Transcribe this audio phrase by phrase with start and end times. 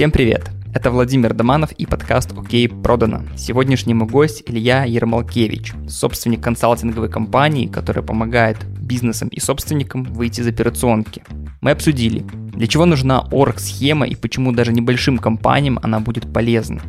[0.00, 0.50] Всем привет!
[0.72, 3.20] Это Владимир Доманов и подкаст «Окей, продано».
[3.36, 11.22] Сегодняшний гость Илья Ермолкевич, собственник консалтинговой компании, которая помогает бизнесам и собственникам выйти из операционки.
[11.60, 12.24] Мы обсудили,
[12.54, 16.80] для чего нужна орг-схема и почему даже небольшим компаниям она будет полезна.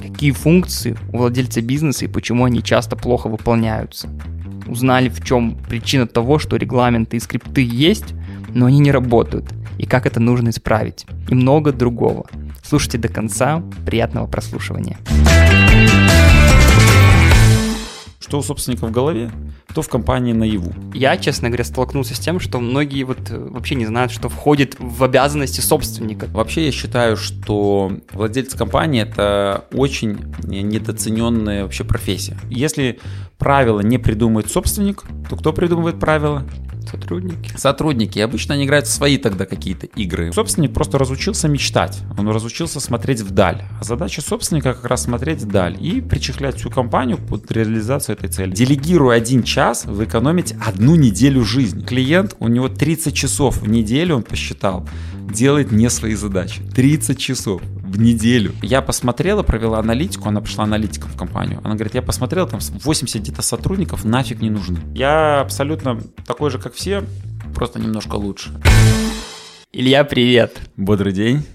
[0.00, 4.08] Какие функции у владельца бизнеса и почему они часто плохо выполняются.
[4.68, 8.14] Узнали, в чем причина того, что регламенты и скрипты есть,
[8.54, 9.52] но они не работают,
[9.84, 12.24] и как это нужно исправить, и много другого.
[12.62, 14.96] Слушайте до конца, приятного прослушивания.
[18.18, 19.30] Что у собственника в голове,
[19.74, 20.72] то в компании наяву.
[20.94, 24.76] Я, честно говоря, столкнулся с тем, что многие вот э, вообще не знают, что входит
[24.78, 26.28] в обязанности собственника.
[26.32, 32.38] Вообще я считаю, что владелец компании это очень недооцененная вообще профессия.
[32.48, 32.98] Если
[33.38, 36.44] правила не придумывает собственник, то кто придумывает правила?
[36.90, 37.52] Сотрудники.
[37.56, 38.18] Сотрудники.
[38.18, 40.32] И обычно они играют в свои тогда какие-то игры.
[40.32, 42.00] Собственник просто разучился мечтать.
[42.16, 43.62] Он разучился смотреть вдаль.
[43.80, 48.52] А задача собственника как раз смотреть вдаль и причехлять всю компанию под реализацию этой цели.
[48.52, 51.82] Делегируя один час, вы экономите одну неделю жизни.
[51.82, 54.86] Клиент, у него 30 часов в неделю, он посчитал,
[55.28, 56.62] делает не свои задачи.
[56.74, 57.62] 30 часов
[57.94, 58.52] в неделю.
[58.60, 61.60] Я посмотрела, провела аналитику, она пришла аналитиком в компанию.
[61.62, 64.80] Она говорит, я посмотрела, там 80 где-то сотрудников нафиг не нужны.
[64.94, 67.04] Я абсолютно такой же, как все,
[67.54, 68.50] просто немножко лучше.
[69.72, 70.60] Илья, привет.
[70.76, 71.46] Бодрый день.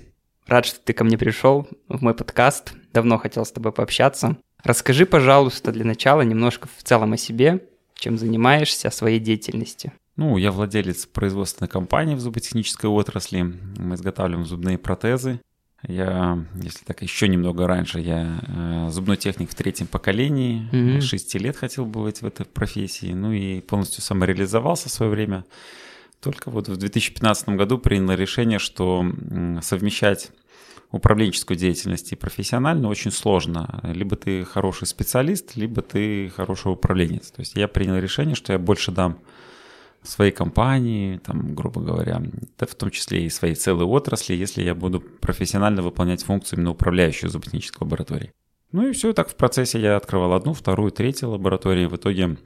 [0.48, 2.74] Рад, что ты ко мне пришел в мой подкаст.
[2.94, 4.38] Давно хотел с тобой пообщаться.
[4.64, 7.66] Расскажи, пожалуйста, для начала немножко в целом о себе,
[7.96, 9.92] чем занимаешься, о своей деятельности.
[10.16, 13.42] Ну, я владелец производственной компании в зуботехнической отрасли.
[13.78, 15.40] Мы изготавливаем зубные протезы.
[15.88, 21.02] Я, если так еще немного раньше, я э, зубной техник в третьем поколении, mm-hmm.
[21.02, 25.46] 6 лет хотел бы быть в этой профессии, ну и полностью самореализовался в свое время.
[26.20, 29.06] Только вот в 2015 году принял решение, что
[29.62, 30.32] совмещать
[30.92, 33.80] управленческую деятельность и профессиональную очень сложно.
[33.84, 37.32] Либо ты хороший специалист, либо ты хороший управленец.
[37.32, 39.20] То есть я принял решение, что я больше дам
[40.04, 42.22] своей компании, там, грубо говоря,
[42.58, 46.72] да, в том числе и своей целой отрасли, если я буду профессионально выполнять функцию именно
[46.72, 48.32] управляющую зуботехнической лабораторией.
[48.72, 51.88] Ну и все, так в процессе я открывал одну, вторую, третью лаборатории.
[51.88, 52.38] В итоге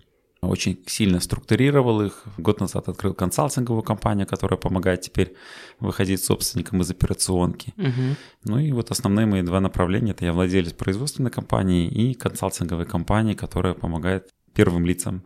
[0.42, 2.24] очень сильно структурировал их.
[2.38, 5.36] Год назад открыл консалтинговую компанию, которая помогает теперь
[5.80, 7.74] выходить собственникам из операционки.
[7.78, 8.16] Угу.
[8.46, 10.12] Ну и вот основные мои два направления.
[10.12, 15.24] Это я владелец производственной компании и консалтинговой компании, которая помогает первым лицам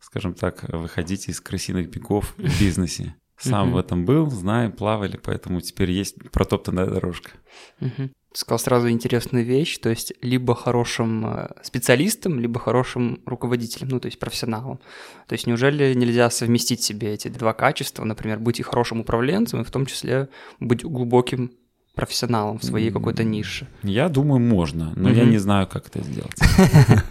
[0.00, 3.14] скажем так, выходить из крысиных бегов в бизнесе.
[3.38, 7.32] Сам в этом был, знаем, плавали, поэтому теперь есть протоптанная дорожка.
[8.36, 13.98] Ты сказал сразу интересную вещь, то есть либо хорошим э, специалистом, либо хорошим руководителем, ну
[13.98, 14.78] то есть профессионалом.
[15.26, 19.64] То есть неужели нельзя совместить себе эти два качества, например, быть и хорошим управленцем, и
[19.64, 20.28] в том числе
[20.60, 21.52] быть глубоким
[21.96, 23.66] профессионалом в своей какой-то нише?
[23.82, 26.36] Я думаю, можно, но я не знаю, как это сделать.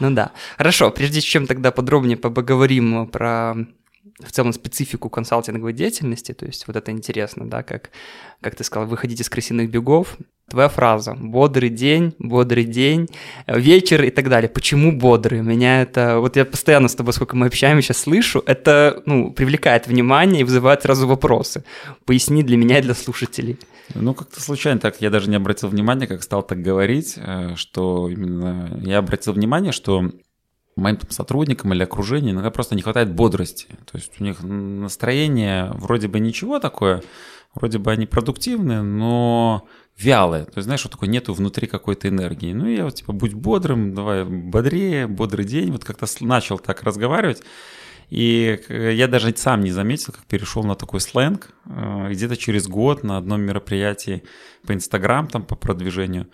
[0.00, 0.32] Ну да.
[0.56, 3.54] Хорошо, прежде чем тогда подробнее поговорим про
[4.18, 7.90] в целом специфику консалтинговой деятельности, то есть вот это интересно, да, как,
[8.40, 10.16] как ты сказал, выходить из крысиных бегов,
[10.48, 13.08] твоя фраза «бодрый день», «бодрый день»,
[13.46, 14.48] «вечер» и так далее.
[14.48, 15.40] Почему бодрый?
[15.40, 16.18] Меня это...
[16.18, 20.44] Вот я постоянно с тобой, сколько мы общаемся, сейчас слышу, это, ну, привлекает внимание и
[20.44, 21.64] вызывает сразу вопросы.
[22.04, 23.58] Поясни для меня и для слушателей.
[23.94, 28.08] Ну, как-то случайно так, я даже не обратил внимания, как стал так говорить, э, что
[28.08, 30.10] именно я обратил внимание, что
[30.76, 33.66] моим там, сотрудникам или окружению иногда просто не хватает бодрости.
[33.90, 37.02] То есть у них настроение вроде бы ничего такое,
[37.54, 39.66] вроде бы они продуктивные, но
[39.98, 40.44] вялые.
[40.44, 42.52] То есть, знаешь, вот такой нету внутри какой-то энергии.
[42.52, 45.70] Ну, я вот типа, будь бодрым, давай бодрее, бодрый день.
[45.70, 47.42] Вот как-то начал так разговаривать.
[48.08, 51.48] И я даже сам не заметил, как перешел на такой сленг.
[51.64, 54.22] Э, где-то через год на одном мероприятии
[54.66, 56.28] по Инстаграм, там по продвижению,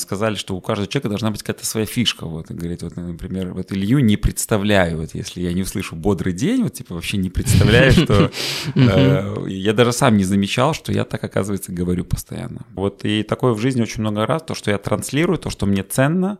[0.00, 2.26] сказали, что у каждого человека должна быть какая-то своя фишка.
[2.26, 6.32] Вот, и говорит, вот, например, вот Илью не представляю, вот если я не услышу бодрый
[6.32, 8.30] день, вот типа вообще не представляю, что
[8.74, 12.66] э, я даже сам не замечал, что я так, оказывается, говорю постоянно.
[12.74, 15.82] Вот и такое в жизни очень много раз, то, что я транслирую, то, что мне
[15.82, 16.38] ценно,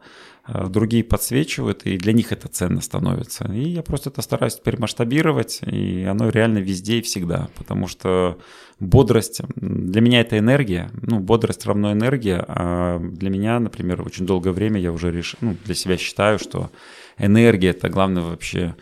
[0.69, 3.50] другие подсвечивают, и для них это ценно становится.
[3.52, 8.38] И я просто это стараюсь теперь масштабировать, и оно реально везде и всегда, потому что
[8.79, 14.52] бодрость, для меня это энергия, ну, бодрость равно энергия, а для меня, например, очень долгое
[14.52, 16.70] время я уже решил, ну, для себя считаю, что
[17.19, 18.75] энергия– это главное вообще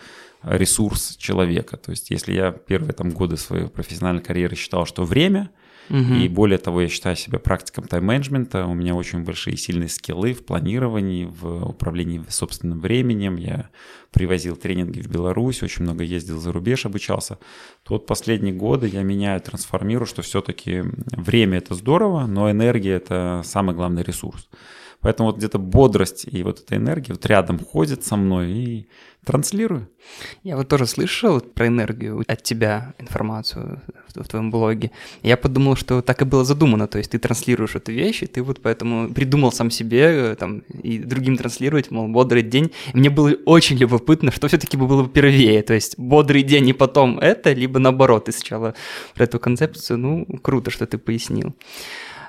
[0.43, 1.76] ресурс человека.
[1.76, 5.50] То есть если я первые там годы своей профессиональной карьеры считал, что время–
[5.90, 6.14] Угу.
[6.14, 8.67] И более того, я считаю себя практиком тайм-менеджмента.
[8.67, 13.37] У меня очень большие сильные скиллы в планировании, в управлении собственным временем.
[13.37, 13.70] Я
[14.12, 17.38] привозил тренинги в Беларусь, очень много ездил за рубеж, обучался.
[17.85, 23.43] То вот последние годы я меняю, трансформирую, что все-таки время это здорово, но энергия это
[23.44, 24.49] самый главный ресурс.
[25.00, 28.88] Поэтому вот где-то бодрость и вот эта энергия вот рядом ходит со мной и
[29.28, 29.88] транслирую.
[30.42, 33.82] Я вот тоже слышал про энергию от тебя информацию
[34.14, 34.90] в, в твоем блоге.
[35.22, 38.42] Я подумал, что так и было задумано, то есть ты транслируешь эту вещь, и ты
[38.42, 42.72] вот поэтому придумал сам себе там и другим транслировать, мол, бодрый день.
[42.94, 46.72] И мне было очень любопытно, что все-таки было бы первее, то есть бодрый день и
[46.72, 48.74] потом это, либо наоборот, ты сначала
[49.14, 51.54] про эту концепцию, ну, круто, что ты пояснил.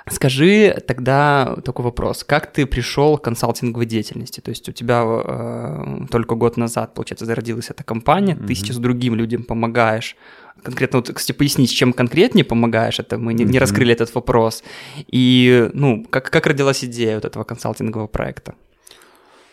[0.10, 2.24] Скажи тогда такой вопрос.
[2.24, 4.40] Как ты пришел к консалтинговой деятельности?
[4.40, 8.48] То есть у тебя э, только год назад, получается, зародилась эта компания, mm-hmm.
[8.48, 10.16] ты сейчас другим людям помогаешь.
[10.64, 14.64] Конкретно, вот, кстати, пояснить, чем конкретнее помогаешь, это мы не, не раскрыли этот вопрос.
[15.08, 18.56] И, ну, как, как родилась идея вот этого консалтингового проекта?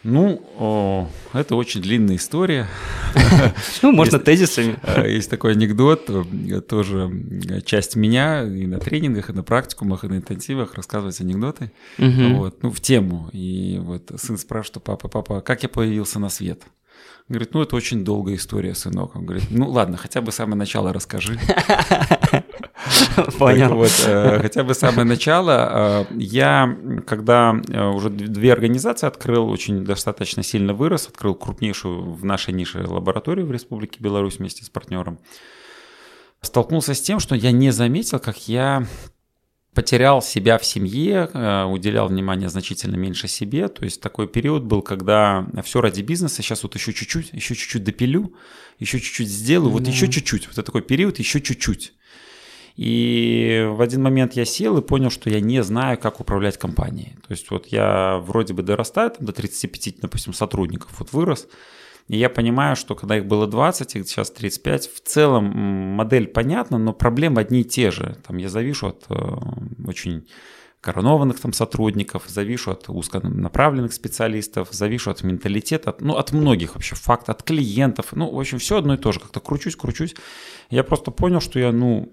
[0.09, 2.69] Ну, о, это очень длинная история.
[3.83, 4.77] Ну, можно тезисами.
[4.83, 7.11] Э, есть такой анекдот, э, тоже
[7.65, 11.73] часть меня и на тренингах, и на практикумах, и на интенсивах рассказывать анекдоты.
[12.39, 13.31] Вот, ну, в тему.
[13.33, 16.63] И вот сын спрашивает, папа, папа, как я появился на свет?
[17.29, 19.17] Говорит, ну это очень долгая история, сынок.
[19.17, 21.39] Он говорит, ну ладно, хотя бы самое начало расскажи.
[23.39, 23.75] Понял.
[23.75, 26.07] Вот, э, хотя бы самое начало.
[26.09, 32.25] Э, я, когда э, уже две организации открыл, очень достаточно сильно вырос, открыл крупнейшую в
[32.25, 35.19] нашей нише лабораторию в Республике Беларусь вместе с партнером,
[36.43, 38.87] столкнулся с тем, что я не заметил, как я
[39.77, 43.69] потерял себя в семье, э, уделял внимание значительно меньше себе.
[43.69, 47.85] То есть такой период был, когда все ради бизнеса, сейчас вот еще чуть-чуть, еще чуть-чуть
[47.85, 48.33] допилю,
[48.79, 49.91] еще чуть-чуть сделаю, вот да.
[49.91, 50.47] еще чуть-чуть.
[50.47, 51.93] Вот это такой период, еще чуть-чуть.
[52.77, 57.13] И в один момент я сел и понял, что я не знаю, как управлять компанией.
[57.29, 61.49] То есть вот я вроде бы дорастаю там, до 35, допустим, сотрудников, вот вырос,
[62.09, 66.79] и я понимаю, что когда их было 20, их сейчас 35, в целом модель понятна,
[66.79, 68.17] но проблемы одни и те же.
[68.27, 69.15] Там я завишу от э,
[69.87, 70.27] очень
[70.81, 77.31] коронованных там сотрудников, завишу от узконаправленных специалистов, завишу от менталитета, ну, от многих вообще фактов,
[77.31, 78.13] от клиентов.
[78.13, 79.19] Ну, в общем, все одно и то же.
[79.19, 80.15] Как-то кручусь, кручусь.
[80.71, 82.11] Я просто понял, что я, ну,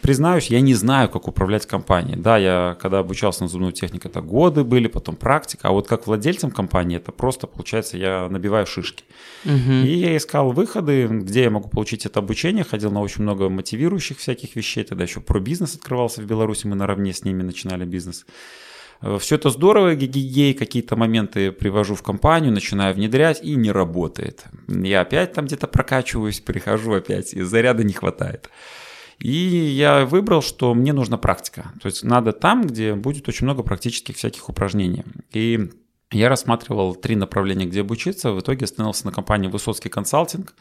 [0.00, 2.16] признаюсь, я не знаю, как управлять компанией.
[2.16, 6.06] Да, я когда обучался на зубную технику, это годы были, потом практика, а вот как
[6.06, 9.04] владельцем компании, это просто, получается, я набиваю шишки.
[9.44, 9.72] Угу.
[9.84, 14.18] И я искал выходы, где я могу получить это обучение, ходил на очень много мотивирующих
[14.18, 18.26] всяких вещей, тогда еще про бизнес открывался в Беларуси, мы наравне с ними начинали бизнес.
[19.06, 24.44] Э, Все это здорово, гигигей, какие-то моменты привожу в компанию, начинаю внедрять, и не работает.
[24.68, 28.50] Я опять там где-то прокачиваюсь, прихожу опять, и заряда не хватает.
[29.18, 31.72] И я выбрал, что мне нужна практика.
[31.80, 35.04] То есть надо там, где будет очень много практических всяких упражнений.
[35.32, 35.70] И
[36.10, 38.32] я рассматривал три направления, где обучиться.
[38.32, 40.54] В итоге остановился на компании «Высоцкий консалтинг».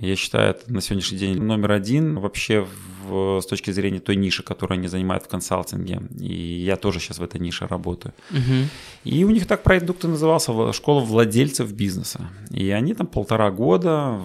[0.00, 2.66] Я считаю, это на сегодняшний день номер один вообще
[3.04, 6.00] в, с точки зрения той ниши, которую они занимают в консалтинге.
[6.18, 8.14] И я тоже сейчас в этой нише работаю.
[8.30, 8.68] Угу.
[9.04, 12.30] И у них так продукт и назывался «Школа владельцев бизнеса».
[12.50, 14.18] И они там полтора года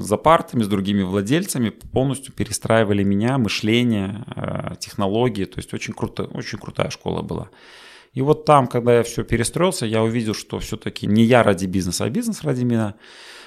[0.00, 5.44] за партами с другими владельцами полностью перестраивали меня, мышление, э, технологии.
[5.44, 7.50] То есть очень, круто, очень крутая школа была.
[8.18, 12.04] И вот там, когда я все перестроился, я увидел, что все-таки не я ради бизнеса,
[12.04, 12.96] а бизнес ради меня.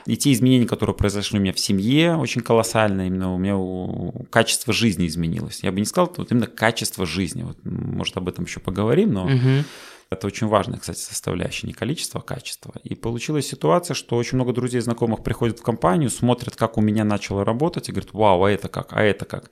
[0.05, 3.07] И те изменения, которые произошли у меня в семье, очень колоссальные.
[3.07, 5.59] Именно у меня качество жизни изменилось.
[5.61, 7.43] Я бы не сказал, вот именно качество жизни.
[7.43, 9.65] Вот, может, об этом еще поговорим, но угу.
[10.09, 11.67] это очень важная, кстати, составляющая.
[11.67, 12.73] Не количество, а качество.
[12.85, 16.81] И получилась ситуация, что очень много друзей и знакомых приходят в компанию, смотрят, как у
[16.81, 19.51] меня начало работать, и говорят, вау, а это как, а это как.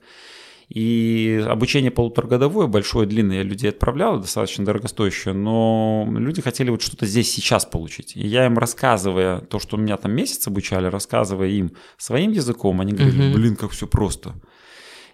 [0.70, 7.06] И обучение полуторагодовое, большое, длинное, я людей отправлял, достаточно дорогостоящее, но люди хотели вот что-то
[7.06, 8.16] здесь сейчас получить.
[8.16, 12.92] И я им рассказывая то, что меня там месяц обучали, рассказывая им своим языком, они
[12.92, 14.34] говорили, блин, как все просто.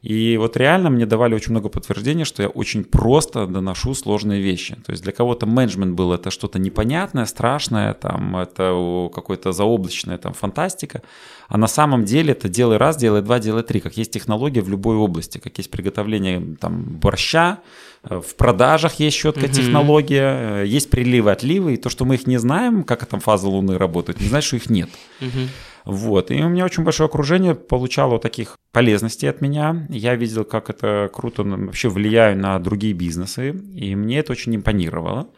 [0.07, 4.77] И вот реально мне давали очень много подтверждений, что я очень просто доношу сложные вещи.
[4.87, 10.33] То есть для кого-то менеджмент был это что-то непонятное, страшное, там, это какое-то заоблачное, там,
[10.33, 11.03] фантастика.
[11.49, 14.69] А на самом деле это делай раз, делай два, делай три, как есть технология в
[14.69, 17.59] любой области, как есть приготовление там, борща,
[18.05, 19.55] э, в продажах есть четкая угу.
[19.55, 23.49] технология, э, есть приливы, отливы, и то, что мы их не знаем, как там фаза
[23.49, 24.89] Луны работает, не значит, что их нет.
[25.21, 25.49] Угу.
[25.87, 26.33] Вот.
[26.33, 29.87] И у меня очень большое окружение получало вот таких полезностей от меня.
[29.89, 35.29] Я видел, как это круто вообще влияю на другие бизнесы, и мне это очень импонировало.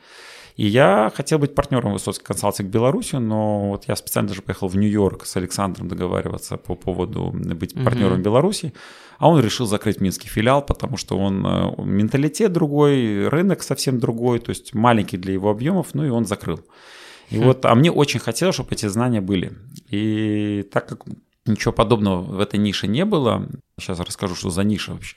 [0.57, 4.77] И я хотел быть партнером Высоцкий консалтинг Беларуси, но вот я специально даже поехал в
[4.77, 7.85] Нью-Йорк с Александром договариваться по поводу быть mm-hmm.
[7.85, 8.73] партнером Беларуси,
[9.19, 14.41] а он решил закрыть минский филиал, потому что он э, менталитет другой, рынок совсем другой,
[14.41, 16.61] то есть маленький для его объемов, ну и он закрыл.
[17.31, 17.45] И хм.
[17.45, 19.53] вот, а мне очень хотелось, чтобы эти знания были.
[19.91, 21.05] И так как
[21.47, 25.17] ничего подобного в этой нише не было, сейчас расскажу, что за ниша вообще,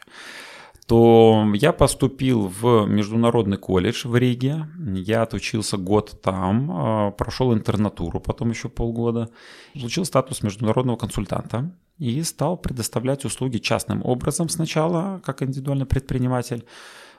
[0.88, 4.68] то я поступил в международный колледж в Риге.
[4.94, 9.30] Я отучился год там, а, прошел интернатуру потом еще полгода,
[9.74, 16.66] получил статус международного консультанта и стал предоставлять услуги частным образом сначала, как индивидуальный предприниматель,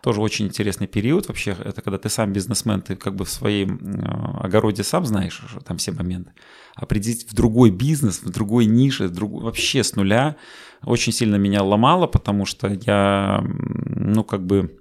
[0.02, 1.56] тоже очень интересный период вообще.
[1.64, 5.76] Это когда ты сам бизнесмен, ты как бы в своем э, огороде сам знаешь там
[5.76, 6.32] все моменты.
[6.74, 9.42] Определить в другой бизнес, в другой нише, в друг...
[9.42, 10.36] вообще с нуля
[10.84, 14.76] очень сильно меня ломало, потому что я, ну как бы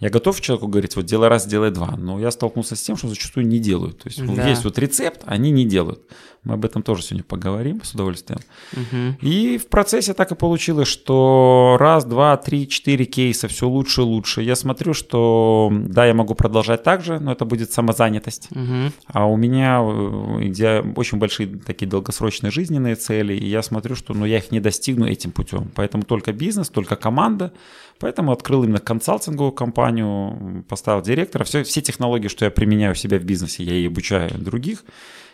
[0.00, 3.08] я готов человеку говорить, вот делай раз, делай два, но я столкнулся с тем, что
[3.08, 3.98] зачастую не делают.
[3.98, 4.48] То есть да.
[4.48, 6.02] есть вот рецепт, они не делают.
[6.44, 8.40] Мы об этом тоже сегодня поговорим с удовольствием.
[8.72, 9.26] Угу.
[9.26, 14.04] И в процессе так и получилось, что раз, два, три, четыре кейса, все лучше и
[14.04, 14.42] лучше.
[14.42, 18.48] Я смотрю, что да, я могу продолжать так же, но это будет самозанятость.
[18.52, 18.92] Угу.
[19.08, 24.14] А у меня э, где очень большие такие долгосрочные жизненные цели, и я смотрю, что
[24.14, 25.70] ну, я их не достигну этим путем.
[25.74, 27.52] Поэтому только бизнес, только команда.
[28.00, 31.44] Поэтому открыл именно консалтинговую компанию, поставил директора.
[31.44, 34.84] Все, все технологии, что я применяю у себя в бизнесе, я и обучаю других.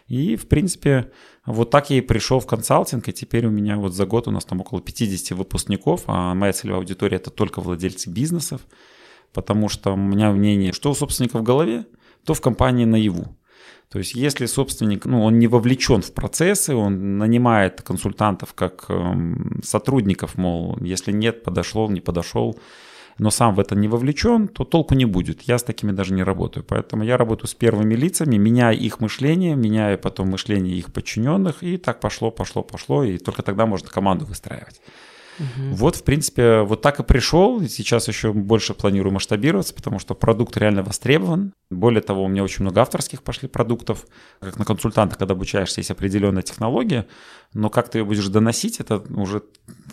[0.09, 1.11] И, в принципе,
[1.47, 4.31] вот так я и пришел в консалтинг, и теперь у меня вот за год у
[4.31, 8.63] нас там около 50 выпускников, а моя целевая аудитория– это только владельцы бизнесов,
[9.33, 11.87] потому что у меня мнение, что у собственника в голове,
[12.25, 13.35] то в компании наяву.
[13.95, 19.15] То есть если собственник, ну, он не вовлечен в процессы, он нанимает консультантов как э,
[19.63, 22.59] сотрудников, мол, если нет, подошел, не подошел,
[23.19, 25.43] но сам в это не вовлечен, то толку не будет.
[25.43, 26.65] Я с такими даже не работаю.
[26.69, 31.77] Поэтому я работаю с первыми лицами, меняя их мышление, меняя потом мышление их подчиненных, и
[31.77, 34.81] так пошло, пошло, пошло, и только тогда можно команду выстраивать.
[35.39, 35.75] Угу.
[35.77, 37.61] Вот, в принципе, вот так и пришел.
[37.67, 41.53] Сейчас еще больше планирую масштабироваться, потому что продукт реально востребован.
[41.71, 44.07] Более того, у меня очень много авторских пошли продуктов.
[44.41, 47.07] Как на консультанта, когда обучаешься, есть определенная технология,
[47.53, 49.43] но как ты ее будешь доносить, это уже,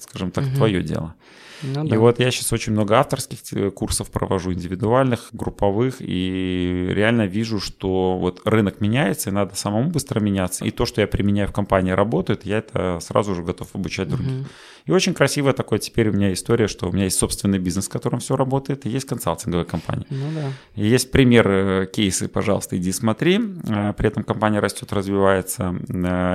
[0.04, 0.56] скажем так, угу.
[0.56, 1.16] твое дело.
[1.64, 1.96] Ну, да.
[1.96, 7.60] И вот я сейчас очень много авторских э, курсов провожу, индивидуальных, групповых, и реально вижу,
[7.60, 10.66] что вот рынок меняется, и надо самому быстро меняться.
[10.66, 14.42] И то, что я применяю в компании, работает, я это сразу же готов обучать других.
[14.42, 14.46] Угу.
[14.88, 17.90] И очень красиво такое теперь у меня история, что у меня есть собственный бизнес, в
[17.90, 20.06] котором все работает, и есть консалтинговая компания.
[20.10, 20.52] Ну да.
[20.76, 23.40] И есть пример, э, кейсы, пожалуйста, иди смотри.
[23.68, 25.76] Э, при этом компания растет, развивается.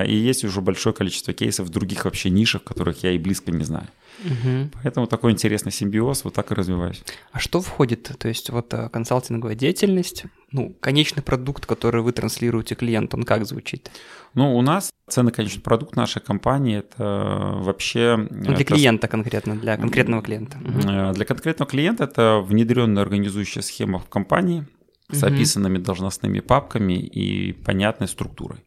[0.06, 3.64] И есть уже большое количество кейсов в других вообще нишах, которых я и близко не
[3.64, 3.86] знаю.
[4.24, 4.70] Угу.
[4.82, 7.02] Поэтому такой интересный симбиоз, вот так и развиваюсь.
[7.32, 8.10] А что входит?
[8.18, 13.44] То есть вот э, консалтинговая деятельность, ну, конечный продукт, который вы транслируете клиенту, он как
[13.44, 13.90] звучит?
[14.34, 18.16] Ну, у нас ценный конечный продукт нашей компании это вообще...
[18.30, 18.64] Ну, для это...
[18.64, 20.58] клиента конкретно, для конкретного клиента.
[20.58, 21.14] Угу.
[21.14, 24.66] Для конкретного клиента это внедренная организующая схема в компании
[25.10, 25.34] с угу.
[25.34, 28.64] описанными должностными папками и понятной структурой.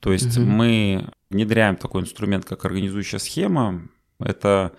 [0.00, 0.46] То есть угу.
[0.46, 3.82] мы внедряем такой инструмент, как организующая схема,
[4.20, 4.72] это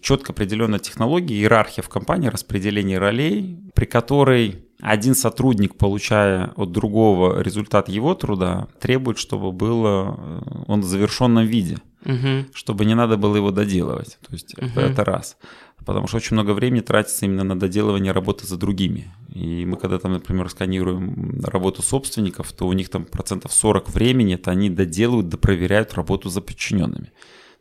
[0.00, 7.40] четко определенная технология, иерархия в компании, распределение ролей, при которой один сотрудник, получая от другого
[7.40, 12.46] результат его труда, требует, чтобы было э, он в завершенном виде, угу.
[12.52, 14.18] чтобы не надо было его доделывать.
[14.26, 14.78] То есть угу.
[14.78, 15.38] это раз.
[15.86, 19.10] Потому что очень много времени тратится именно на доделывание работы за другими.
[19.34, 24.34] И мы когда там, например, сканируем работу собственников, то у них там процентов 40 времени
[24.34, 27.10] это они доделывают, допроверяют работу за подчиненными.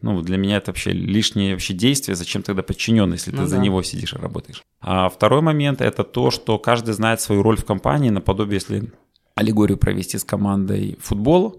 [0.04, 2.18] Ну, для меня это вообще лишнее вообще действие.
[2.18, 3.50] Зачем тогда подчиненный, если ну, ты да.
[3.50, 4.62] за него сидишь и работаешь?
[4.82, 8.92] А второй момент– это то, что каждый знает свою роль в компании, наподобие, если
[9.36, 11.56] аллегорию провести с командой футбола,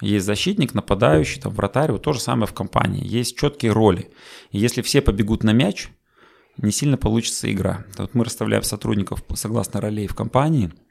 [0.00, 3.04] есть защитник, нападающий, там, вратарь, вот то же самое в компании.
[3.04, 4.08] Есть четкие роли.
[4.52, 5.88] И если все побегут на мяч,
[6.56, 7.84] не сильно получится игра.
[7.96, 10.72] Вот мы расставляем сотрудников согласно ролей в компании–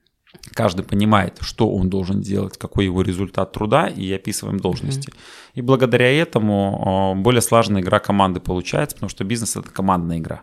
[0.53, 5.09] Каждый понимает, что он должен делать, какой его результат труда, и описываем должности.
[5.09, 5.51] Mm-hmm.
[5.55, 10.41] И благодаря этому более слаженная игра команды получается, потому что бизнес это командная игра.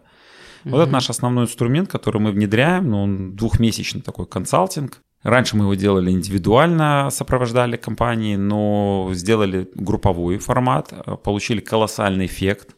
[0.65, 0.71] Mm-hmm.
[0.71, 2.91] Вот это наш основной инструмент, который мы внедряем.
[2.91, 5.01] Ну, он двухмесячный такой консалтинг.
[5.23, 12.74] Раньше мы его делали индивидуально, сопровождали компании, но сделали групповой формат, получили колоссальный эффект.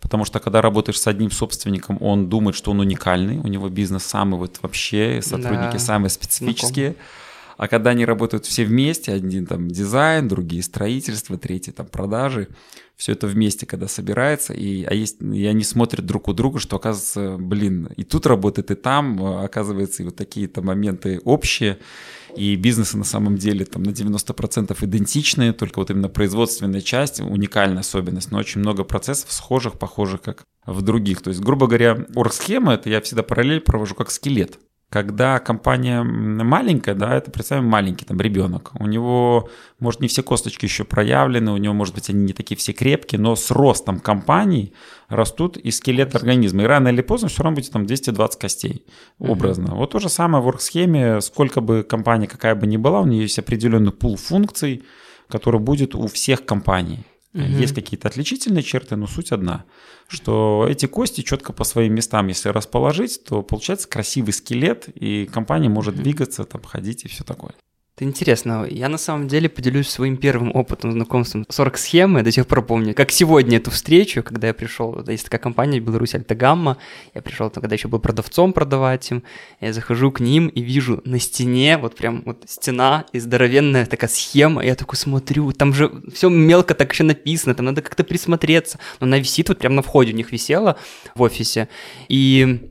[0.00, 4.04] Потому что когда работаешь с одним собственником, он думает, что он уникальный, у него бизнес
[4.04, 5.78] самый вот вообще, сотрудники да.
[5.78, 6.96] самые специфические.
[7.60, 12.48] А когда они работают все вместе, один там дизайн, другие строительство, третий там продажи,
[12.96, 16.76] все это вместе, когда собирается, и, а есть, и они смотрят друг у друга, что
[16.76, 21.76] оказывается, блин, и тут работает, и там, оказывается, и вот такие-то моменты общие,
[22.34, 27.80] и бизнесы на самом деле там на 90% идентичные, только вот именно производственная часть, уникальная
[27.80, 31.20] особенность, но очень много процессов схожих, похожих как в других.
[31.20, 34.58] То есть, грубо говоря, оргсхема, это я всегда параллель провожу как скелет.
[34.90, 40.64] Когда компания маленькая, да, это представим маленький там ребенок, у него, может, не все косточки
[40.64, 44.72] еще проявлены, у него, может быть, они не такие все крепкие, но с ростом компании
[45.08, 46.64] растут и скелет организма.
[46.64, 48.84] И рано или поздно все равно будет там 220 костей
[49.20, 49.68] образно.
[49.68, 49.76] Mm-hmm.
[49.76, 53.22] Вот то же самое в оргсхеме, сколько бы компания какая бы ни была, у нее
[53.22, 54.82] есть определенный пул функций,
[55.28, 57.06] который будет у всех компаний.
[57.32, 57.42] Угу.
[57.42, 59.64] Есть какие-то отличительные черты, но суть одна,
[60.08, 65.68] что эти кости четко по своим местам, если расположить, то получается красивый скелет, и компания
[65.68, 67.54] может двигаться, там, ходить и все такое.
[68.00, 68.66] Это интересно.
[68.66, 72.22] Я на самом деле поделюсь своим первым опытом знакомством с орг-схемой.
[72.22, 75.84] До сих пор помню, как сегодня эту встречу, когда я пришел, есть такая компания в
[75.84, 76.78] Беларуси Альтагамма,
[77.12, 79.22] я пришел, когда еще был продавцом продавать им,
[79.60, 84.08] я захожу к ним и вижу на стене, вот прям вот стена и здоровенная такая
[84.08, 88.78] схема, я такой смотрю, там же все мелко так еще написано, там надо как-то присмотреться,
[89.00, 90.78] но она висит вот прямо на входе, у них висела
[91.14, 91.68] в офисе,
[92.08, 92.70] и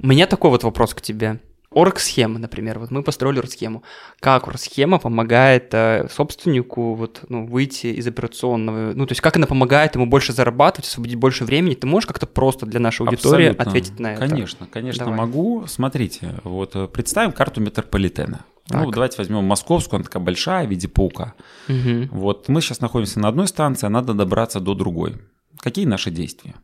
[0.00, 1.40] у меня такой вот вопрос к тебе.
[1.70, 3.82] Орг-схема, например, вот мы построили орг-схему.
[4.20, 9.46] Как орг-схема помогает э, собственнику вот, ну, выйти из операционного, ну, то есть как она
[9.46, 11.74] помогает ему больше зарабатывать, освободить больше времени?
[11.74, 13.64] Ты можешь как-то просто для нашей аудитории Абсолютно.
[13.64, 14.28] ответить на это?
[14.28, 15.18] Конечно, конечно Давай.
[15.20, 15.64] могу.
[15.66, 18.46] Смотрите, вот э, представим карту метрополитена.
[18.70, 18.84] Ну, так.
[18.84, 21.34] Ну, давайте возьмем московскую, она такая большая, в виде паука.
[21.68, 22.08] Угу.
[22.12, 25.16] Вот мы сейчас находимся на одной станции, а надо добраться до другой.
[25.58, 26.54] Какие наши действия?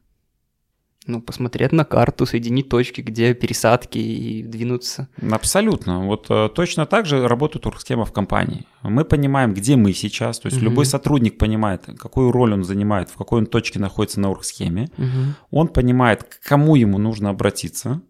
[1.07, 5.09] Ну, посмотреть на карту, соединить точки, где пересадки и двинуться.
[5.31, 6.07] Абсолютно.
[6.07, 8.67] Вот э, точно так же работает оргсхема в компании.
[8.83, 10.67] Мы понимаем, где мы сейчас, то есть угу.
[10.67, 14.89] любой сотрудник понимает, какую роль он занимает, в какой он точке находится на оргсхеме.
[14.97, 15.35] Угу.
[15.51, 18.01] Он понимает, к кому ему нужно обратиться.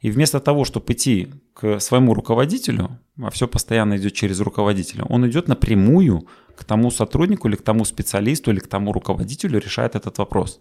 [0.00, 5.26] И вместо того, чтобы идти к своему руководителю, а все постоянно идет через руководителя, он
[5.28, 10.18] идет напрямую к тому сотруднику или к тому специалисту или к тому руководителю, решает этот
[10.18, 10.60] вопрос.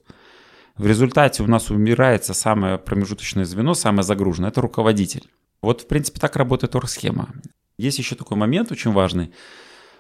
[0.78, 5.30] В результате у нас умирается самое промежуточное звено, самое загруженное, это руководитель.
[5.62, 7.30] Вот, в принципе, так работает оргсхема.
[7.78, 9.32] Есть еще такой момент очень важный.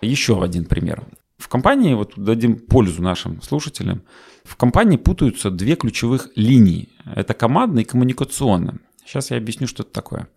[0.01, 1.03] Еще один пример.
[1.37, 4.03] В компании, вот дадим пользу нашим слушателям,
[4.43, 6.89] в компании путаются две ключевых линии.
[7.05, 8.79] Это командная и коммуникационная.
[9.05, 10.27] Сейчас я объясню, что это такое.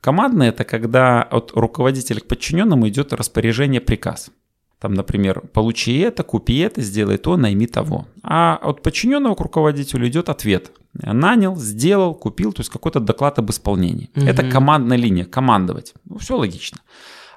[0.00, 4.30] Командная– это когда от руководителя к подчиненному идет распоряжение, приказ–
[4.84, 8.06] там, например, получи это, купи это, сделай то, найми того.
[8.22, 10.72] А от подчиненного к руководителю идет ответ.
[10.92, 14.10] Нанял, сделал, купил, то есть какой-то доклад об исполнении.
[14.14, 14.26] Угу.
[14.26, 15.94] Это командная линия, командовать.
[16.04, 16.80] Ну, все логично.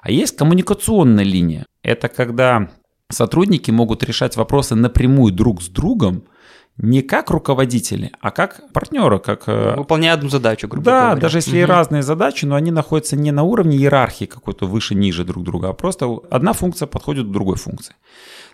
[0.02, 1.64] А есть коммуникационная линия.
[1.82, 2.68] Это когда
[3.10, 6.24] сотрудники могут решать вопросы напрямую друг с другом,
[6.78, 9.44] не как руководители, а как партнеры, как...
[9.46, 11.14] Э, Выполняя одну задачу, грубо да, говоря.
[11.16, 11.58] Да, даже если угу.
[11.58, 15.72] и разные задачи, но они находятся не на уровне иерархии какой-то выше-ниже друг друга, а
[15.72, 17.94] просто одна функция подходит к другой функции.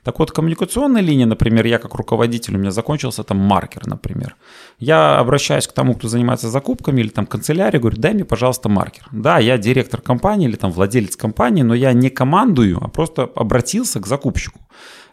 [0.05, 4.37] Так вот, коммуникационная линия, например, я как руководитель, у меня закончился там маркер, например.
[4.79, 9.07] Я обращаюсь к тому, кто занимается закупками или там канцелярии, говорю, дай мне, пожалуйста, маркер.
[9.13, 14.01] Да, я директор компании или там владелец компании, но я не командую, а просто обратился
[14.01, 14.61] к закупщику.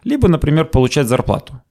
[0.04, 1.62] Либо, например, получать зарплату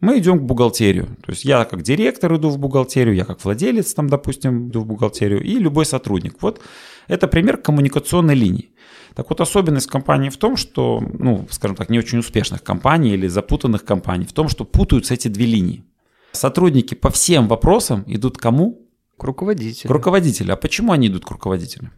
[0.00, 1.06] мы идем к бухгалтерию.
[1.24, 4.86] То есть я как директор иду в бухгалтерию, я как владелец там, допустим, иду в
[4.86, 6.36] бухгалтерию и любой сотрудник.
[6.40, 6.60] Вот
[7.08, 8.70] это пример коммуникационной линии.
[9.14, 13.28] Так вот, особенность компании в том, что, ну, скажем так, не очень успешных компаний или
[13.28, 15.84] запутанных компаний, в том, что путаются эти две линии.
[16.32, 18.86] Сотрудники по всем вопросам идут к кому?
[19.16, 19.88] К руководителю.
[19.88, 20.52] К руководителю.
[20.52, 21.90] А почему они идут к руководителю?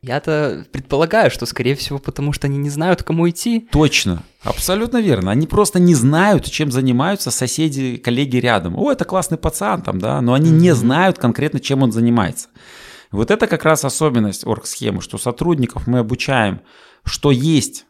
[0.00, 3.68] Я-то предполагаю, что, скорее всего, потому что они не знают, кому идти.
[3.72, 5.32] Точно, абсолютно верно.
[5.32, 8.78] Они просто не знают, чем занимаются соседи, коллеги рядом.
[8.78, 12.48] О, это классный пацан там, да, но они не знают конкретно, чем он занимается.
[13.10, 16.60] Вот это как раз особенность орг-схемы, что сотрудников мы обучаем
[17.08, 17.86] что есть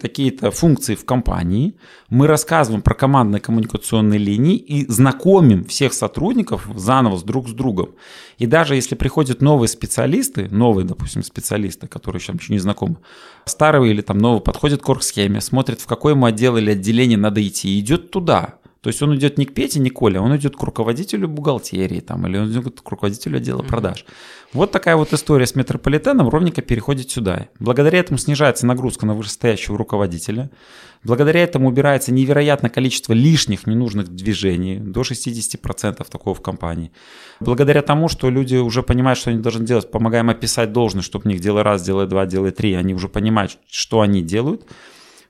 [0.00, 1.74] такие-то функции в компании,
[2.08, 7.90] мы рассказываем про командные коммуникационные линии и знакомим всех сотрудников заново с друг с другом.
[8.38, 12.98] И даже если приходят новые специалисты, новые, допустим, специалисты, которые еще, не знакомы,
[13.44, 17.44] старые или там новые, подходят к орг-схеме, смотрят, в какой ему отдел или отделение надо
[17.46, 18.54] идти, и идет туда.
[18.82, 22.00] То есть он идет не к Пете, не к Коле, он идет к руководителю бухгалтерии
[22.00, 24.04] там, или он идет к руководителю отдела продаж.
[24.52, 27.46] Вот такая вот история с метрополитеном ровненько переходит сюда.
[27.60, 30.50] Благодаря этому снижается нагрузка на вышестоящего руководителя.
[31.04, 36.90] Благодаря этому убирается невероятное количество лишних ненужных движений, до 60% такого в компании.
[37.38, 41.28] Благодаря тому, что люди уже понимают, что они должны делать, помогаем описать должность, чтобы у
[41.28, 44.66] них делай раз, делай два, делай три, они уже понимают, что они делают–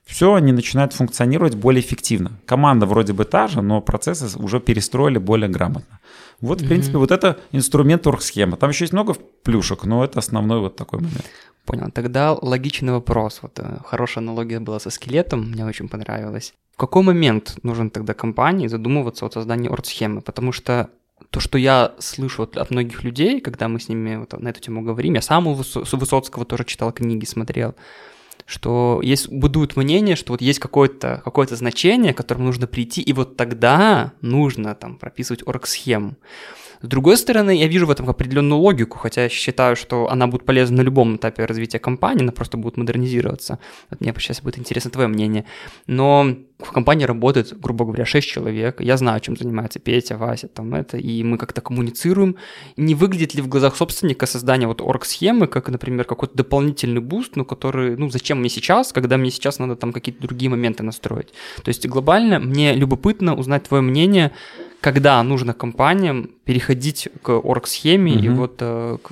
[0.05, 2.31] все, они начинают функционировать более эффективно.
[2.45, 5.99] Команда вроде бы та же, но процессы уже перестроили более грамотно.
[6.41, 6.67] Вот, в mm-hmm.
[6.67, 8.57] принципе, вот это инструмент оргсхема.
[8.57, 11.25] Там еще есть много плюшек, но это основной вот такой момент.
[11.65, 11.89] Понял.
[11.91, 13.39] Тогда логичный вопрос.
[13.41, 16.53] Вот э, хорошая аналогия была со скелетом, мне очень понравилось.
[16.73, 20.21] В какой момент нужен тогда компании задумываться о создании оргсхемы?
[20.21, 20.89] Потому что
[21.29, 24.59] то, что я слышу от, от многих людей, когда мы с ними вот на эту
[24.59, 27.75] тему говорим, я сам у Высоцкого тоже читал книги, смотрел,
[28.45, 33.13] что есть будут мнение, что вот есть какое-то какое значение, к которому нужно прийти, и
[33.13, 36.15] вот тогда нужно там прописывать орг-схему.
[36.83, 40.43] С другой стороны, я вижу в этом определенную логику, хотя я считаю, что она будет
[40.43, 43.57] полезна на любом этапе развития компании, она просто будет модернизироваться.
[43.89, 45.45] Вот мне сейчас будет интересно твое мнение.
[45.87, 48.81] Но в компании работает, грубо говоря, 6 человек.
[48.81, 52.35] Я знаю, чем занимается Петя, Вася, там это, и мы как-то коммуницируем.
[52.75, 57.45] Не выглядит ли в глазах собственника создание вот орг-схемы, как, например, какой-то дополнительный буст, ну,
[57.45, 61.29] который, ну, зачем мне сейчас, когда мне сейчас надо там какие-то другие моменты настроить.
[61.63, 64.33] То есть глобально мне любопытно узнать твое мнение,
[64.83, 68.23] когда нужно компаниям переходить к орг-схеме угу.
[68.23, 69.11] и вот э, к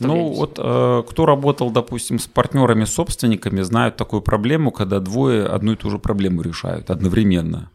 [0.00, 5.72] ну вот э, кто работал, допустим, с партнерами, собственниками, знают такую проблему, когда двое одну
[5.72, 7.70] и ту же проблему решают одновременно.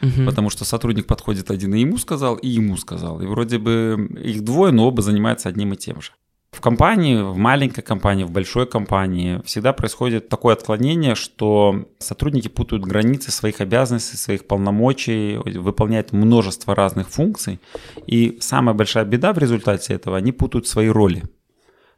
[0.00, 0.26] Угу.
[0.26, 3.20] Потому что сотрудник подходит один и ему сказал, и ему сказал.
[3.20, 6.12] И вроде бы их двое, но оба занимаются одним и тем же.
[6.50, 12.84] В компании, в маленькой компании, в большой компании всегда происходит такое отклонение, что сотрудники путают
[12.84, 17.60] границы своих обязанностей, своих полномочий, выполняют множество разных функций.
[18.06, 21.22] И самая большая беда в результате этого, они путают свои роли.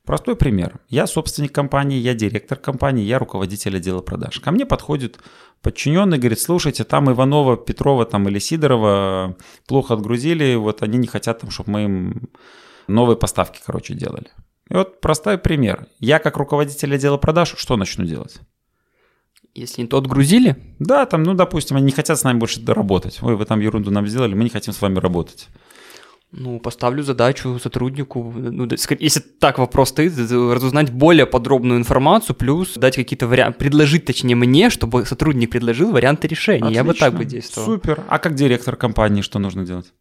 [0.04, 0.80] Простой пример.
[0.88, 4.40] Я собственник компании, я директор компании, я руководитель отдела продаж.
[4.40, 5.20] Ко мне подходит
[5.62, 9.36] подчиненный, говорит, слушайте, там Иванова, Петрова там, или Сидорова
[9.68, 12.28] плохо отгрузили, вот они не хотят, там, чтобы мы им
[12.88, 14.28] новые поставки, короче, делали.
[14.70, 15.86] И вот простой пример.
[15.98, 18.40] Я как руководитель отдела продаж что начну делать?
[19.52, 20.56] Если не то отгрузили?
[20.78, 23.18] Да, там, ну, допустим, они не хотят с нами больше работать.
[23.20, 25.48] Ой, вы там ерунду нам сделали, мы не хотим с вами работать.
[26.30, 28.68] Ну, поставлю задачу сотруднику, ну,
[29.00, 34.70] если так вопрос стоит, разузнать более подробную информацию, плюс дать какие-то варианты, предложить, точнее, мне,
[34.70, 36.66] чтобы сотрудник предложил варианты решения.
[36.66, 36.78] Отлично.
[36.78, 37.66] Я бы так бы действовал.
[37.66, 38.04] Супер.
[38.08, 39.92] А как директор компании что нужно делать?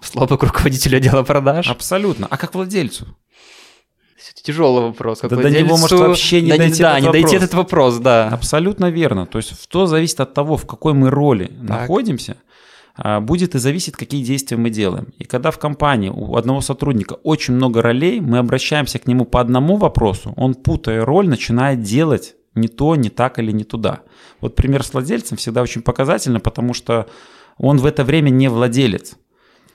[0.00, 1.68] Слабо к руководителю отдела продаж.
[1.68, 2.28] Абсолютно.
[2.30, 3.16] А как владельцу?
[4.32, 5.20] Тяжелый вопрос.
[5.20, 7.22] Да до него может вообще не да, дойти Да, не вопрос.
[7.22, 8.28] дойти этот вопрос, да.
[8.28, 9.26] Абсолютно верно.
[9.26, 11.80] То есть то зависит от того, в какой мы роли так.
[11.80, 12.36] находимся,
[12.96, 15.08] а, будет и зависит, какие действия мы делаем.
[15.18, 19.40] И когда в компании у одного сотрудника очень много ролей, мы обращаемся к нему по
[19.40, 24.00] одному вопросу, он, путая роль, начинает делать не то, не так или не туда.
[24.40, 27.06] Вот пример с владельцем всегда очень показательно, потому что
[27.58, 29.16] он в это время не владелец.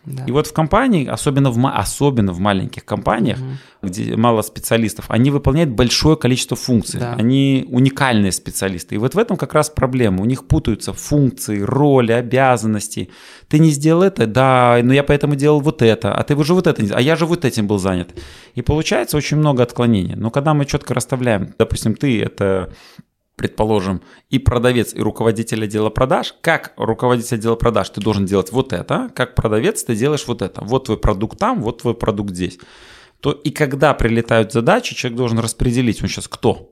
[0.06, 0.24] Да.
[0.26, 3.90] И вот в компании, особенно в, особенно в маленьких компаниях, угу.
[3.90, 7.00] где мало специалистов, они выполняют большое количество функций.
[7.00, 7.14] Да.
[7.14, 8.96] Они уникальные специалисты.
[8.96, 10.22] И вот в этом как раз проблема.
[10.22, 13.10] У них путаются функции, роли, обязанности.
[13.50, 14.26] Ты не сделал это?
[14.26, 16.14] Да, но я поэтому делал вот это.
[16.14, 18.18] А ты уже вот это А я же вот этим был занят.
[18.56, 20.16] И получается очень много отклонений.
[20.16, 22.72] Но когда мы четко расставляем, допустим, ты это
[23.40, 28.74] предположим, и продавец, и руководитель отдела продаж, как руководитель отдела продаж ты должен делать вот
[28.74, 30.62] это, как продавец ты делаешь вот это.
[30.66, 32.60] Вот твой продукт там, вот твой продукт здесь.
[33.22, 36.70] То и когда прилетают задачи, человек должен распределить, он сейчас кто?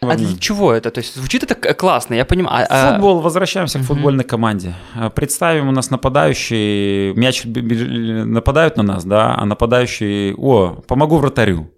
[0.00, 0.90] А для чего это?
[0.90, 2.66] То есть звучит это классно, я понимаю.
[2.68, 3.84] А, а Футбол, возвращаемся угу.
[3.84, 4.74] к футбольной команде.
[4.96, 11.70] А, представим, у нас нападающий, мяч нападают на нас, да, а нападающий, о, помогу вратарю.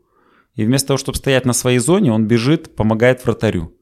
[0.54, 3.75] И вместо того, чтобы стоять на своей зоне, он бежит, помогает вратарю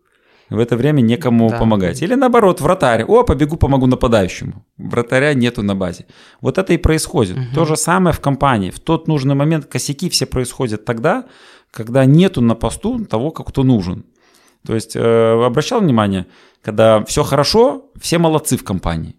[0.50, 1.58] в это время некому да.
[1.58, 2.02] помогать.
[2.02, 4.64] Или наоборот, вратарь, о, побегу, помогу нападающему.
[4.76, 6.06] Вратаря нету на базе.
[6.40, 7.36] Вот это и происходит.
[7.36, 7.54] Угу.
[7.54, 8.70] То же самое в компании.
[8.70, 11.24] В тот нужный момент косяки все происходят тогда,
[11.70, 14.04] когда нету на посту того, кто нужен.
[14.66, 16.26] То есть, э, обращал внимание,
[16.62, 19.16] когда все хорошо, все молодцы в компании.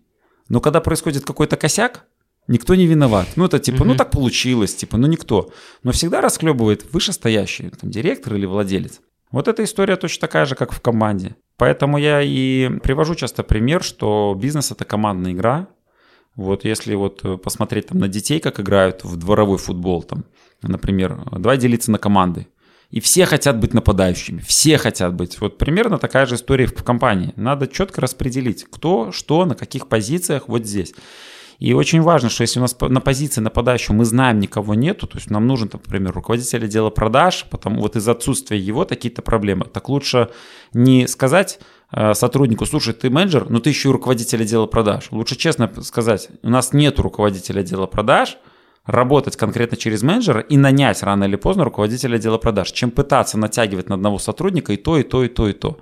[0.49, 2.05] Но когда происходит какой-то косяк,
[2.47, 3.27] никто не виноват.
[3.35, 3.85] Ну, это типа, угу.
[3.85, 5.49] ну так получилось, типа, ну никто.
[5.83, 9.01] Но всегда расхлебывает вышестоящий, там, директор или владелец.
[9.31, 11.35] Вот эта история точно такая же, как в команде.
[11.57, 15.67] Поэтому я и привожу часто пример, что бизнес это командная игра.
[16.35, 20.25] Вот если вот посмотреть там на детей, как играют в дворовой футбол, там,
[20.61, 22.47] например, давай делиться на команды.
[22.91, 25.39] И все хотят быть нападающими, все хотят быть.
[25.41, 27.33] Вот примерно такая же история в компании.
[27.35, 30.93] Надо четко распределить, кто, что, на каких позициях вот здесь.
[31.59, 35.17] И очень важно, что если у нас на позиции нападающего мы знаем, никого нету, то
[35.17, 39.87] есть нам нужен, например, руководитель отдела продаж, потому вот из отсутствия его такие-то проблемы, так
[39.89, 40.29] лучше
[40.73, 41.59] не сказать
[41.91, 45.07] э, сотруднику, слушай, ты менеджер, но ты еще и руководитель отдела продаж.
[45.11, 48.37] Лучше честно сказать, у нас нет руководителя отдела продаж,
[48.85, 53.89] работать конкретно через менеджера и нанять рано или поздно руководителя отдела продаж, чем пытаться натягивать
[53.89, 55.79] на одного сотрудника и то, и то, и то, и то.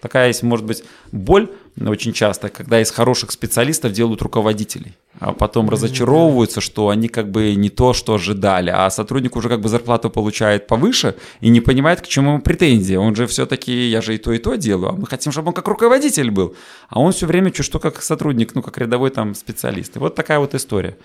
[0.00, 1.48] Такая есть, может быть, боль
[1.84, 7.54] очень часто, когда из хороших специалистов делают руководителей, а потом разочаровываются, что они как бы
[7.54, 12.00] не то, что ожидали, а сотрудник уже как бы зарплату получает повыше и не понимает,
[12.00, 12.94] к чему ему претензии.
[12.94, 15.54] Он же все-таки, я же и то, и то делаю, а мы хотим, чтобы он
[15.54, 16.54] как руководитель был.
[16.88, 19.96] А он все время что как сотрудник, ну, как рядовой там специалист.
[19.96, 20.96] И вот такая вот история.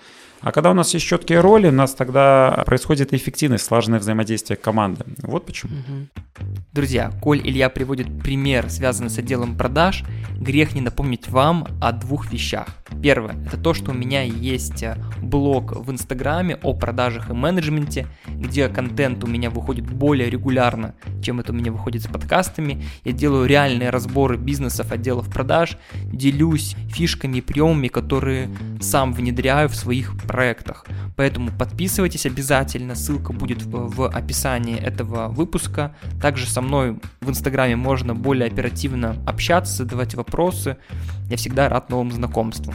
[0.42, 5.04] А когда у нас есть четкие роли, у нас тогда происходит эффективность, слаженное взаимодействие команды.
[5.22, 5.72] Вот почему.
[6.72, 10.04] Друзья, коль Илья приводит пример, связанный с отделом продаж,
[10.36, 12.66] грех не напомнить вам о двух вещах.
[13.00, 18.06] Первое, это то, что у меня есть э, блог в Инстаграме о продажах и менеджменте,
[18.28, 22.84] где контент у меня выходит более регулярно, чем это у меня выходит с подкастами.
[23.04, 28.48] Я делаю реальные разборы бизнесов, отделов продаж, делюсь фишками и приемами, которые
[28.80, 30.86] сам внедряю в своих проектах.
[31.16, 35.94] Поэтому подписывайтесь обязательно, ссылка будет в, описании этого выпуска.
[36.20, 40.76] Также со мной в Инстаграме можно более оперативно общаться, задавать вопросы.
[41.30, 42.74] Я всегда рад новым знакомствам.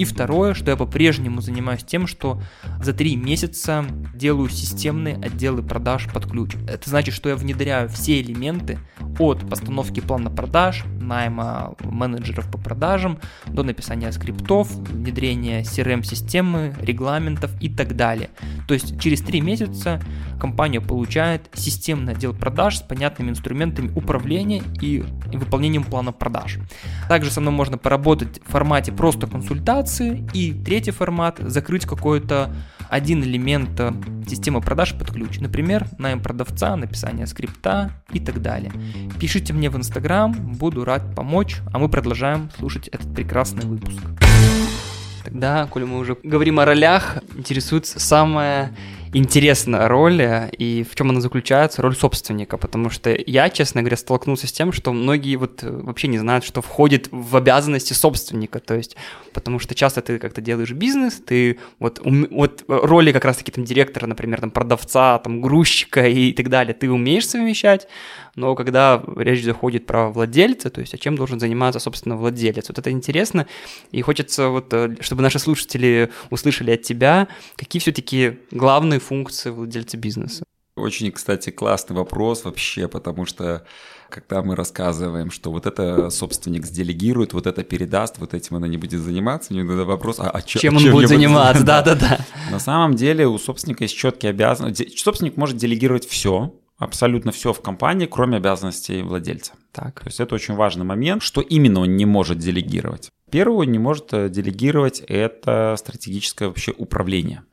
[0.00, 2.40] И второе, что я по-прежнему занимаюсь тем, что
[2.82, 3.84] за три месяца
[4.14, 6.54] делаю системные отделы продаж под ключ.
[6.66, 8.78] Это значит, что я внедряю все элементы
[9.18, 17.68] от постановки плана продаж, найма менеджеров по продажам, до написания скриптов, внедрения CRM-системы, регламентов и
[17.68, 18.30] так далее.
[18.66, 20.00] То есть через три месяца
[20.40, 26.56] компания получает системный отдел продаж с понятными инструментами управления и выполнением плана продаж.
[27.08, 29.89] Также со мной можно поработать в формате просто консультации.
[29.98, 32.54] И третий формат– закрыть какой-то
[32.88, 33.92] один элемент э,
[34.28, 35.38] системы продаж под ключ.
[35.38, 38.72] Например, найм продавца, написание скрипта и так далее.
[39.18, 44.00] Пишите мне в Инстаграм, буду рад помочь, а мы продолжаем слушать этот прекрасный выпуск.
[45.24, 48.74] Тогда, коли мы уже говорим о ролях, интересует самая
[49.12, 50.22] интересная роль,
[50.56, 54.72] и в чем она заключается, роль собственника, потому что я, честно говоря, столкнулся с тем,
[54.72, 58.96] что многие вот вообще не знают, что входит в обязанности собственника, то есть,
[59.32, 64.06] потому что часто ты как-то делаешь бизнес, ты вот, вот роли как раз-таки там директора,
[64.06, 67.88] например, там продавца, там грузчика и так далее, ты умеешь совмещать,
[68.36, 72.78] но когда речь заходит про владельца, то есть, а чем должен заниматься, собственно, владелец, вот
[72.78, 73.46] это интересно,
[73.90, 79.96] и хочется вот, э, чтобы наши слушатели услышали от тебя, какие все-таки главные функции владельца
[79.96, 80.44] бизнеса?
[80.76, 83.64] Очень, кстати, классный вопрос вообще, потому что
[84.08, 88.76] когда мы рассказываем, что вот это собственник сделегирует, вот это передаст, вот этим она не
[88.76, 92.18] будет заниматься, мне надо вопрос, а, а чем, чем он будет заниматься, да-да-да.
[92.50, 94.90] На самом деле у собственника есть четкие обязанности.
[94.96, 99.52] Собственник может делегировать все, абсолютно все в компании, кроме обязанностей владельца.
[99.70, 100.00] Так.
[100.00, 103.10] То есть это очень важный момент, что именно он не может делегировать.
[103.30, 107.44] Первое, он не может э, делегировать это стратегическое вообще управление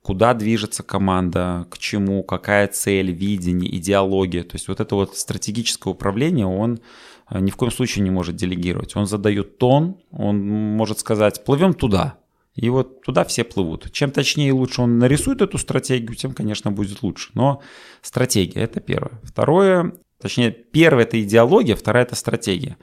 [0.00, 4.42] куда движется команда, к чему, какая цель, видение, идеология.
[4.42, 6.80] То есть вот это вот стратегическое управление он
[7.28, 8.96] э, ни в коем случае не может делегировать.
[8.96, 12.16] Он задает тон, он может сказать, плывем туда.
[12.58, 13.92] И вот туда все плывут.
[13.92, 17.30] Чем точнее и лучше он нарисует эту стратегию, тем, конечно, будет лучше.
[17.34, 17.62] Но
[18.02, 19.20] стратегия– это первое.
[19.22, 22.76] Второе, точнее, первое– это идеология, вторая– это стратегия.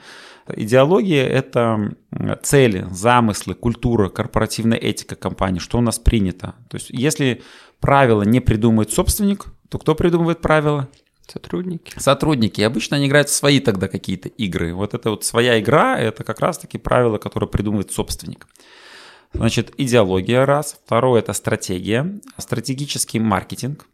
[0.48, 1.94] Идеология– это
[2.42, 6.56] цели, замыслы, культура, корпоративная этика компании, что у нас принято.
[6.70, 7.42] То есть если
[7.82, 10.88] правила не придумывает собственник, то кто придумывает правила?
[11.28, 11.92] Сотрудники.
[11.98, 12.62] Сотрудники.
[12.62, 14.74] И обычно они играют в свои тогда какие-то игры.
[14.74, 18.48] Вот это вот своя игра– это как раз-таки правила, которые придумывает собственник.
[19.36, 20.80] Значит, идеология раз.
[20.86, 23.86] Второе– это стратегия, стратегический маркетинг.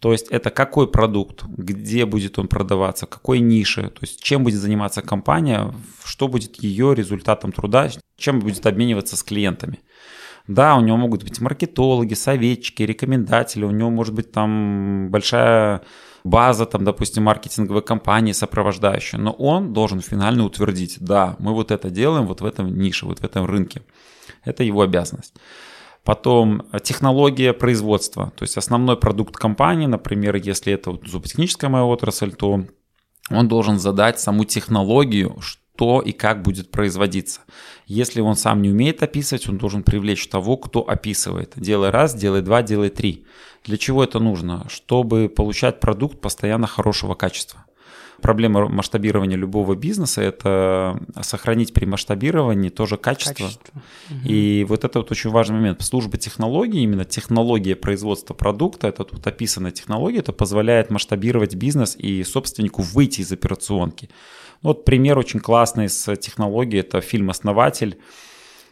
[0.00, 4.58] То есть это какой продукт, где будет он продаваться, какой нише, то есть чем будет
[4.58, 5.72] заниматься компания,
[6.04, 9.80] что будет ее результатом труда, чем будет обмениваться с клиентами.
[10.48, 15.82] Да, у него могут быть маркетологи, советчики, рекомендатели, у него может быть там большая
[16.24, 21.90] база, там, допустим, маркетинговой компании сопровождающая, но он должен финально утвердить, да, мы вот это
[21.90, 23.82] делаем вот в этом нише, вот в этом рынке.
[24.44, 25.34] Это его обязанность.
[26.04, 31.84] Потом э, технология производства, то есть основной продукт компании, например, если это вот зуботехническая моя
[31.84, 32.64] отрасль, то
[33.30, 37.40] он должен задать саму технологию, что и как будет производиться.
[37.86, 41.52] Если он сам не умеет описывать, он должен привлечь того, кто описывает.
[41.56, 43.26] Делай раз, делай два, делай три.
[43.64, 44.66] Для чего это нужно?
[44.68, 47.66] Чтобы получать продукт постоянно хорошего качества
[48.20, 53.44] проблема масштабирования любого бизнеса– это сохранить при масштабировании тоже качество.
[53.44, 53.82] качество.
[54.24, 55.82] И вот это вот очень важный момент.
[55.82, 62.22] Служба технологий, именно технология производства продукта, это тут описанная технология, это позволяет масштабировать бизнес и
[62.24, 64.10] собственнику выйти из операционки.
[64.62, 67.98] Вот пример очень классный с технологией– это фильм «Основатель»,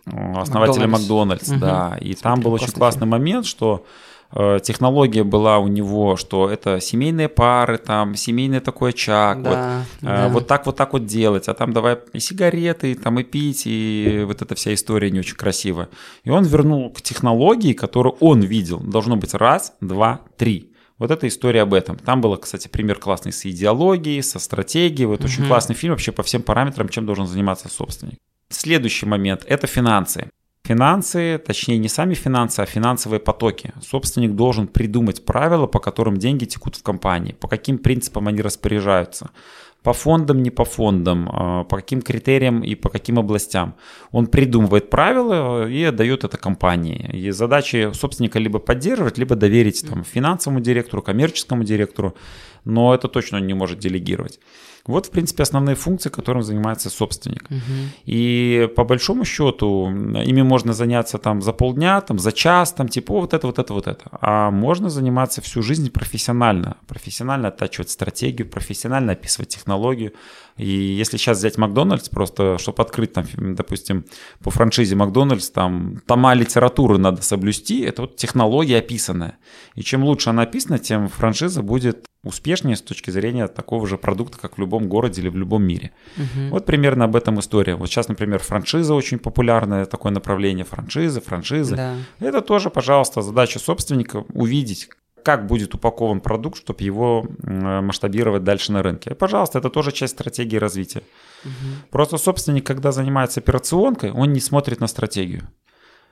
[0.06, 1.60] основателя Макдональдс, угу.
[1.60, 1.98] да.
[2.00, 3.10] И Смотрю, там был очень классный фильм.
[3.10, 9.42] момент, что Э, технология была у него, что это семейные пары, там семейный такой очаг,
[9.42, 10.28] да, вот, э, да.
[10.28, 14.24] вот так вот так вот делать, а там давай и сигареты, там и пить, и
[14.26, 15.88] вот эта вся история не очень красивая.
[16.24, 20.72] И он вернул к технологии, которую он видел, должно быть раз, два, три.
[20.98, 21.96] Вот эта история об этом.
[21.96, 25.06] Там был, кстати, пример классный с идеологией, со стратегией.
[25.06, 25.28] Вот угу.
[25.28, 28.18] очень классный фильм вообще по всем параметрам, чем должен заниматься собственник.
[28.50, 30.28] Следующий момент– это финансы.
[30.68, 33.72] Финансы, точнее не сами финансы, а финансовые потоки.
[33.80, 39.30] Собственник должен придумать правила, по которым деньги текут в компании, по каким принципам они распоряжаются.
[39.82, 43.76] По фондам, не по фондам, а, по каким критериям и по каким областям.
[44.12, 47.12] Он придумывает правила и отдает это компании.
[47.14, 52.14] И задачи собственника либо поддерживать, либо доверить там, финансовому директору, коммерческому директору,
[52.66, 54.38] но это точно он не может делегировать.
[54.88, 57.44] Вот, в принципе, основные функции, которым занимается собственник.
[57.50, 57.58] Угу.
[58.06, 63.12] И по большому счету ими можно заняться там за полдня, там за час, там типа
[63.20, 64.04] вот это, вот это, вот это.
[64.22, 66.78] А можно заниматься всю жизнь профессионально.
[66.86, 70.14] Профессионально оттачивать стратегию, профессионально описывать технологию.
[70.56, 74.06] И если сейчас взять Макдональдс, просто чтобы открыть там, допустим,
[74.42, 79.36] по франшизе Макдональдс, там тома литературы надо соблюсти, это вот технология описанная.
[79.74, 84.38] И чем лучше она описана, тем франшиза будет успешнее с точки зрения такого же продукта,
[84.38, 85.90] как в любом городе или в любом мире.
[86.16, 86.50] Угу.
[86.50, 87.74] Вот примерно об этом история.
[87.74, 90.64] Вот сейчас, например, франшиза очень популярное такое направление.
[90.64, 91.76] Франшизы, франшизы.
[91.76, 91.96] Да.
[92.20, 94.90] Это тоже, пожалуйста, задача собственника увидеть,
[95.24, 99.10] как будет упакован продукт, чтобы его масштабировать дальше на рынке.
[99.10, 101.02] И, пожалуйста, это тоже часть стратегии развития.
[101.44, 101.90] Угу.
[101.90, 105.42] Просто собственник, когда занимается операционкой, он не смотрит на стратегию.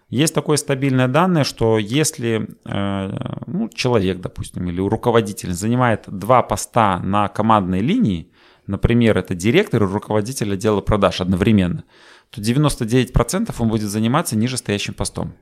[0.08, 7.00] Есть такое стабильное данное, что если э, ну, человек, допустим, или руководитель занимает два поста
[7.00, 8.30] на командной линии,
[8.68, 11.82] например, это директор и руководитель отдела продаж одновременно,
[12.30, 15.34] то 99% он будет заниматься нижестоящим постом.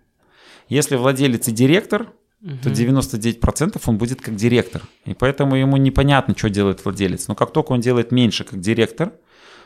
[0.70, 2.56] Если владелец и директор, угу.
[2.62, 4.80] то 99% он будет как директор.
[5.04, 7.28] И поэтому ему непонятно, что делает владелец.
[7.28, 9.12] Но как только он делает меньше как директор–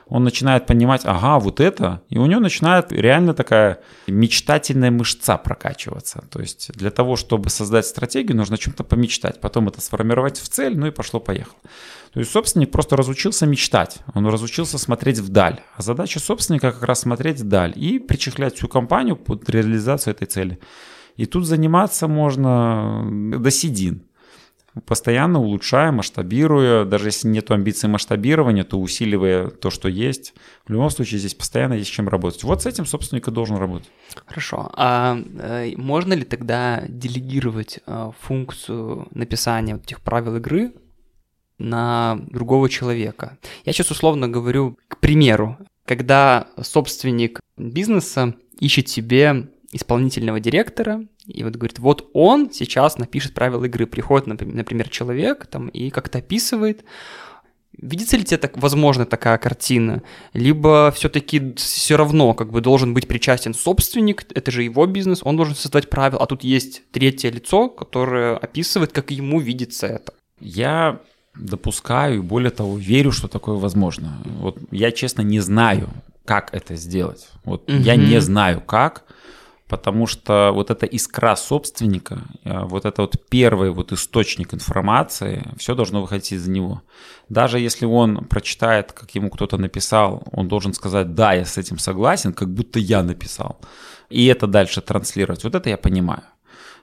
[0.09, 6.25] он начинает понимать, ага, вот это, и у него начинает реально такая мечтательная мышца прокачиваться.
[6.31, 10.49] То есть для того, чтобы создать стратегию, нужно о чем-то помечтать, потом это сформировать в
[10.49, 11.59] цель, ну и пошло-поехало.
[12.12, 15.61] То есть собственник просто разучился мечтать, он разучился смотреть вдаль.
[15.77, 20.59] А задача собственника как раз смотреть вдаль и причехлять всю компанию под реализацию этой цели.
[21.16, 23.05] И тут заниматься можно
[23.38, 24.08] до седин
[24.87, 30.35] постоянно улучшая, масштабируя, даже если нет амбиций масштабирования, то усиливая то, что есть.
[30.67, 32.45] В любом случае здесь постоянно есть чем работать.
[32.45, 33.88] Вот с этим собственник и должен работать.
[34.27, 34.71] Хорошо.
[34.75, 40.73] А э, можно ли тогда делегировать э, функцию написания вот этих правил игры
[41.59, 43.38] на другого человека?
[43.64, 51.57] Я сейчас условно говорю, к примеру, когда собственник бизнеса ищет себе исполнительного директора, и вот
[51.57, 53.87] говорит, вот он сейчас напишет правила игры.
[53.87, 56.85] Приходит, например, человек там и как-то описывает,
[57.81, 60.03] Видится ли тебе так, возможно такая картина?
[60.33, 65.37] Либо все-таки все равно как бы должен быть причастен собственник, это же его бизнес, он
[65.37, 70.12] должен создавать правила, а тут есть третье лицо, которое описывает, как ему видится это.
[70.41, 71.01] Я
[71.37, 74.19] допускаю и более того верю, что такое возможно.
[74.25, 75.88] Вот я честно не знаю,
[76.25, 77.29] как это сделать.
[77.45, 77.79] Вот угу.
[77.79, 79.05] я не знаю как,
[79.68, 85.74] потому что вот эта искра собственника, э, вот это вот первый вот источник информации, все
[85.74, 86.83] должно выходить из него.
[87.28, 91.78] Даже если он прочитает, как ему кто-то написал, он должен сказать, да, я с этим
[91.78, 93.61] согласен, как будто я написал.
[94.11, 95.44] И это дальше транслировать.
[95.44, 96.22] Вот это я понимаю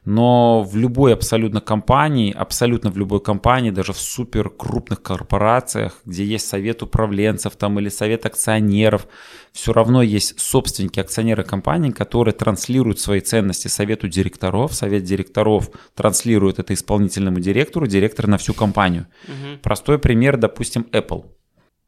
[0.06, 6.24] но в любой абсолютно компании, абсолютно в любой компании, даже в супер крупных корпорациях, где
[6.24, 9.08] есть совет управленцев там или совет акционеров,
[9.52, 16.60] все равно есть собственники, акционеры компании, которые транслируют свои ценности совету директоров, совет директоров транслирует
[16.60, 19.08] это исполнительному директору, директор на всю компанию.
[19.28, 19.60] Угу.
[19.64, 21.26] Простой пример, допустим, Apple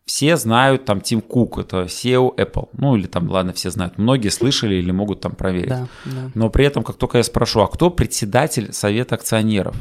[0.08, 2.70] все знают там Тим Кук, это SEO Apple.
[2.72, 3.98] Ну или там, ладно, все знают.
[3.98, 5.68] Многие слышали или могут там проверить.
[5.68, 6.32] Да, да.
[6.34, 9.76] Но при этом, как только я спрошу, а кто председатель совета акционеров?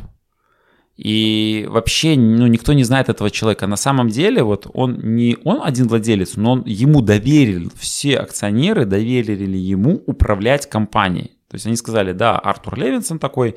[0.97, 3.69] И вообще, ну, никто не знает этого человека.
[3.69, 8.85] На самом деле, вот он не он один владелец, но он, ему доверили, все акционеры
[8.85, 11.37] доверили ему управлять компанией.
[11.49, 13.55] То есть они сказали, да, Артур Левинсон такой,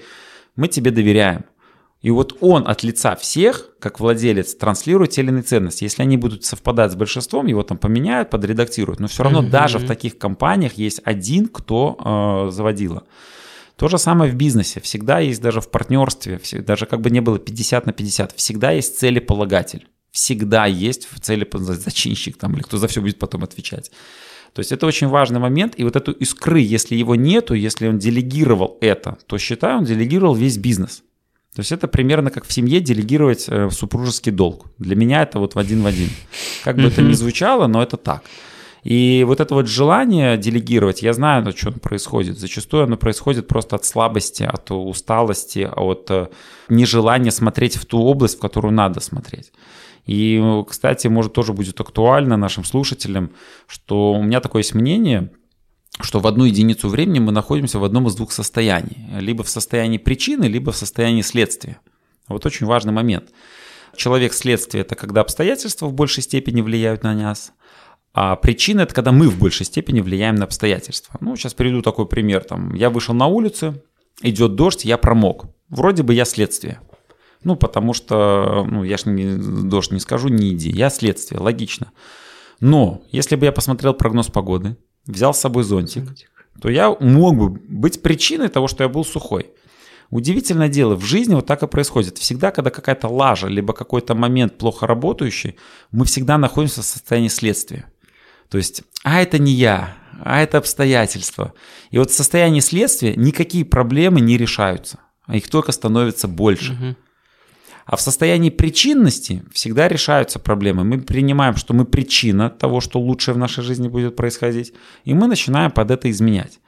[0.55, 1.45] мы тебе доверяем.
[2.01, 5.83] И вот он от лица всех, как владелец, транслирует те или иные ценности.
[5.83, 9.01] Если они будут совпадать с большинством, его там поменяют, подредактируют.
[9.01, 9.49] Но все равно mm-hmm.
[9.49, 13.03] даже в таких компаниях есть один, кто э, заводила.
[13.75, 14.79] То же самое в бизнесе.
[14.79, 18.97] Всегда есть даже в партнерстве, даже как бы не было 50 на 50, всегда есть
[18.97, 19.87] целеполагатель.
[20.11, 23.91] Всегда есть в цели зачинщик там, или кто за все будет потом отвечать.
[24.53, 25.73] То есть это очень важный момент.
[25.77, 30.33] И вот эту искры, если его нету, если он делегировал это, то считаю, он делегировал
[30.33, 31.03] весь бизнес.
[31.59, 34.67] То есть это примерно как в семье делегировать э, супружеский долг.
[34.77, 36.07] Для меня это вот в один в один.
[36.63, 38.23] Как бы это ни звучало, но это так.
[38.85, 42.39] И вот это вот желание делегировать, я знаю, о чем происходит.
[42.39, 46.27] Зачастую оно происходит просто от слабости, от усталости, от э,
[46.69, 49.51] нежелания смотреть в ту область, в которую надо смотреть.
[50.05, 53.31] И, кстати, может тоже будет актуально нашим слушателям,
[53.67, 55.29] что у меня такое есть мнение,
[56.01, 58.97] что в одну единицу времени мы находимся в одном из двух состояний.
[59.19, 61.79] Либо в состоянии причины, либо в состоянии следствия.
[62.27, 63.29] Вот очень важный момент.
[63.95, 67.51] Человек следствие– это когда обстоятельства в большей степени влияют на нас,
[68.13, 71.17] а причина– это когда мы в большей степени влияем на обстоятельства.
[71.21, 72.43] Ну, сейчас приведу такой пример.
[72.43, 73.81] Там, я вышел на улицу,
[74.21, 75.45] идет дождь, я промок.
[75.69, 76.79] Вроде бы я следствие.
[77.43, 80.69] Ну, потому что, ну, я же дождь не скажу, не иди.
[80.69, 81.91] Я следствие, логично.
[82.59, 84.77] Но, если бы я посмотрел прогноз погоды,
[85.09, 86.05] взял с собой зонтик,
[86.61, 89.51] то я мог бы быть причиной того, что я был сухой.
[90.09, 92.17] Удивительное дело, в жизни вот так и происходит.
[92.17, 95.55] Всегда, когда какая-то лажа, либо какой-то момент плохо работающий,
[95.91, 97.85] мы всегда находимся в состоянии следствия.
[98.49, 101.53] То есть, а это не я, а это обстоятельства.
[101.91, 106.73] И вот в состоянии следствия никакие проблемы не решаются, а их только становится больше.
[106.73, 106.95] Угу.
[107.89, 110.83] А в состоянии причинности всегда решаются проблемы.
[110.83, 114.73] Мы принимаем, что мы причина того, что лучшее в нашей жизни будет происходить,
[115.05, 116.59] и мы начинаем под это изменять.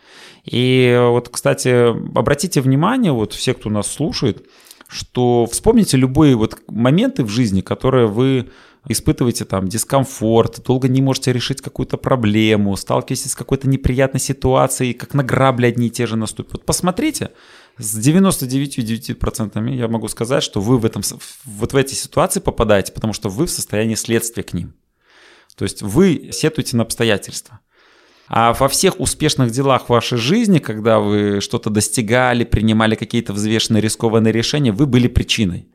[0.45, 4.47] И вот, кстати, обратите внимание, вот все, кто нас слушает,
[4.88, 8.49] что вспомните любые вот моменты в жизни, которые вы
[8.89, 15.13] испытываете там дискомфорт, долго не можете решить какую-то проблему, сталкиваетесь с какой-то неприятной ситуацией, как
[15.13, 16.53] на грабли одни и те же наступят.
[16.53, 17.30] Вот посмотрите,
[17.78, 21.01] с 99,9% я могу сказать, что вы в этом,
[21.45, 24.76] вот в эти ситуации попадаете, потому что вы в состоянии следствия к ним.
[25.55, 27.59] То есть вы сетуете на обстоятельства.
[28.28, 34.32] А во всех успешных делах вашей жизни, когда вы что-то достигали, принимали какие-то взвешенные рискованные
[34.32, 35.67] решения, вы были причиной.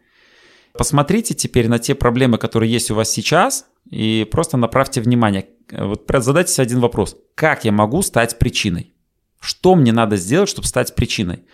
[0.72, 5.46] Посмотрите теперь на те проблемы, которые есть у вас сейчас, и просто направьте внимание.
[5.70, 7.16] Вот задайте себе один вопрос.
[7.34, 8.94] Как я могу стать причиной?
[9.40, 11.44] Что мне надо сделать, чтобы стать причиной?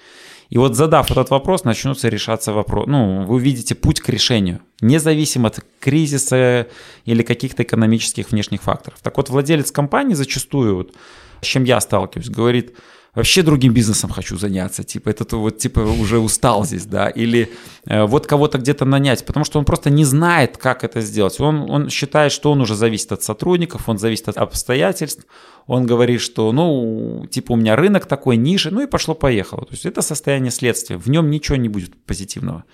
[0.51, 2.90] И вот задав этот вопрос, начнутся решаться вопросы.
[2.90, 6.68] Ну, вы увидите путь к решению, независимо от кризиса
[7.05, 8.99] или каких-то экономических внешних факторов.
[9.03, 10.95] Так вот, владелец компании зачастую, вот,
[11.40, 12.76] с чем я сталкиваюсь, говорит–
[13.14, 17.50] вообще другим бизнесом хочу заняться, типа, это вот, типа, уже устал здесь, да, или
[17.86, 21.38] э, вот кого-то где-то нанять, потому что он просто не знает, как это сделать.
[21.40, 25.26] Он, он считает, что он уже зависит от сотрудников, он зависит от обстоятельств,
[25.66, 29.66] он говорит, что, ну, типа, у меня рынок такой, ниша, ну и пошло-поехало.
[29.66, 32.64] То есть это состояние следствия, в нем ничего не будет позитивного.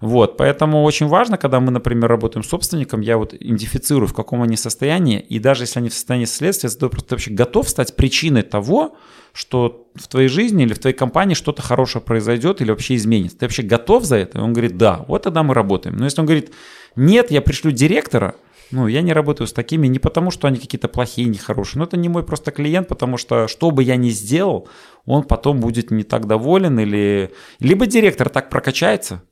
[0.00, 4.42] Вот, поэтому очень важно, когда мы, например, работаем с собственником, я вот идентифицирую, в каком
[4.42, 8.42] они состоянии, и даже если они в состоянии следствия, ты просто вообще готов стать причиной
[8.42, 8.96] того,
[9.32, 13.38] что в твоей жизни или в твоей компании что-то хорошее произойдет или вообще изменится.
[13.38, 14.38] Ты вообще готов за это?
[14.38, 15.96] И он говорит, да, вот тогда мы работаем.
[15.96, 16.52] Но если он говорит,
[16.94, 18.34] нет, я пришлю директора,
[18.70, 21.96] ну, я не работаю с такими не потому, что они какие-то плохие, нехорошие, но это
[21.96, 24.68] не мой просто клиент, потому что что бы я ни сделал,
[25.04, 27.30] он потом будет не так доволен или...
[27.60, 29.22] Либо директор так прокачается,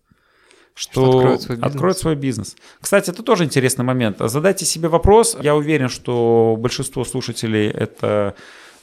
[0.75, 2.57] что, откроет, свой откроет свой бизнес.
[2.81, 4.17] Кстати, это тоже интересный момент.
[4.19, 5.37] Задайте себе вопрос.
[5.41, 8.35] Я уверен, что большинство слушателей это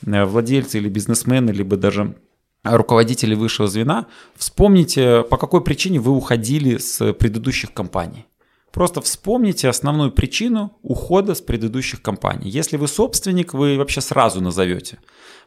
[0.05, 2.15] э, владельцы или бизнесмены, либо даже
[2.63, 4.07] руководители высшего звена.
[4.35, 8.25] Вспомните, по какой причине вы уходили с предыдущих компаний.
[8.71, 12.49] Просто вспомните основную причину ухода с предыдущих компаний.
[12.49, 14.99] Если вы собственник, вы вообще сразу назовете,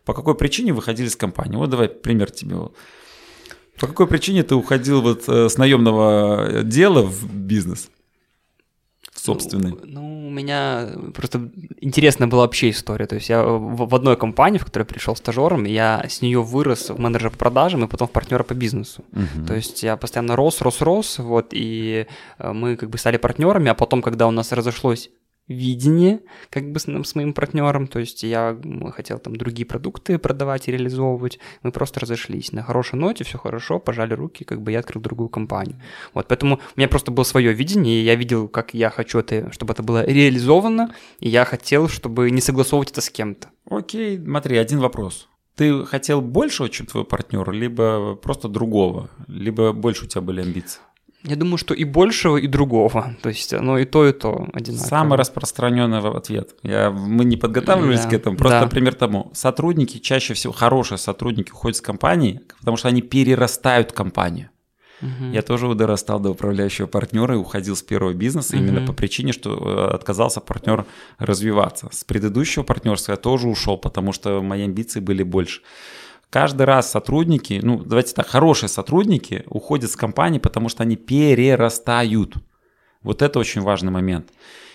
[0.05, 1.57] по какой причине выходили с компании.
[1.57, 2.57] Вот давай пример тебе.
[3.79, 7.91] По какой причине ты уходил вот э, с наемного дела в бизнес?
[9.25, 9.71] собственный?
[9.71, 11.51] Ну, ну, у меня просто
[11.81, 13.07] интересная была вообще история.
[13.07, 16.91] То есть я в, в одной компании, в которой пришел стажером, я с нее вырос
[16.91, 19.05] в менеджера по продажам и потом в партнера по бизнесу.
[19.13, 19.47] Угу.
[19.47, 22.07] То есть я постоянно рос, рос, рос, вот, и
[22.39, 25.11] э, мы как бы стали партнерами, а потом, когда у нас разошлось
[25.49, 26.21] видение
[26.51, 28.59] как бы с, с моим партнером, то есть я
[28.95, 33.79] хотел там другие продукты продавать и реализовывать, мы просто разошлись на хорошей ноте, все хорошо,
[33.79, 35.81] пожали руки, как бы я открыл другую компанию.
[36.15, 39.53] Вот, поэтому у меня просто было свое видение, и я видел, как я хочу это,
[39.53, 43.49] чтобы это было реализовано, и я хотел, чтобы не согласовывать это с кем-то.
[43.69, 45.29] Окей, смотри, один вопрос.
[45.57, 50.81] Ты хотел большего, чем твой партнер, либо просто другого, либо больше у тебя были амбиции?
[51.25, 53.17] Я думаю, что и большего, и другого.
[53.23, 54.87] То есть оно и то, и то одинаково.
[54.87, 56.55] Самый распространенный ответ.
[56.63, 58.37] Я, мы не подготавливались да, к этому.
[58.37, 58.67] Просто да.
[58.67, 59.31] пример тому.
[59.33, 64.51] Сотрудники, чаще всего хорошие сотрудники уходят с компании, потому что они перерастают компанию.
[65.01, 65.33] Угу.
[65.33, 68.63] Я тоже дорастал до управляющего партнера и уходил с первого бизнеса угу.
[68.63, 69.57] именно по причине, что
[69.91, 70.85] э, отказался партнер
[71.19, 71.89] развиваться.
[71.91, 75.63] С предыдущего партнерства я тоже ушел, потому что мои амбиции были больше
[76.35, 82.35] каждый раз сотрудники, ну давайте так, хорошие сотрудники уходят с компании, потому что они перерастают.
[83.05, 84.31] Вот это очень важный момент.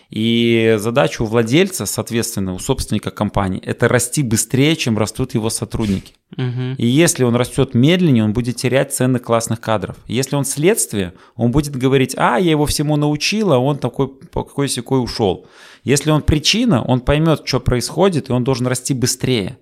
[0.10, 6.14] И задача у владельца, соответственно, у собственника компании, это расти быстрее, чем растут его сотрудники.
[6.38, 6.76] Угу.
[6.78, 9.98] И если он растет медленнее, он будет терять ценных классных кадров.
[10.08, 14.46] Если он следствие, он будет говорить, а, я его всему научил, а он такой, по
[14.46, 15.46] какой секой ушел.
[15.84, 19.58] Если он причина, он поймет, что происходит, и он должен расти быстрее.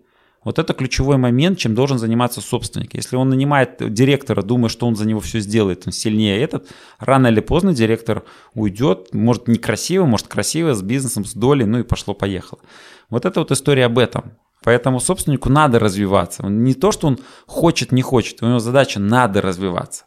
[0.48, 2.94] Вот это ключевой момент, чем должен заниматься собственник.
[2.94, 6.70] Если он нанимает директора, думая, что он за него все сделает, он сильнее этот,
[7.00, 8.24] рано или поздно директор
[8.54, 12.62] уйдет, может некрасиво, может красиво, с бизнесом, с долей, ну и пошло-поехало.
[13.10, 14.38] Вот это вот история об этом.
[14.64, 16.44] Поэтому собственнику надо развиваться.
[16.48, 20.06] Не то, что он хочет, не хочет, у него задача надо развиваться.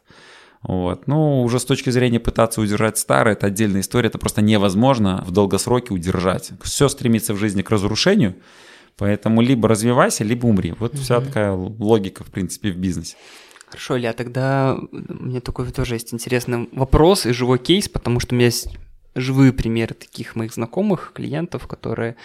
[0.63, 1.05] Вот.
[1.05, 5.29] Ну, уже с точки зрения пытаться удержать старое, это отдельная история, это просто невозможно в
[5.29, 6.49] долгосроке удержать.
[6.63, 8.37] Все стремится в жизни к разрушению,
[9.01, 10.75] Поэтому либо развивайся, либо умри.
[10.77, 11.01] Вот угу.
[11.01, 13.15] вся такая логика, в принципе, в бизнесе.
[13.65, 18.35] Хорошо, Илья, тогда у меня такой тоже есть интересный вопрос и живой кейс, потому что
[18.35, 18.67] у меня есть
[19.15, 22.15] живые примеры таких моих знакомых, клиентов, которые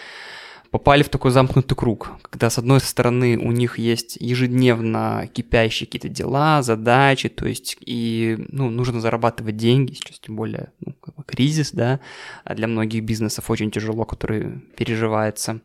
[0.70, 6.10] попали в такой замкнутый круг, когда с одной стороны у них есть ежедневно кипящие какие-то
[6.10, 11.24] дела, задачи, то есть и ну, нужно зарабатывать деньги, сейчас тем более ну, как бы
[11.24, 12.00] кризис, да,
[12.44, 15.62] а для многих бизнесов очень тяжело, который переживается.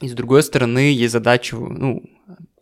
[0.00, 2.02] И с другой стороны, есть задача, ну,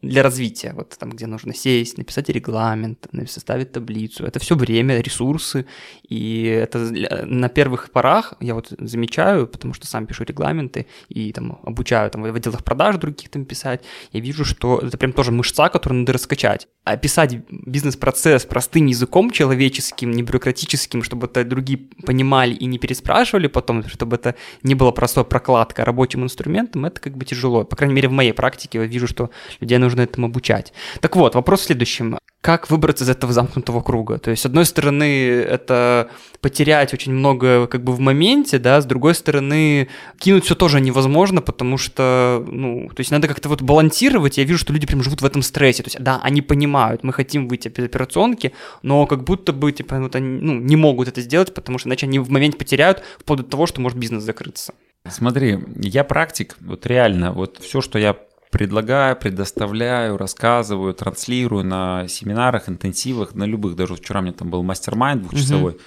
[0.06, 4.24] для развития, вот там, где нужно сесть, написать регламент, составить таблицу.
[4.24, 5.66] Это все время, ресурсы,
[6.08, 6.78] и это
[7.26, 12.22] на первых порах я вот замечаю, потому что сам пишу регламенты и там обучаю там
[12.22, 13.82] в отделах продаж других там писать,
[14.12, 16.68] я вижу, что это прям тоже мышца, которую надо раскачать.
[16.84, 23.86] Описать бизнес-процесс простым языком человеческим, не бюрократическим, чтобы это другие понимали и не переспрашивали потом,
[23.88, 27.64] чтобы это не было простой прокладка рабочим инструментом, это как бы тяжело.
[27.64, 29.30] По крайней мере, в моей практике я вижу, что
[29.60, 30.72] людей нужно этому обучать.
[31.00, 32.18] Так вот, вопрос в следующем.
[32.40, 34.18] Как выбраться из этого замкнутого круга?
[34.18, 38.84] То есть, с одной стороны, это потерять очень много как бы в моменте, да, с
[38.84, 39.88] другой стороны,
[40.18, 44.60] кинуть все тоже невозможно, потому что, ну, то есть надо как-то вот балансировать, я вижу,
[44.60, 47.66] что люди прям живут в этом стрессе, то есть, да, они понимают, мы хотим выйти
[47.66, 51.78] из операционки, но как будто бы, типа, вот они, ну, не могут это сделать, потому
[51.78, 54.72] что иначе они в моменте потеряют, вплоть до того, что может бизнес закрыться.
[55.08, 58.16] Смотри, я практик, вот реально, вот все, что я
[58.56, 63.76] предлагаю, предоставляю, рассказываю, транслирую на семинарах, интенсивах, на любых.
[63.76, 65.72] Даже вчера у меня там был мастер-майнд двухчасовой.
[65.72, 65.80] Угу.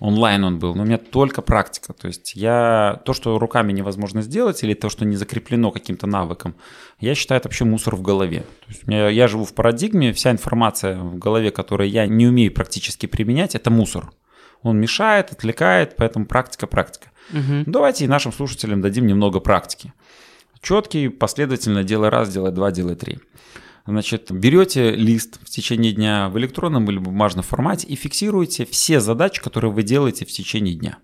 [0.00, 1.92] Онлайн он был, но у меня только практика.
[1.92, 6.56] То есть я то, что руками невозможно сделать, или то, что не закреплено каким-то навыком,
[6.98, 8.40] я считаю, это вообще мусор в голове.
[8.40, 12.52] То есть меня, я живу в парадигме, вся информация в голове, которую я не умею
[12.52, 14.10] практически применять, это мусор.
[14.62, 17.06] Он мешает, отвлекает, поэтому практика, практика.
[17.30, 17.64] Угу.
[17.66, 19.92] Давайте и нашим слушателям дадим немного практики
[20.60, 23.18] четкий, последовательно делай раз, делай два, делай три.
[23.86, 29.40] Значит, берете лист в течение дня в электронном или бумажном формате и фиксируете все задачи,
[29.40, 30.98] которые вы делаете в течение дня.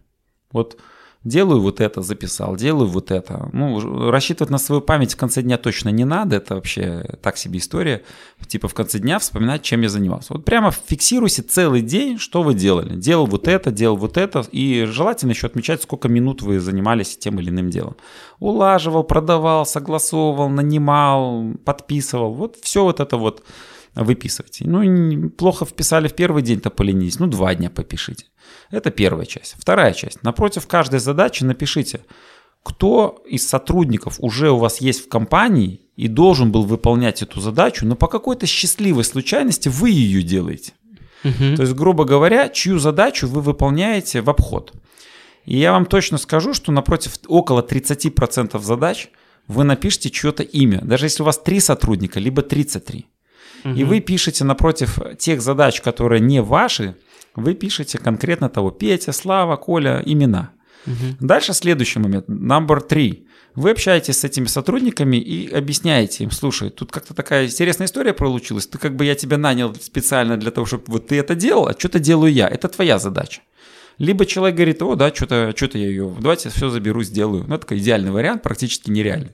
[0.51, 0.81] Вот
[1.25, 3.49] делаю вот это, записал, делаю вот это.
[3.53, 7.59] Ну, рассчитывать на свою память в конце дня точно не надо, это вообще так себе
[7.59, 8.03] история.
[8.47, 10.35] Типа в конце дня вспоминать, чем я занимался.
[10.35, 12.97] Вот прямо фиксируйте целый день, что вы делали.
[12.97, 17.39] Делал вот это, делал вот это, и желательно еще отмечать, сколько минут вы занимались тем
[17.39, 17.97] или иным делом.
[18.41, 22.35] Улаживал, продавал, согласовывал, нанимал, подписывал.
[22.35, 23.43] Вот все вот это вот
[23.95, 24.65] выписывайте.
[24.67, 27.19] Ну, плохо вписали в первый день, то поленись.
[27.19, 28.27] Ну, два дня попишите.
[28.71, 29.55] Это первая часть.
[29.59, 30.23] Вторая часть.
[30.23, 32.01] Напротив каждой задачи напишите,
[32.63, 37.87] кто из сотрудников уже у вас есть в компании и должен был выполнять эту задачу,
[37.87, 40.73] но по какой-то счастливой случайности вы ее делаете.
[41.25, 41.57] Угу.
[41.57, 44.73] То есть, грубо говоря, чью задачу вы выполняете в обход.
[45.45, 49.09] И я вам точно скажу, что напротив около 30% задач
[49.49, 50.81] вы напишите чье-то имя.
[50.83, 53.07] Даже если у вас 3 сотрудника, либо 33.
[53.65, 53.75] Угу.
[53.75, 56.97] И вы пишете напротив тех задач, которые не ваши,
[57.35, 60.53] вы пишете конкретно того Петя, Слава, Коля, имена.
[60.87, 61.27] Угу.
[61.27, 63.27] Дальше следующий момент, number three.
[63.55, 68.67] Вы общаетесь с этими сотрудниками и объясняете им, слушай, тут как-то такая интересная история получилась,
[68.67, 71.79] ты как бы я тебя нанял специально для того, чтобы вот ты это делал, а
[71.79, 73.43] что-то делаю я, это твоя задача.
[73.99, 77.45] Либо человек говорит, о, да, что-то что я ее, давайте все заберу, сделаю.
[77.47, 79.33] Ну, это такой идеальный вариант, практически нереальный.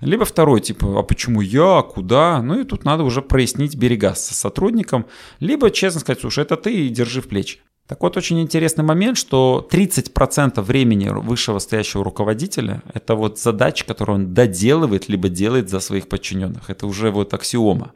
[0.00, 2.42] Либо второй, типа, а почему я, куда?
[2.42, 5.06] Ну и тут надо уже прояснить берега с сотрудником.
[5.40, 7.60] Либо честно сказать, слушай, это ты и держи в плечи.
[7.86, 14.16] Так вот, очень интересный момент, что 30% времени высшего стоящего руководителя– это вот задача, которую
[14.16, 16.70] он доделывает, либо делает за своих подчиненных.
[16.70, 17.92] Это уже вот аксиома.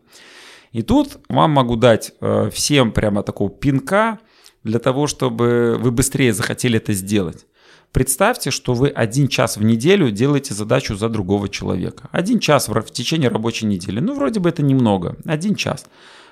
[0.72, 4.18] И тут вам могу дать э, всем прямо такого пинка
[4.62, 7.46] для того, чтобы вы быстрее захотели это сделать.
[7.93, 12.09] Представьте, что вы один час в неделю делаете задачу за другого человека.
[12.12, 14.01] Один час в течение рабочей недели.
[14.01, 15.16] Ну, вроде бы это немного.
[15.24, 15.86] Один час.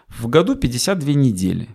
[0.09, 1.69] В году 52 недели.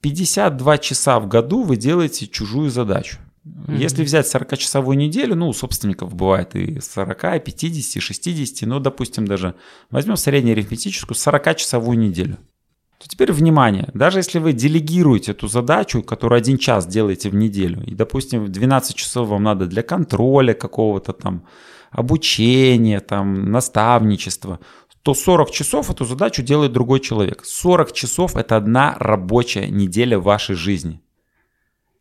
[0.00, 3.18] 52 часа в году вы делаете чужую задачу.
[3.46, 3.76] Mm-hmm.
[3.76, 8.80] Если взять 40-часовую неделю, ну, у собственников бывает и 40, и 50, и 60, ну,
[8.80, 9.54] допустим, даже
[9.90, 12.38] возьмем среднеарифметическую 40-часовую неделю.
[12.98, 17.82] То теперь внимание, даже если вы делегируете эту задачу, которую один час делаете в неделю,
[17.84, 21.44] и, допустим, 12 часов вам надо для контроля какого-то там,
[21.90, 24.58] обучения, там, наставничества,
[25.02, 27.44] то 40 часов эту задачу делает другой человек.
[27.44, 31.02] 40 часов– это одна рабочая неделя вашей жизни.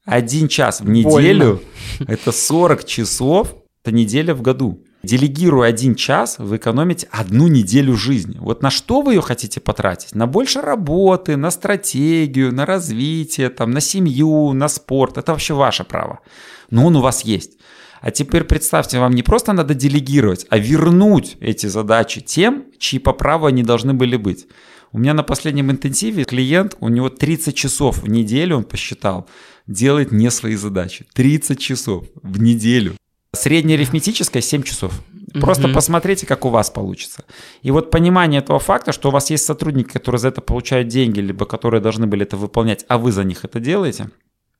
[0.05, 1.61] Один час в неделю–
[2.07, 4.85] это 40 часов, это неделя в году.
[5.03, 8.37] Делегируя один час, вы экономите одну неделю жизни.
[8.39, 10.15] Вот на что вы ее хотите потратить?
[10.15, 15.17] На больше работы, на стратегию, на развитие, там, на семью, на спорт.
[15.17, 16.21] Это вообще ваше право.
[16.69, 17.57] Но он у вас есть.
[17.99, 23.11] А теперь представьте, вам не просто надо делегировать, а вернуть эти задачи тем, чьи по
[23.11, 24.47] праву они должны были быть.
[24.93, 29.27] У меня на последнем интенсиве клиент, у него 30 часов в неделю, он посчитал,
[29.67, 31.05] делает не свои задачи.
[31.13, 32.95] 30 часов в неделю.
[33.35, 34.93] Среднеарифметическая 7 часов.
[35.33, 35.73] Просто угу.
[35.73, 37.25] посмотрите, как у вас получится.
[37.63, 41.19] И вот понимание этого факта, что у вас есть сотрудники, которые за это получают деньги,
[41.19, 44.09] либо которые должны были это выполнять, а вы за них это делаете,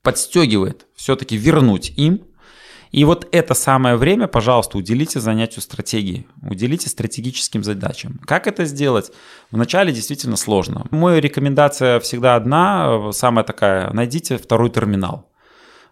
[0.01, 2.24] подстегивает все-таки вернуть им
[2.93, 8.21] и вот это самое время, пожалуйста, уделите занятию стратегии, уделите стратегическим задачам.
[8.24, 9.11] Как это сделать?
[9.49, 10.86] Вначале действительно сложно.
[10.91, 15.28] Моя рекомендация всегда одна, самая такая, найдите второй терминал.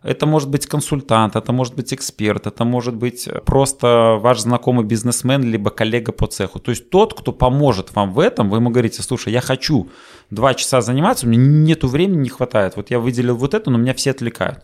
[0.04, 5.44] Это может быть консультант, это может быть эксперт, это может быть просто ваш знакомый бизнесмен,
[5.44, 6.60] либо коллега по цеху.
[6.60, 9.90] То есть тот, кто поможет вам в этом, вы ему говорите, слушай, я хочу
[10.32, 12.76] два часа заниматься, у меня нету времени, не хватает.
[12.78, 14.64] Вот я выделил вот это, но меня все отвлекают.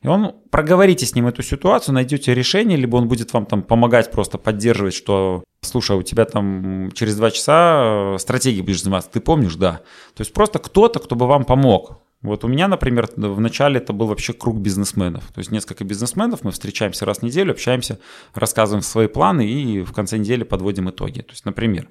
[0.00, 4.10] И он, проговорите с ним эту ситуацию, найдете решение, либо он будет вам там помогать
[4.12, 9.20] просто поддерживать, что, слушай, у тебя там через два часа э, стратегией будешь заниматься, ты
[9.20, 9.80] помнишь, да.
[10.14, 12.00] То есть просто кто-то, кто бы вам помог.
[12.22, 15.30] Вот у меня, например, в начале это был вообще круг бизнесменов.
[15.32, 18.00] То есть несколько бизнесменов, мы встречаемся раз в неделю, общаемся,
[18.34, 21.20] рассказываем свои планы и в конце недели подводим итоги.
[21.20, 21.88] То есть, например,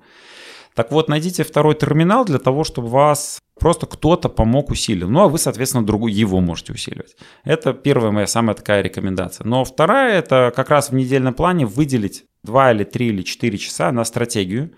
[0.78, 5.10] так вот, найдите второй терминал для того, чтобы вас просто кто-то помог усилил.
[5.10, 7.16] Ну, а вы, соответственно, другу, его можете усиливать.
[7.44, 9.46] Это первая моя самая такая рекомендация.
[9.46, 13.92] Но вторая, это как раз в недельном плане выделить 2 или 3 или 4 часа
[13.92, 14.72] на стратегию.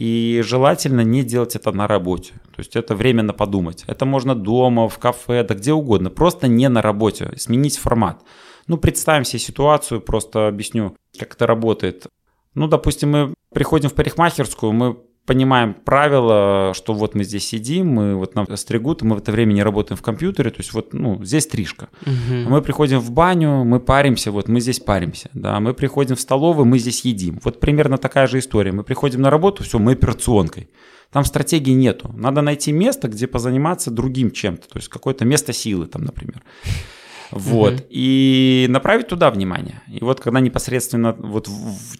[0.00, 2.32] И желательно не делать это на работе.
[2.56, 3.84] То есть это временно подумать.
[3.86, 6.08] Это можно дома, в кафе, да где угодно.
[6.08, 7.34] Просто не на работе.
[7.36, 8.22] Сменить формат.
[8.66, 12.06] Ну, представим себе ситуацию, просто объясню, как это работает.
[12.54, 14.96] Ну, допустим, мы приходим в парикмахерскую, мы
[15.26, 19.52] понимаем правила, что вот мы здесь сидим, мы вот нам стригут, мы в это время
[19.52, 21.88] не работаем в компьютере, то есть вот, ну, здесь стрижка.
[22.02, 22.50] Угу.
[22.50, 26.66] Мы приходим в баню, мы паримся, вот мы здесь паримся, да, мы приходим в столовую,
[26.66, 27.38] мы здесь едим.
[27.44, 28.72] Вот примерно такая же история.
[28.72, 30.68] Мы приходим на работу, все, мы операционкой.
[31.12, 32.12] Там стратегии нету.
[32.16, 36.42] Надо найти место, где позаниматься другим чем-то, то есть какое-то место силы там, например.
[37.30, 37.74] Вот.
[37.74, 37.82] Угу.
[37.90, 39.82] И направить туда внимание.
[39.88, 41.48] И вот когда непосредственно вот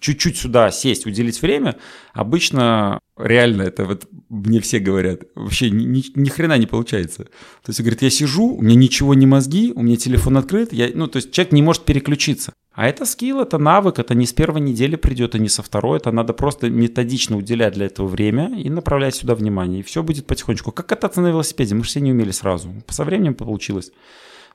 [0.01, 1.77] чуть-чуть сюда сесть, уделить время,
[2.13, 7.25] обычно реально это вот мне все говорят, вообще ни, ни хрена не получается.
[7.25, 10.91] То есть, говорит, я сижу, у меня ничего не мозги, у меня телефон открыт, я,
[10.95, 12.53] ну, то есть человек не может переключиться.
[12.73, 15.99] А это скилл, это навык, это не с первой недели придет, и не со второй,
[15.99, 20.27] это надо просто методично уделять для этого время и направлять сюда внимание, и все будет
[20.27, 20.73] потихонечку.
[20.73, 23.93] Как кататься на велосипеде, мы же все не умели сразу, со временем получилось.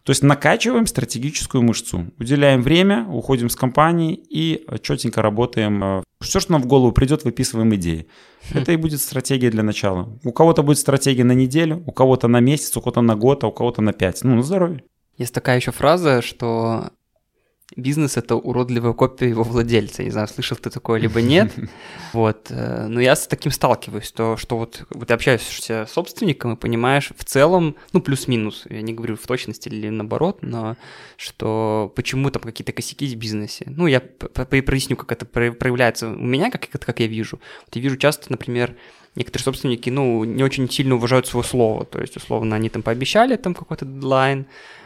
[0.05, 5.83] То есть накачиваем стратегическую мышцу, уделяем время, уходим с компании и четенько работаем.
[5.83, 8.07] Э, Все, что нам в голову придет, выписываем идеи.
[8.51, 8.59] Хм.
[8.59, 10.15] Это и будет стратегия для начала.
[10.23, 13.47] У кого-то будет стратегия на неделю, у кого-то на месяц, у кого-то на год, а
[13.47, 14.23] у кого-то на пять.
[14.23, 14.83] Ну, на здоровье.
[15.17, 16.91] Есть такая еще фраза, что
[17.75, 20.03] бизнес— это уродливая копия его владельца.
[20.03, 21.53] Не знаю, слышал ты такое, либо нет.
[22.13, 22.47] Вот.
[22.49, 26.55] Э, но я с таким сталкиваюсь, то, что вот, вот ты общаешься с собственником и
[26.55, 30.77] понимаешь в целом, ну, плюс-минус, я не говорю в точности или наоборот, но
[31.17, 33.65] что почему там какие-то косяки в бизнесе.
[33.67, 37.39] Ну, я проясню, как это проявляется у меня, как, как я вижу.
[37.65, 38.75] Вот я вижу часто, например,
[39.15, 43.35] некоторые собственники, ну, не очень сильно уважают свое слово, то есть, условно, они там пообещали
[43.35, 44.45] там какой-то дедлайн,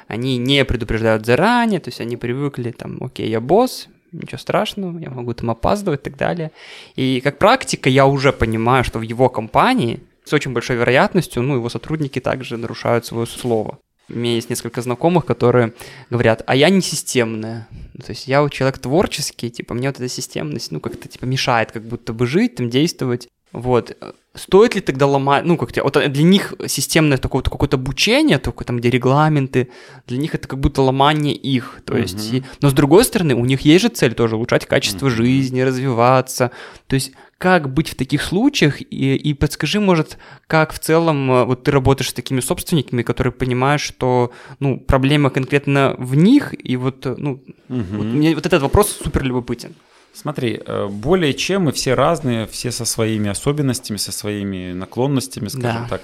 [0.09, 5.11] они не предупреждают заранее, то есть они привыкли там, окей, я босс, ничего страшного, я
[5.11, 6.51] могу там опаздывать и так далее.
[6.95, 11.55] И как практика я уже понимаю, что в его компании с очень большой вероятностью, ну,
[11.55, 13.77] его сотрудники также нарушают свое слово.
[14.09, 15.73] У меня есть несколько знакомых, которые
[16.09, 17.67] говорят, а я не системная.
[18.03, 21.71] То есть я вот человек творческий, типа, мне вот эта системность, ну, как-то, типа, мешает
[21.71, 23.27] как будто бы жить, там, действовать.
[23.51, 23.95] Вот.
[24.39, 28.77] Стоит ли тогда ломать, ну, как вот для них системное такое какое-то обучение, только там,
[28.77, 29.69] где регламенты,
[30.07, 33.43] для них это как будто ломание их, то есть, и, но с другой стороны, у
[33.43, 35.09] них есть же цель тоже улучшать качество uh-huh.
[35.09, 36.51] жизни, развиваться,
[36.87, 40.17] то есть, как быть в таких случаях, и, и подскажи, может,
[40.47, 45.31] как в целом, э, вот ты работаешь с такими собственниками, которые понимают, что, ну, проблема
[45.31, 47.97] конкретно в них, и вот, э, ну, uh-huh.
[47.97, 49.75] вот мне вот этот вопрос супер любопытен.
[50.13, 55.83] Смотри, э, более чем мы все разные, все со своими особенностями, со своими наклонностями, скажем
[55.83, 55.89] да.
[55.89, 56.01] так.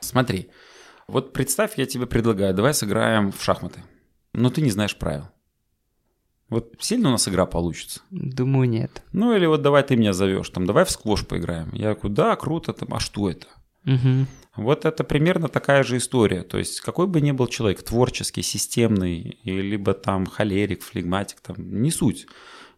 [0.00, 0.48] Смотри,
[1.08, 3.82] вот представь, я тебе предлагаю, давай сыграем в шахматы.
[4.32, 5.28] Но ты не знаешь правил.
[6.48, 8.00] Вот сильно у нас игра получится?
[8.10, 9.02] Думаю, нет.
[9.12, 11.70] Ну или вот давай ты меня зовешь, там, давай в сквош поиграем.
[11.72, 13.46] Я куда круто, там, а что это?
[13.86, 14.26] Угу.
[14.56, 16.42] Вот это примерно такая же история.
[16.42, 21.90] То есть какой бы ни был человек, творческий, системный, либо там холерик, флегматик, там, не
[21.90, 22.26] суть.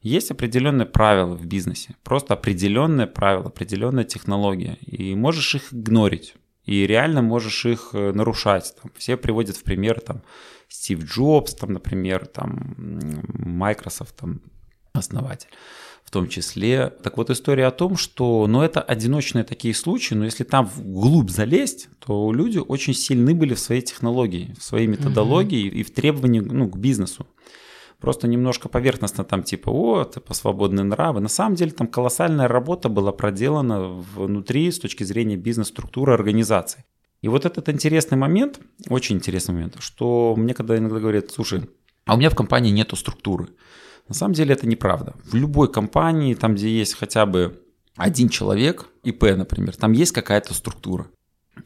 [0.07, 6.87] Есть определенные правила в бизнесе, просто определенные правила, определенная технология, и можешь их игнорить, и
[6.87, 8.73] реально можешь их э, нарушать.
[8.81, 10.23] Там, все приводят в пример там,
[10.69, 14.43] Стив Джобс, там, например, там, Microsoft, там,
[14.93, 15.49] основатель
[16.05, 16.91] в том числе.
[17.03, 21.31] Так вот, история о том, что, ну, это одиночные такие случаи, но если там вглубь
[21.31, 25.81] залезть, то люди очень сильны были в своей технологии, в своей методологии mm-hmm.
[25.81, 27.27] и в требовании ну, к бизнесу
[28.01, 31.21] просто немножко поверхностно там типа, о, типа свободные нравы.
[31.21, 36.85] На самом деле там колоссальная работа была проделана внутри с точки зрения бизнес-структуры организации.
[37.23, 41.69] И вот этот интересный момент, очень интересный момент, что мне когда иногда говорят, слушай,
[42.05, 43.49] а у меня в компании нету структуры.
[44.09, 45.15] На самом деле это неправда.
[45.25, 47.61] В любой компании, там где есть хотя бы
[47.97, 51.09] один человек, ИП, например, там есть какая-то структура.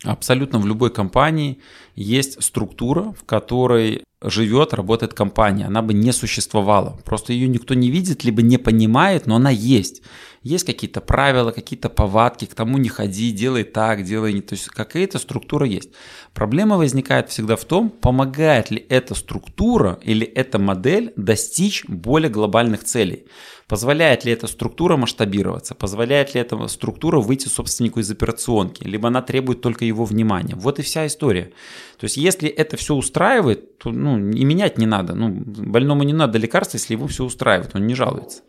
[0.05, 1.61] Абсолютно в любой компании
[1.95, 5.67] есть структура, в которой живет, работает компания.
[5.67, 6.99] Она бы не существовала.
[7.05, 10.03] Просто ее никто не видит, либо не понимает, но она есть.
[10.43, 14.41] Есть какие-то правила, какие-то повадки, к тому не ходи, делай так, делай не...
[14.41, 15.91] То есть какая-то структура есть.
[16.33, 22.85] Проблема возникает всегда в том, помогает ли эта структура или эта модель достичь более глобальных
[22.85, 23.27] целей.
[23.69, 25.75] Позволяет ли эта структура масштабироваться?
[25.75, 28.83] Позволяет ли эта структура выйти собственнику из операционки?
[28.83, 30.57] Либо она требует только его внимания?
[30.57, 31.53] Вот и вся история.
[31.99, 35.15] То есть, если это все устраивает, то ну, и менять не надо.
[35.15, 38.43] Ну, больному не надо лекарства, если его все устраивает, он не жалуется.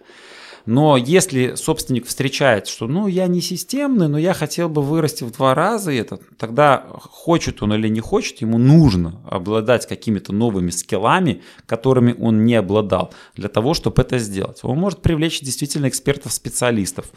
[0.66, 5.32] Но если собственник встречает, что ну я не системный, но я хотел бы вырасти в
[5.32, 11.41] два раза это, тогда хочет он или не хочет, ему нужно обладать какими-то новыми скиллами,
[11.66, 14.59] которыми он не обладал, для того, чтобы это сделать.
[14.64, 17.07] Он может привлечь действительно экспертов-специалистов,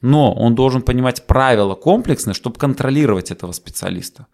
[0.00, 4.26] но он должен понимать правила комплексные, чтобы контролировать этого специалиста.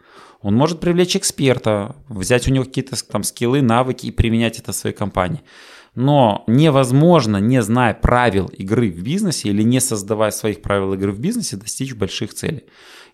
[0.45, 4.77] Он может привлечь эксперта, взять у него какие-то там скиллы, навыки и применять это в
[4.77, 5.43] своей компании.
[5.95, 11.21] Но невозможно, не зная правил игры в бизнесе или не создавая своих правил игры в
[11.21, 12.65] бизнесе, достичь больших целей.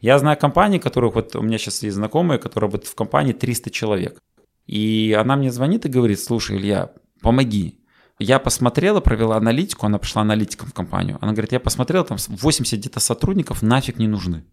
[0.01, 3.71] Я знаю компании, которых вот у меня сейчас есть знакомые, которые работают в компании 300
[3.71, 4.19] человек.
[4.67, 7.81] И она мне звонит и говорит, слушай, Илья, помоги.
[8.19, 11.19] Я посмотрела, провела аналитику, она пришла аналитиком в компанию.
[11.21, 14.45] Она говорит, я посмотрела, там 80 где-то сотрудников нафиг не нужны.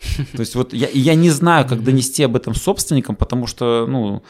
[0.32, 4.24] То есть вот я, я не знаю, как донести об этом собственникам, потому что, ну,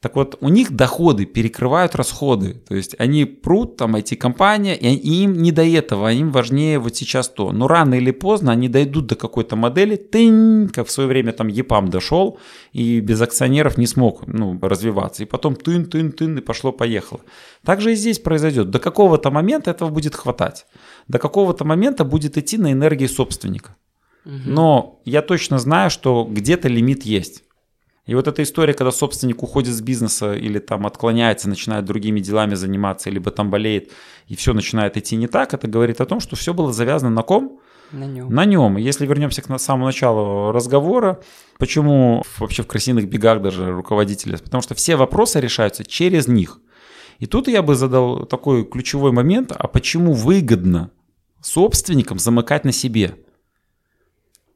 [0.00, 2.54] так вот, у них доходы перекрывают расходы.
[2.68, 7.28] То есть они прут, там, IT-компания, и им не до этого, им важнее вот сейчас
[7.28, 7.50] то.
[7.50, 11.48] Но рано или поздно они дойдут до какой-то модели, тынь, как в свое время там
[11.48, 12.38] ЕПАМ дошел,
[12.72, 15.24] и без акционеров не смог ну, развиваться.
[15.24, 17.22] И потом тын, тын, тын, и пошло-поехало.
[17.64, 18.70] Также и здесь произойдет.
[18.70, 20.66] До какого-то момента этого будет хватать.
[21.08, 23.74] До какого-то момента будет идти на энергии собственника.
[24.24, 27.44] Но я точно знаю, что где-то лимит есть.
[28.08, 32.54] И вот эта история, когда собственник уходит с бизнеса или там отклоняется, начинает другими делами
[32.54, 33.92] заниматься, либо там болеет,
[34.28, 37.22] и все начинает идти не так, это говорит о том, что все было завязано на
[37.22, 37.60] ком?
[37.92, 38.34] На нем.
[38.34, 38.78] На нем.
[38.78, 41.20] Если вернемся к самому началу разговора,
[41.58, 44.36] почему вообще в крысиных бегах даже руководители?
[44.36, 46.60] Потому что все вопросы решаются через них.
[47.18, 50.90] И тут я бы задал такой ключевой момент, а почему выгодно
[51.42, 53.16] собственникам замыкать на себе?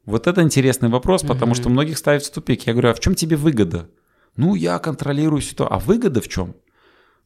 [0.05, 2.67] Вот это интересный вопрос, потому что многих ставит в тупик.
[2.67, 3.89] Я говорю, а в чем тебе выгода?
[4.35, 5.75] Ну, я контролирую ситуацию.
[5.75, 6.55] А выгода в чем?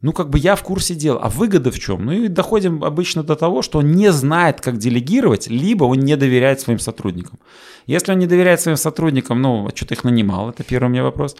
[0.01, 2.05] Ну, как бы я в курсе дел, а выгода в чем?
[2.05, 6.15] Ну и доходим обычно до того, что он не знает, как делегировать, либо он не
[6.15, 7.39] доверяет своим сотрудникам.
[7.87, 10.89] Если он не доверяет своим сотрудникам, ну, а что ты их нанимал, это первый у
[10.89, 11.35] меня вопрос.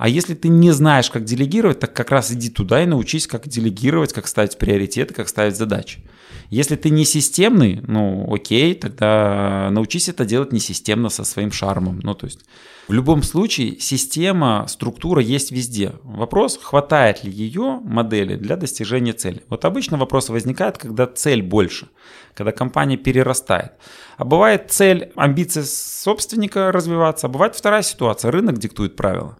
[0.00, 3.46] А если ты не знаешь, как делегировать, так как раз иди туда и научись, как
[3.46, 6.02] делегировать, как ставить приоритеты, как ставить задачи.
[6.48, 12.00] Если ты не системный, ну окей, тогда научись это делать не системно со своим шармом.
[12.02, 12.40] Ну то есть
[12.88, 15.92] в любом случае система, структура есть везде.
[16.02, 19.42] Вопрос, хватает ли ее модели для достижения цели.
[19.50, 21.88] Вот обычно вопрос возникает, когда цель больше,
[22.32, 23.72] когда компания перерастает.
[24.16, 29.36] А бывает цель, амбиция собственника развиваться, а бывает вторая ситуация, рынок диктует правила.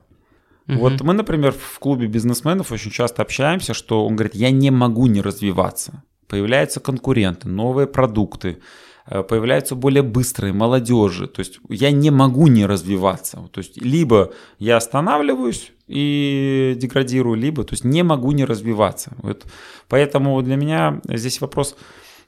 [0.70, 0.78] Угу.
[0.78, 5.06] Вот мы, например, в клубе бизнесменов очень часто общаемся, что он говорит, я не могу
[5.06, 6.02] не развиваться.
[6.28, 8.58] Появляются конкуренты, новые продукты,
[9.06, 11.26] э, появляются более быстрые, молодежи.
[11.26, 13.48] То есть я не могу не развиваться.
[13.52, 19.12] То есть либо я останавливаюсь и деградирую, либо то есть не могу не развиваться.
[19.18, 19.44] Вот.
[19.88, 21.76] Поэтому для меня здесь вопрос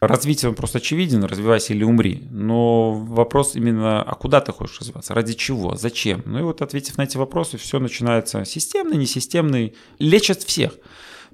[0.03, 2.25] Развитие он просто очевиден, развивайся или умри.
[2.29, 6.23] Но вопрос именно, а куда ты хочешь развиваться, ради чего, зачем?
[6.27, 10.73] Ну и вот ответив на эти вопросы, все начинается системный, несистемный, лечат всех.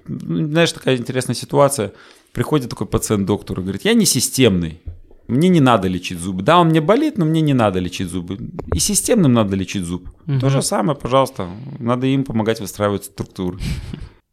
[0.05, 1.93] Знаешь, такая интересная ситуация.
[2.31, 4.79] Приходит такой пациент к доктору и говорит, я не системный,
[5.27, 6.43] мне не надо лечить зубы.
[6.43, 8.37] Да, он мне болит, но мне не надо лечить зубы.
[8.71, 10.07] И системным надо лечить зуб.
[10.27, 10.41] Угу.
[10.41, 11.47] То же самое, пожалуйста.
[11.79, 13.57] Надо им помогать выстраивать структуры.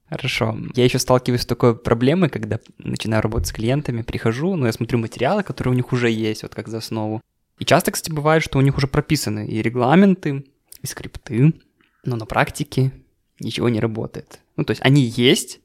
[0.08, 0.56] Хорошо.
[0.74, 4.98] Я еще сталкиваюсь с такой проблемой, когда начинаю работать с клиентами, прихожу, но я смотрю
[4.98, 7.20] материалы, которые у них уже есть, вот как за основу.
[7.58, 10.44] И часто, кстати, бывает, что у них уже прописаны и регламенты,
[10.82, 11.54] и скрипты,
[12.04, 12.92] но на практике
[13.40, 14.40] ничего не работает.
[14.56, 15.60] Ну, то есть они есть,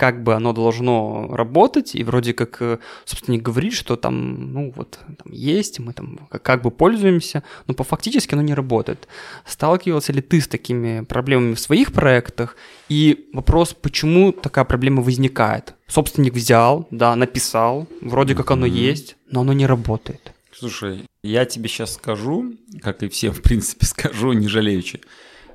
[0.00, 4.98] как бы оно должно работать, и вроде как э, собственник говорит, что там, ну вот,
[5.06, 9.08] там есть, мы там как бы пользуемся, но по фактически оно не работает.
[9.44, 12.56] Сталкивался ли ты с такими проблемами в своих проектах?
[12.88, 15.74] И вопрос, почему такая проблема возникает?
[15.86, 18.90] Собственник взял, да, написал, вроде как оно mm-hmm.
[18.90, 20.32] есть, но оно не работает.
[20.50, 25.02] Слушай, я тебе сейчас скажу, как и всем, в принципе, скажу, не жалеючи.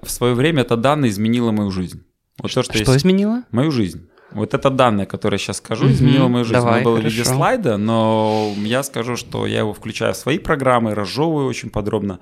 [0.04, 2.04] В свое время это данные изменило мою жизнь.
[2.38, 3.44] Вот то, что, что изменило?
[3.50, 4.08] Мою жизнь.
[4.36, 6.60] Вот это данное, которое я сейчас скажу, изменило мою жизнь.
[6.60, 10.40] Давай, Оно было в виде слайда, но я скажу, что я его включаю в свои
[10.40, 12.20] программы, разжевываю очень подробно.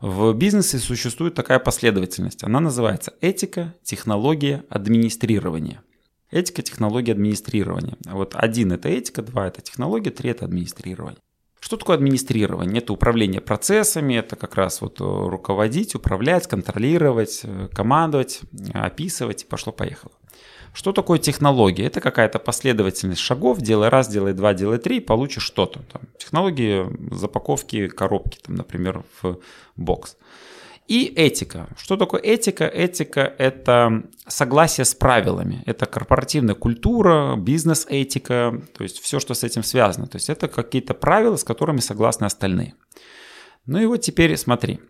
[0.00, 2.42] В бизнесе существует такая последовательность.
[2.42, 5.82] Она называется этика, технология, администрирование.
[6.30, 7.98] Этика, технология, администрирование.
[8.06, 11.18] Вот один– это этика, два– это технология, три– это администрирование.
[11.60, 12.78] Что такое администрирование?
[12.78, 18.40] Это управление процессами, это как раз вот руководить, управлять, контролировать, э, командовать,
[18.72, 20.12] описывать и пошло-поехало.
[20.72, 21.86] Что такое технология?
[21.86, 25.80] Это какая-то последовательность шагов, делай раз, делай два, делай три, получишь что-то.
[25.92, 29.38] Там, технологии запаковки коробки, там, например, в
[29.76, 30.16] бокс.
[30.86, 31.68] И этика.
[31.76, 32.66] Что такое этика?
[32.66, 35.62] Этика– это согласие с правилами.
[35.66, 40.08] Это корпоративная культура, бизнес-этика, то есть все, что с этим связано.
[40.08, 42.74] То есть это какие-то правила, с которыми согласны остальные.
[43.66, 44.80] Ну и вот теперь смотри.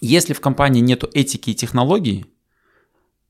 [0.00, 2.26] Если в компании нет этики и технологий,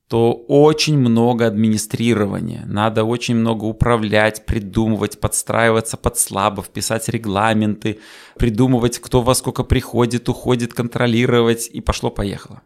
[0.08, 2.64] то очень много администрирования.
[2.66, 7.98] Надо очень много управлять, придумывать, подстраиваться под слабов, писать регламенты,
[8.38, 12.62] придумывать, кто во сколько приходит, уходит, контролировать, и пошло-поехало.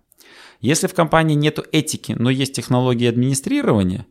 [0.61, 4.07] Если в компании нет этики, но есть технологии администрирования,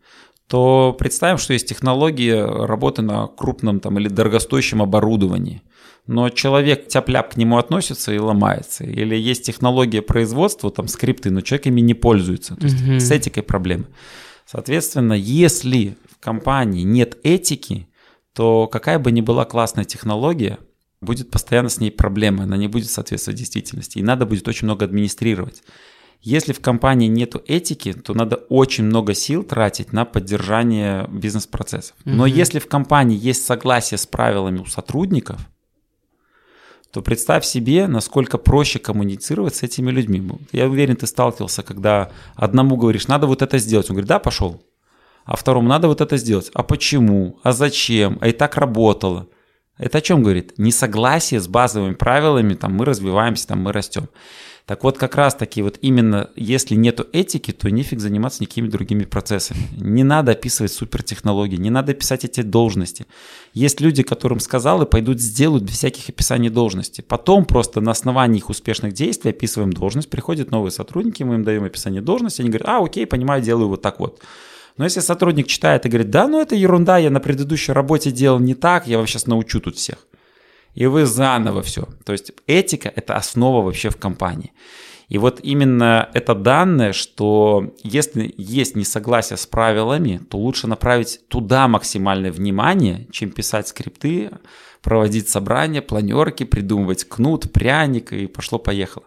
[0.50, 5.62] то представим, что есть технологии работы на крупном там, или дорогостоящем оборудовании–
[6.10, 8.84] но человек тяп-ляп к нему относится и ломается.
[8.84, 12.56] Или есть технология производства, там скрипты, но человек ими не пользуется.
[12.56, 13.00] То есть угу.
[13.00, 13.86] с этикой проблемы.
[14.48, 17.88] Соответственно, если в компании нет этики,
[18.34, 20.58] то какая бы ни была классная технология,
[21.00, 24.00] будет постоянно с ней проблема, она не будет соответствовать действительности.
[24.00, 25.62] И надо будет очень много администрировать.
[26.22, 31.96] Если в компании нет этики, то надо очень много сил тратить на поддержание бизнес-процессов.
[32.04, 35.40] Но mm если в компании есть согласие с правилами у сотрудников,
[36.92, 40.28] то представь себе, насколько проще коммуницировать с этими людьми.
[40.52, 43.90] Я уверен, ты сталкивался, когда одному говоришь, надо вот это сделать.
[43.90, 44.62] Он говорит, да, пошел.
[45.24, 46.50] А второму надо вот это сделать.
[46.54, 47.40] А почему?
[47.44, 48.18] А зачем?
[48.22, 49.28] А и так работало.
[49.78, 50.58] Это о чем говорит?
[50.58, 54.10] Несогласие с базовыми правилами, там мы развиваемся, там мы растем.
[54.70, 59.04] Так вот, как раз таки, вот именно если нету этики, то нефиг заниматься никакими другими
[59.04, 59.62] процессами.
[59.76, 63.08] Не надо описывать супертехнологии, не надо писать эти должности.
[63.56, 67.02] Есть люди, которым сказал, и пойдут сделают без всяких описаний должности.
[67.02, 71.64] Потом просто на основании их успешных действий описываем должность, приходят новые сотрудники, мы им даем
[71.64, 74.22] описание должности, они говорят, а, окей, понимаю, делаю вот так вот.
[74.78, 78.38] Но если сотрудник читает и говорит, да, ну это ерунда, я на предыдущей работе делал
[78.38, 79.98] не так, я вам сейчас научу тут всех.
[80.76, 81.88] И вы заново все.
[82.06, 84.52] То есть этика– это основа вообще в компании.
[85.10, 91.68] И вот именно это данное, что если есть несогласие с правилами, то лучше направить туда
[91.68, 94.30] максимальное внимание, чем писать скрипты,
[94.84, 99.06] проводить собрания, планерки, придумывать кнут, пряник и пошло-поехало.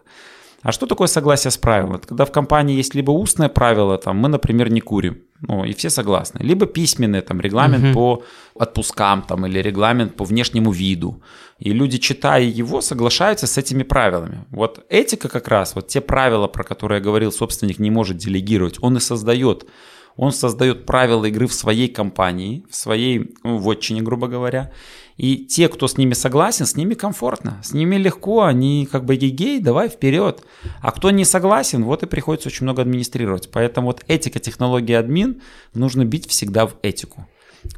[0.63, 1.95] А что такое согласие с правилом?
[1.95, 5.73] Это когда в компании есть либо устное правило, там, мы, например, не курим, ну, и
[5.73, 7.93] все согласны, либо письменное, там, регламент угу.
[7.93, 8.23] по
[8.59, 11.21] отпускам, там, или регламент по внешнему виду.
[11.59, 14.45] И люди, читая его, соглашаются с этими правилами.
[14.51, 18.77] Вот этика как раз, вот те правила, про которые я говорил, собственник не может делегировать,
[18.81, 19.67] он и создает
[20.15, 24.71] он создает правила игры в своей компании, в своей ну, вотчине, грубо говоря.
[25.17, 29.15] И те, кто с ними согласен, с ними комфортно, с ними легко, они как бы
[29.15, 30.43] гей, давай вперед.
[30.81, 33.49] А кто не согласен, вот и приходится очень много администрировать.
[33.51, 35.41] Поэтому вот этика технологии админ
[35.73, 37.27] нужно бить всегда в этику.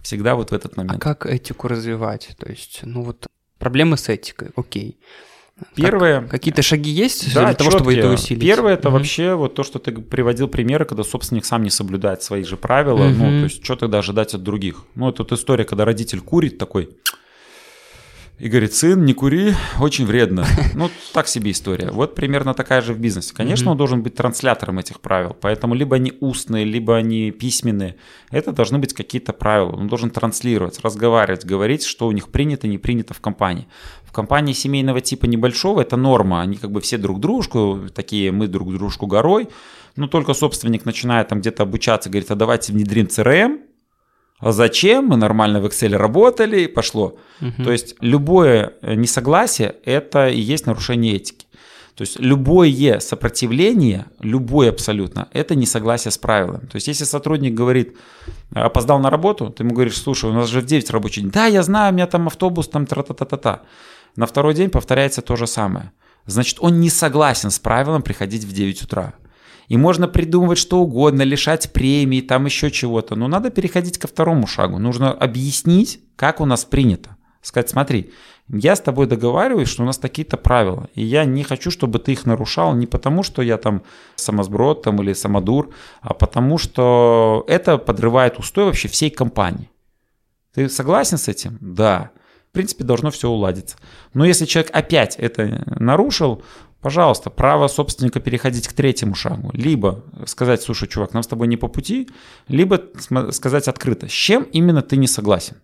[0.02, 0.96] Всегда вот в этот момент.
[0.96, 2.30] А как этику развивать?
[2.40, 3.28] То есть, ну вот
[3.60, 4.98] проблемы с этикой, окей.
[5.74, 6.22] Первое...
[6.22, 7.80] Как, какие-то шаги есть да, для того, четкие.
[7.80, 8.42] чтобы это усилить?
[8.42, 8.98] Первое это угу.
[8.98, 13.06] вообще вот то, что ты приводил примеры, когда собственник сам не соблюдает свои же правила.
[13.06, 13.14] Угу.
[13.14, 14.84] Ну, то есть, что тогда ожидать от других?
[14.96, 16.90] Ну, это вот история, когда родитель курит такой
[18.38, 20.46] и говорит, сын, не кури, очень вредно.
[20.76, 21.90] Ну, так себе история.
[21.92, 23.34] Вот примерно такая же в бизнесе.
[23.34, 23.72] Конечно, mm-hmm.
[23.72, 27.96] он должен быть транслятором этих правил, поэтому либо они устные, либо они письменные.
[28.30, 29.72] Это должны быть какие-то правила.
[29.72, 33.68] Он должен транслировать, разговаривать, говорить, что у них принято, не принято в компании.
[34.04, 36.42] В компании семейного типа небольшого это норма.
[36.42, 39.48] Они как бы все друг дружку, такие мы друг дружку горой.
[39.96, 43.60] Но только собственник начинает там где-то обучаться, говорит, а давайте внедрим CRM,
[44.40, 45.08] а зачем?
[45.08, 47.18] Мы нормально в Excel работали, и пошло.
[47.42, 47.64] Угу.
[47.64, 51.46] То есть любое э, несогласие– это и есть нарушение этики.
[51.96, 56.66] То есть любое сопротивление, любое абсолютно, это несогласие с правилами.
[56.66, 57.96] То есть если сотрудник говорит,
[58.54, 61.32] опоздал на работу, ты ему говоришь, слушай, у нас же в 9 рабочий день.
[61.32, 63.62] Да, я знаю, у меня там автобус, там тра-та-та-та-та.
[64.18, 65.92] На второй день повторяется то же самое.
[66.26, 69.14] Значит, он не согласен с правилом приходить в 9 утра.
[69.68, 73.16] И можно придумывать что угодно, лишать премии, там еще чего-то.
[73.16, 74.78] Но надо переходить ко второму шагу.
[74.78, 77.18] Нужно объяснить, как у нас принято.
[77.42, 78.12] Сказать, смотри,
[78.48, 82.12] я с тобой договариваюсь, что у нас такие-то правила, и я не хочу, чтобы ты
[82.12, 83.84] их нарушал не потому, что я там
[84.16, 89.70] самосброд там, или самодур, а потому что это подрывает устой вообще всей компании.
[90.54, 91.58] Ты согласен с этим?
[91.60, 92.12] Да.
[92.50, 93.78] В принципе, должно все уладиться.
[94.14, 96.42] Но если человек опять это нарушил,
[96.86, 99.50] пожалуйста, право собственника переходить к третьему шагу.
[99.54, 102.08] Либо сказать, слушай, чувак, нам с тобой не по пути,
[102.48, 102.80] либо
[103.32, 105.56] сказать открыто, с чем именно ты не согласен.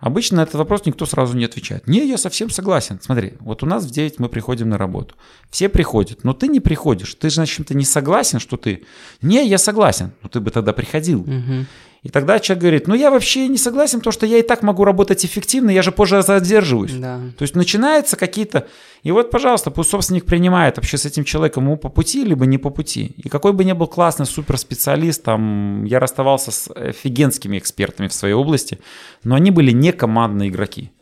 [0.00, 1.86] Обычно на этот вопрос никто сразу не отвечает.
[1.86, 2.98] Не, я совсем согласен.
[3.00, 5.14] Смотри, вот у нас в 9 мы приходим на работу.
[5.50, 7.14] Все приходят, но ты не приходишь.
[7.14, 8.82] Ты же, значит, ты не согласен, что ты...
[9.22, 10.10] Не, я согласен.
[10.22, 11.20] Ну ты бы тогда приходил.
[11.20, 11.66] Угу.
[12.04, 14.84] И тогда человек говорит, ну я вообще не согласен, потому что я и так могу
[14.84, 16.92] работать эффективно, я же позже задерживаюсь.
[16.92, 17.18] Да.
[17.38, 18.68] То есть начинается какие-то...
[19.02, 22.58] И вот, пожалуйста, пусть собственник принимает вообще с этим человеком ему по пути, либо не
[22.58, 23.14] по пути.
[23.16, 28.34] И какой бы ни был классный суперспециалист, там, я расставался с офигенскими экспертами в своей
[28.34, 28.80] области,
[29.24, 30.92] но они были не командные игроки.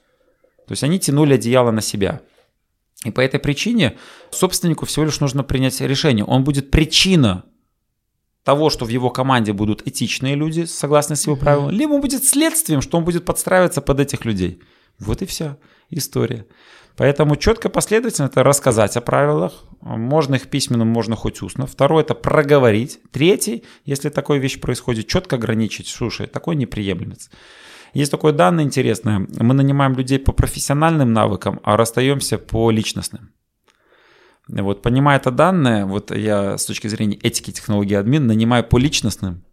[0.69, 2.21] То есть они тянули одеяло на себя.
[3.05, 3.97] И по этой причине
[4.31, 6.25] собственнику всего лишь нужно принять решение.
[6.25, 7.43] Он будет причина
[8.45, 12.25] того, что в его команде будут этичные люди, согласно с его правилам, либо он будет
[12.25, 14.61] следствием, что он будет подстраиваться под этих людей.
[14.99, 15.59] Вот и вся
[15.91, 16.47] история.
[16.97, 19.65] Поэтому четко последовательно это рассказать о правилах.
[19.81, 21.67] Можно их письменно, можно хоть устно.
[21.67, 23.01] Второе это проговорить.
[23.11, 25.89] Третий, если такая вещь происходит, четко ограничить.
[25.89, 27.31] Слушай, такой неприемлемец.
[27.95, 29.27] Есть такое данное интересное.
[29.39, 33.33] Мы нанимаем людей по профессиональным навыкам, а расстаемся по личностным.
[34.49, 39.45] Вот, понимая это данное, вот я с точки зрения этики технологии админ нанимаю по личностным,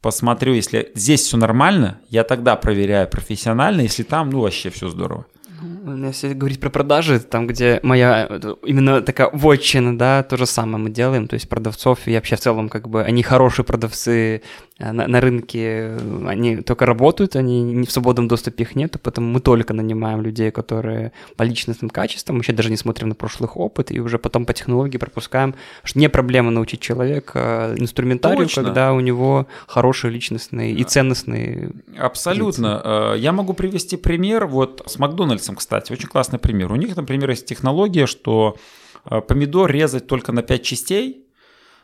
[0.00, 5.26] посмотрю, если здесь все нормально, я тогда проверяю профессионально, если там, ну, вообще все здорово.
[5.62, 8.26] Ну, если говорить про продажи, там, где моя
[8.64, 12.40] именно такая вотчина, да, то же самое мы делаем, то есть продавцов, и вообще в
[12.40, 14.10] целом, как бы, они хорошие продавцы
[14.40, 14.40] э,
[14.78, 19.40] на, на рынке, они только работают, они не в свободном доступе их нету, поэтому мы
[19.40, 24.00] только нанимаем людей, которые по личностным качествам, еще даже не смотрим на прошлых опыт, и
[24.00, 25.54] уже потом по технологии пропускаем,
[25.84, 28.64] что не проблема научить человека инструментарию, Точно.
[28.64, 31.72] когда у него хорошие личностные и ценностные.
[31.96, 32.76] Абсолютно.
[32.76, 33.14] Позиции.
[33.14, 36.72] Э, я могу привести пример вот с Макдональдсом, кстати очень классный пример.
[36.72, 38.56] У них, например, есть технология, что
[39.04, 41.26] э, помидор резать только на 5 частей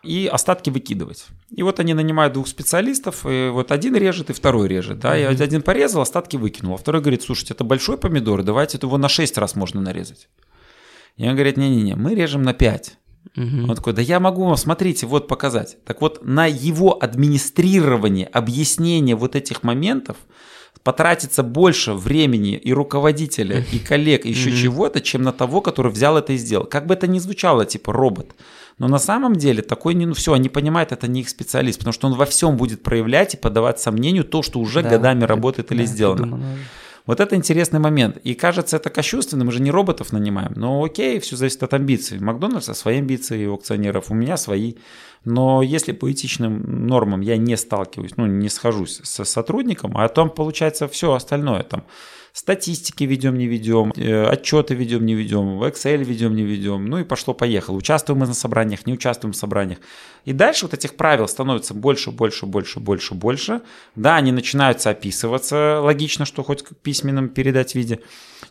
[0.03, 1.26] и остатки выкидывать.
[1.51, 4.99] И вот они нанимают двух специалистов, и вот один режет, и второй режет.
[4.99, 5.38] Да, mm-hmm.
[5.38, 6.74] и один порезал, остатки выкинул.
[6.74, 10.28] А второй говорит, слушайте, это большой помидор, давайте его на 6 раз можно нарезать.
[11.16, 12.99] И он говорит, не-не-не, мы режем на 5.
[13.36, 13.44] Угу.
[13.68, 15.78] Он такой, да я могу вам, смотрите, вот показать.
[15.84, 20.16] Так вот, на его администрирование, объяснение вот этих моментов
[20.82, 26.16] потратится больше времени и руководителя, и коллег, и еще чего-то, чем на того, который взял
[26.16, 26.66] это и сделал.
[26.66, 28.34] Как бы это ни звучало, типа робот.
[28.79, 31.93] Но на самом деле такой не, ну все, они понимают, это не их специалист, потому
[31.93, 35.72] что он во всем будет проявлять и подавать сомнению то, что уже да, годами работает
[35.72, 36.41] или да, сделано.
[37.09, 38.18] Вот это интересный момент.
[38.18, 40.53] И кажется это кощунственным, мы же не роботов нанимаем.
[40.57, 42.20] Но окей, все зависит от амбиций.
[42.20, 44.74] Макдональдса свои амбиции у акционеров, у меня свои.
[45.24, 50.29] Но если по этичным нормам я не сталкиваюсь, ну не схожусь с сотрудником, а там
[50.29, 51.85] получается все остальное там
[52.39, 56.99] статистики ведем, не ведем, э, отчеты ведем, не ведем, в Excel ведем, не ведем, ну
[56.99, 57.76] и пошло-поехало.
[57.76, 59.78] Участвуем мы на собраниях, не участвуем в собраниях.
[60.24, 63.61] И дальше вот этих правил становится больше, больше, больше, больше, больше.
[63.97, 67.99] Да, они начинаются описываться, логично, что хоть в письменном передать виде.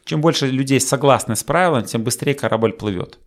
[0.03, 3.19] Чем больше людей согласны с правилами, тем быстрее корабль плывет.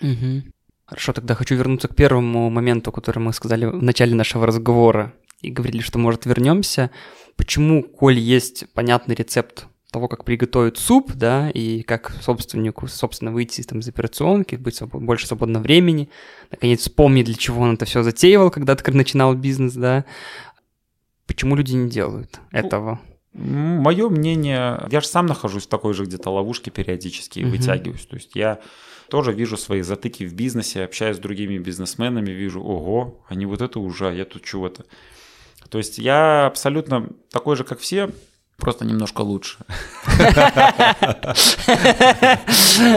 [0.00, 0.42] Угу.
[0.86, 5.12] Хорошо, тогда хочу вернуться к первому моменту, который мы сказали в начале нашего разговора
[5.42, 6.90] и говорили, что, может, вернемся.
[7.36, 13.62] Почему, коль есть понятный рецепт того, как приготовить суп, да, и как собственнику, собственно, выйти
[13.62, 14.94] там, из операционки, быть своб...
[14.94, 16.08] больше свободного времени,
[16.50, 20.04] наконец вспомнить, для чего он это все затеивал, когда ты начинал бизнес, да.
[21.26, 23.00] Почему люди не делают этого?
[23.34, 27.52] Мое мнение, я же сам нахожусь в такой же где-то ловушке периодически и угу.
[27.52, 28.06] вытягиваюсь.
[28.06, 28.60] То есть я
[29.08, 33.78] тоже вижу свои затыки в бизнесе, общаюсь с другими бизнесменами, вижу, ого, они вот это
[33.78, 34.84] уже, а я тут чего-то.
[35.68, 38.10] То есть я абсолютно такой же, как все,
[38.62, 39.58] просто немножко лучше.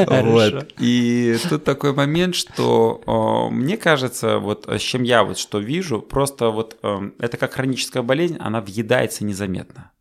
[0.07, 0.73] Вот.
[0.79, 6.49] И тут такой момент, что мне кажется, вот с чем я вот что вижу, просто
[6.49, 9.91] вот э, это как хроническая болезнь, она въедается незаметно.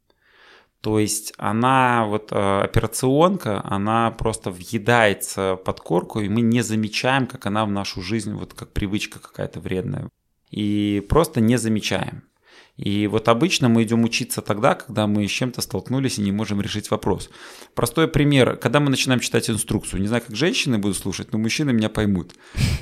[0.80, 7.26] То есть она, вот э, операционка, она просто въедается под корку, и мы не замечаем,
[7.26, 10.10] как она в нашу жизнь, вот как привычка какая-то вредная.
[10.50, 12.24] И просто не замечаем.
[12.77, 16.61] И вот обычно мы идем учиться тогда, когда мы с чем-то столкнулись и не можем
[16.61, 17.31] решить вопрос.
[17.75, 18.57] Простой пример.
[18.57, 22.33] Когда мы начинаем читать инструкцию, не знаю, как женщины будут слушать, но мужчины меня поймут.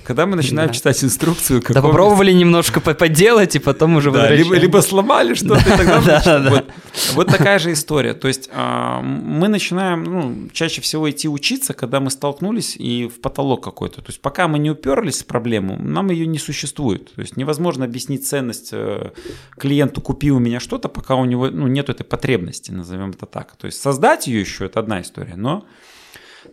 [0.05, 0.75] Когда мы начинаем да.
[0.75, 1.63] читать инструкцию...
[1.69, 6.01] Да попробовали немножко поделать, и потом уже да, либо, либо сломали что-то, и тогда...
[6.25, 6.51] да, да.
[6.51, 6.65] Вот,
[7.13, 8.15] вот такая же история.
[8.15, 13.21] То есть а, мы начинаем ну, чаще всего идти учиться, когда мы столкнулись и в
[13.21, 14.01] потолок какой-то.
[14.01, 17.13] То есть пока мы не уперлись в проблему, нам ее не существует.
[17.15, 19.11] То есть невозможно объяснить ценность э,
[19.59, 23.27] клиента клиенту купи у меня что-то, пока у него ну, нет этой потребности, назовем это
[23.27, 23.57] так.
[23.57, 25.65] То есть создать ее еще это одна история, но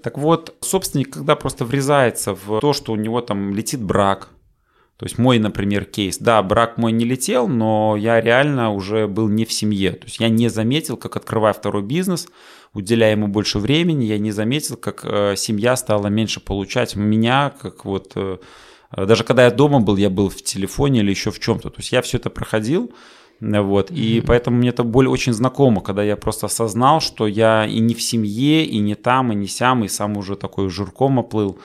[0.03, 4.30] так вот, собственник, когда просто врезается в то, что у него там летит брак,
[4.97, 9.30] то есть мой, например, кейс, да, брак мой не летел, но я реально уже был
[9.30, 9.91] не в семье.
[9.91, 12.27] То есть я не заметил, как открывая второй бизнес,
[12.73, 17.86] уделяя ему больше времени, я не заметил, как э, семья стала меньше получать меня, как
[17.86, 18.15] вот...
[18.96, 21.70] Э, даже когда я дома был, я был в телефоне или еще в чем-то.
[21.70, 22.92] То есть я все это проходил,
[23.40, 23.92] вот.
[23.92, 24.26] И mm-hmm.
[24.26, 28.02] поэтому мне эта боль очень знакома, когда я просто осознал, что я и не в
[28.02, 31.60] семье, и не там, и не сям, и сам уже такой жирком оплыл.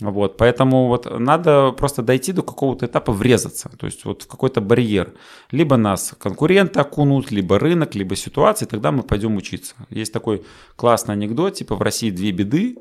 [0.00, 4.62] Вот, поэтому вот надо просто дойти до какого-то этапа врезаться, то есть вот в какой-то
[4.62, 5.12] барьер.
[5.50, 9.74] Либо нас конкуренты окунут, либо рынок, либо ситуация, и тогда мы пойдем учиться.
[9.90, 10.42] Есть такой
[10.76, 12.78] классный анекдот, типа в России две беды,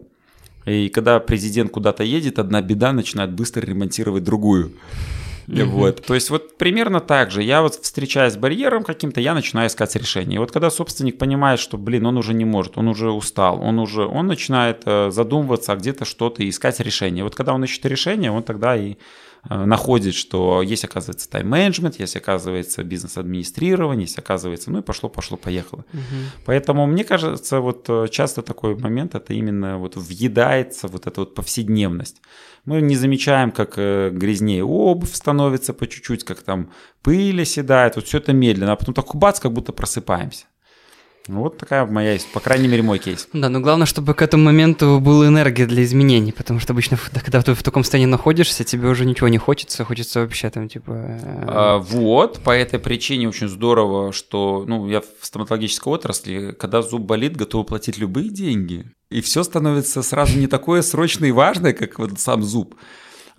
[0.66, 4.74] и когда президент куда-то едет, одна беда начинает быстро ремонтировать другую.
[5.50, 5.66] Mm-hmm.
[5.66, 6.06] Вот.
[6.06, 7.42] То есть вот примерно так же.
[7.42, 10.36] Я вот встречаюсь с барьером каким-то, я начинаю искать решение.
[10.36, 13.80] И вот когда собственник понимает, что, блин, он уже не может, он уже устал, он
[13.80, 17.24] уже, он начинает э, задумываться, а где-то что-то искать решение.
[17.24, 18.98] Вот когда он ищет решение, он тогда и
[19.48, 25.86] находит, что есть, оказывается, тайм-менеджмент, есть, оказывается, бизнес-администрирование, есть, оказывается, ну и пошло, пошло, поехало.
[25.94, 26.44] Угу.
[26.46, 31.36] Поэтому мне кажется, вот э, часто такой момент, это именно вот въедается вот эта вот
[31.36, 32.22] повседневность.
[32.66, 36.72] Мы не замечаем, как э, грязнее обувь становится по чуть-чуть, как там
[37.02, 40.46] пыль оседает, вот все это медленно, а потом так бац, как будто просыпаемся.
[41.30, 43.28] Вот такая моя, по крайней мере, мой кейс.
[43.34, 47.42] Да, но главное, чтобы к этому моменту была энергия для изменений, потому что обычно, когда
[47.42, 50.92] ты в таком состоянии находишься, тебе уже ничего не хочется, хочется вообще там, типа...
[50.92, 56.82] Э, а, вот, по этой причине очень здорово, что, ну, я в стоматологической отрасли, когда
[56.82, 61.74] зуб болит, готов платить любые деньги, и все становится сразу не такое срочное и важное,
[61.74, 62.76] как вот сам зуб.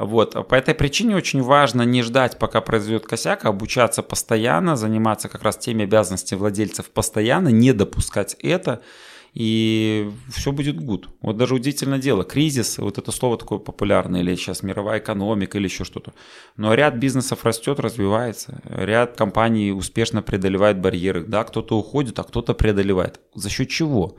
[0.00, 0.48] Вот.
[0.48, 5.42] По этой причине очень важно не ждать, пока произойдет косяк, а обучаться постоянно, заниматься как
[5.42, 8.80] раз теми обязанностями владельцев постоянно, не допускать это,
[9.34, 11.10] и все будет гуд.
[11.20, 15.66] Вот даже удивительное дело, кризис, вот это слово такое популярное, или сейчас мировая экономика, или
[15.66, 16.14] еще что-то.
[16.56, 21.24] Но ряд бизнесов растет, развивается, ряд компаний успешно преодолевает барьеры.
[21.24, 23.20] Да, кто-то уходит, а кто-то преодолевает.
[23.34, 24.16] За счет чего?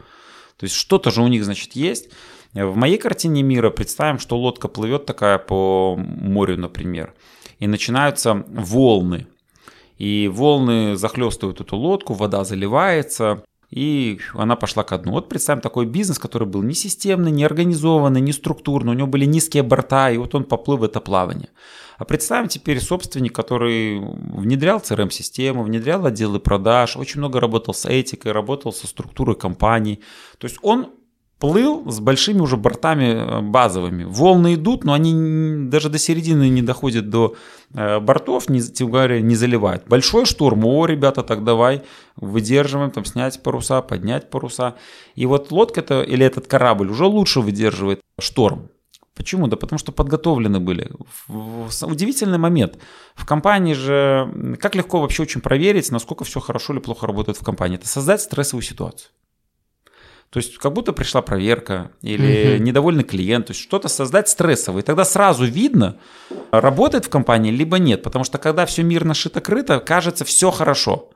[0.58, 2.12] То есть что-то же у них, значит, есть.
[2.54, 7.14] В моей картине мира представим, что лодка плывет такая по морю, например,
[7.60, 9.28] и начинаются волны.
[9.98, 15.14] И волны захлестывают эту лодку, вода заливается, и она пошла ко дну.
[15.14, 19.26] Вот представим такой бизнес, который был не системный, не организованный, не структурный, у него были
[19.26, 21.50] низкие борта, и вот он поплыл в это плавание.
[21.98, 28.34] А представим теперь собственник, который внедрял CRM-систему, внедрял отделы продаж, очень много работал с этикой,
[28.34, 30.02] работал со структурой компаний.
[30.38, 30.90] То есть он
[31.42, 34.04] плыл с большими уже бортами э, базовыми.
[34.04, 37.36] Волны идут, но они даже до середины не доходят до
[37.74, 39.88] э, бортов, не, тем говоря, не заливают.
[39.88, 41.82] Большой шторм, о, ребята, так давай,
[42.16, 44.76] выдерживаем, там снять паруса, поднять паруса.
[45.16, 48.70] И вот лодка -то, или этот корабль уже лучше выдерживает шторм.
[49.16, 49.48] Почему?
[49.48, 50.92] Да потому что подготовлены были.
[51.82, 52.78] Удивительный момент.
[53.16, 57.44] В компании же, как легко вообще очень проверить, насколько все хорошо или плохо работает в
[57.44, 57.78] компании.
[57.78, 59.10] Это создать стрессовую ситуацию.
[60.32, 62.64] То есть как будто пришла проверка или угу.
[62.64, 64.82] недовольный клиент, то есть что-то создать стрессовое.
[64.82, 65.98] И тогда сразу видно,
[66.52, 68.02] работает в компании, либо нет.
[68.02, 71.10] Потому что когда все мирно шито-крыто, кажется все хорошо.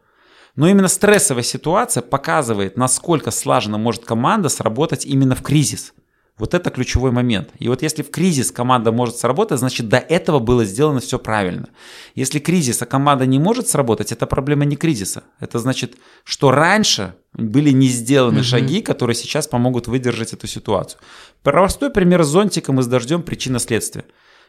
[0.58, 5.94] Но именно стрессовая ситуация показывает, насколько слаженно может команда сработать именно в кризис.
[6.38, 7.50] Вот это ключевой момент.
[7.60, 11.70] И вот если в кризис команда может сработать, значит до этого было сделано все правильно.
[12.14, 15.24] Если кризис, а команда не может сработать, это проблема не кризиса.
[15.40, 15.96] Это значит,
[16.26, 18.44] что раньше были не сделаны угу.
[18.44, 21.00] шаги, которые сейчас помогут выдержать эту ситуацию.
[21.42, 24.04] Простой пример с зонтиком и с дождем причина следствия.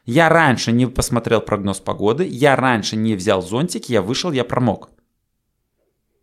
[0.04, 4.90] Я раньше не посмотрел прогноз погоды, я раньше не взял зонтик, я вышел, я промок.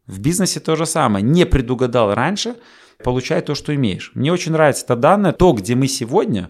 [0.08, 1.24] В бизнесе то же самое.
[1.24, 2.56] Не предугадал раньше,
[3.04, 4.12] получай то, что имеешь.
[4.16, 6.50] Мне очень нравится это данное, то, где мы сегодня,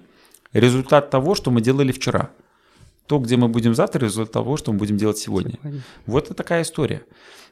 [0.54, 2.32] результат того, что мы делали вчера.
[3.08, 5.60] То, где мы будем завтра, результат того, что мы будем делать сегодня.
[5.62, 5.82] сегодня.
[6.06, 7.04] Вот это такая история.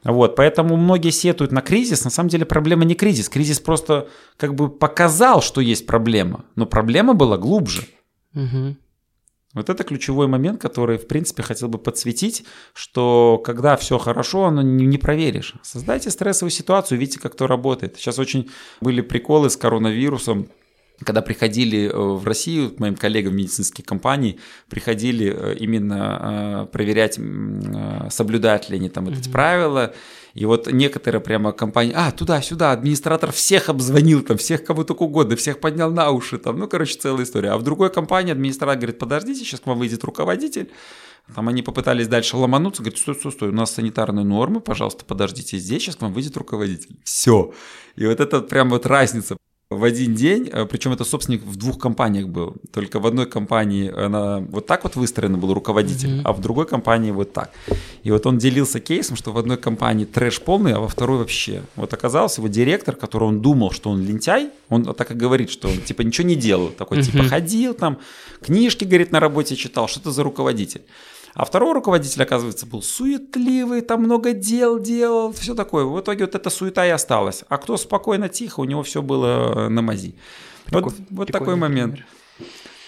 [0.03, 2.03] Вот, поэтому многие сетуют на кризис.
[2.03, 3.29] На самом деле проблема не кризис.
[3.29, 4.07] Кризис просто
[4.37, 6.45] как бы показал, что есть проблема.
[6.55, 7.83] Но проблема была глубже.
[8.33, 8.77] Угу.
[9.53, 14.61] Вот это ключевой момент, который, в принципе, хотел бы подсветить, что когда все хорошо, оно
[14.61, 15.55] не, проверишь.
[15.61, 17.97] Создайте стрессовую ситуацию, видите, как то работает.
[17.97, 18.49] Сейчас очень
[18.79, 20.47] были приколы с коронавирусом
[21.03, 27.19] когда приходили э, в Россию, моим коллегам медицинские компании, приходили э, именно э, проверять,
[28.09, 29.19] соблюдают ли они там mm-hmm.
[29.19, 29.93] эти правила.
[30.33, 35.35] И вот некоторые прямо компании, а, туда-сюда, администратор всех обзвонил, там, всех кого только угодно,
[35.35, 37.51] всех поднял на уши, там, ну, короче, целая история.
[37.51, 40.71] А в другой компании администратор говорит, подождите, сейчас к вам выйдет руководитель,
[41.35, 45.57] там они попытались дальше ломануться, говорят, стой, стой, стой, у нас санитарные нормы, пожалуйста, подождите
[45.57, 46.97] здесь, сейчас к вам выйдет руководитель.
[47.03, 47.53] Все.
[47.95, 49.37] И вот это прям вот разница
[49.71, 52.55] в один день, э, причем это собственник в двух компаниях был.
[52.73, 56.21] Только в одной компании она вот так вот выстроена был руководитель, mm-hmm.
[56.25, 57.51] а в другой компании вот так.
[58.03, 61.63] И вот он делился кейсом, что в одной компании трэш полный, а во второй вообще.
[61.77, 65.69] Вот оказался его директор, который он думал, что он лентяй, он так и говорит, что
[65.69, 67.11] он типа ничего не делал, такой mm-hmm.
[67.11, 67.97] типа ходил там,
[68.41, 70.81] книжки, говорит, на работе читал, что это за руководитель.
[71.33, 75.85] А второй руководитель, оказывается, был суетливый, там много дел делал, все такое.
[75.85, 77.43] В итоге вот эта суета и осталась.
[77.47, 80.15] А кто спокойно, тихо, у него все было на мази.
[80.65, 81.93] Прикол, вот, вот такой момент.
[81.93, 82.07] Пример.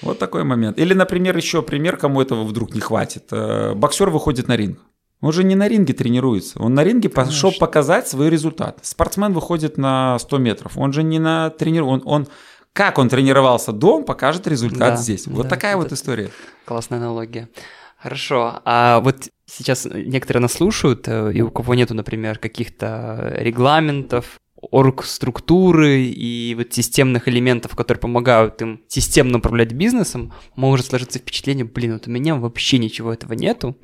[0.04, 0.78] Вот такой момент.
[0.78, 3.26] Или, например, еще пример, кому этого вдруг не хватит.
[3.32, 4.80] Э, боксер выходит на ринг.
[5.22, 6.62] Он же не на ринге тренируется.
[6.62, 7.32] Он на ринге Конечно.
[7.32, 8.80] пошел показать свой результат.
[8.82, 10.78] Спортсмен выходит на 100 метров.
[10.78, 11.94] Он же не на тренировку.
[11.94, 12.28] Он, он
[12.74, 15.28] как он тренировался до, он покажет результат да, здесь.
[15.28, 16.32] Вот да, такая вот история.
[16.66, 17.48] Классная аналогия.
[18.04, 18.60] Хорошо.
[18.66, 26.02] А вот сейчас некоторые нас слушают, э, и у кого нету, например, каких-то регламентов, орг-структуры
[26.02, 32.08] и вот системных элементов, которые помогают им системно управлять бизнесом, может сложиться впечатление, блин, вот
[32.08, 33.78] у меня вообще ничего этого нету,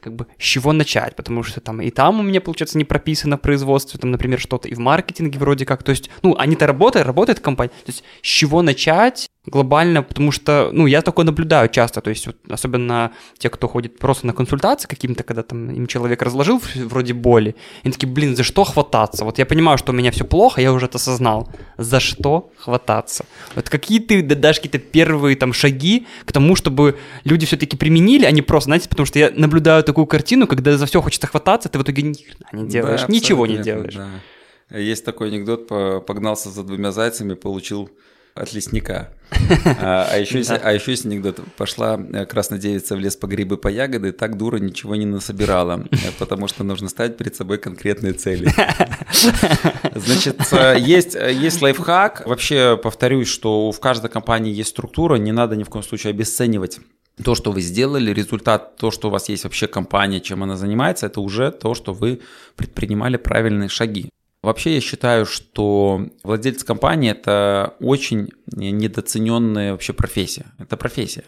[0.00, 3.38] как бы с чего начать, потому что там и там у меня, получается, не прописано
[3.38, 7.06] в производстве, там, например, что-то и в маркетинге вроде как, то есть, ну, они-то работают,
[7.06, 12.00] работает компания, то есть с чего начать, глобально, потому что, ну, я такое наблюдаю часто,
[12.00, 16.22] то есть, вот, особенно те, кто ходит просто на консультации каким-то, когда там им человек
[16.22, 19.24] разложил вроде боли, и они такие, блин, за что хвататься?
[19.24, 21.50] Вот я понимаю, что у меня все плохо, я уже это осознал.
[21.76, 23.26] За что хвататься?
[23.54, 28.30] Вот какие ты дашь какие-то первые там шаги к тому, чтобы люди все-таки применили, а
[28.30, 31.78] не просто, знаете, потому что я наблюдаю такую картину, когда за все хочется хвататься, ты
[31.78, 32.14] в итоге ни
[32.52, 33.94] не делаешь, да, ничего не делаешь.
[33.94, 34.78] Да.
[34.78, 35.68] Есть такой анекдот,
[36.06, 37.90] погнался за двумя зайцами, получил
[38.34, 39.10] от лесника.
[39.80, 40.60] А, а, еще, да.
[40.62, 41.40] а еще есть анекдот.
[41.56, 45.84] Пошла э, красная девица в лес по грибы, по ягоды, так дура ничего не насобирала,
[45.90, 48.48] э, потому что нужно ставить перед собой конкретные цели.
[49.94, 52.26] Значит, э, есть, есть лайфхак.
[52.26, 56.80] Вообще, повторюсь, что в каждой компании есть структура, не надо ни в коем случае обесценивать
[57.22, 61.06] то, что вы сделали, результат, то, что у вас есть вообще компания, чем она занимается,
[61.06, 62.20] это уже то, что вы
[62.56, 64.10] предпринимали правильные шаги.
[64.44, 70.44] Вообще я считаю, что владелец компании это очень недооцененная вообще профессия.
[70.58, 71.24] Это профессия.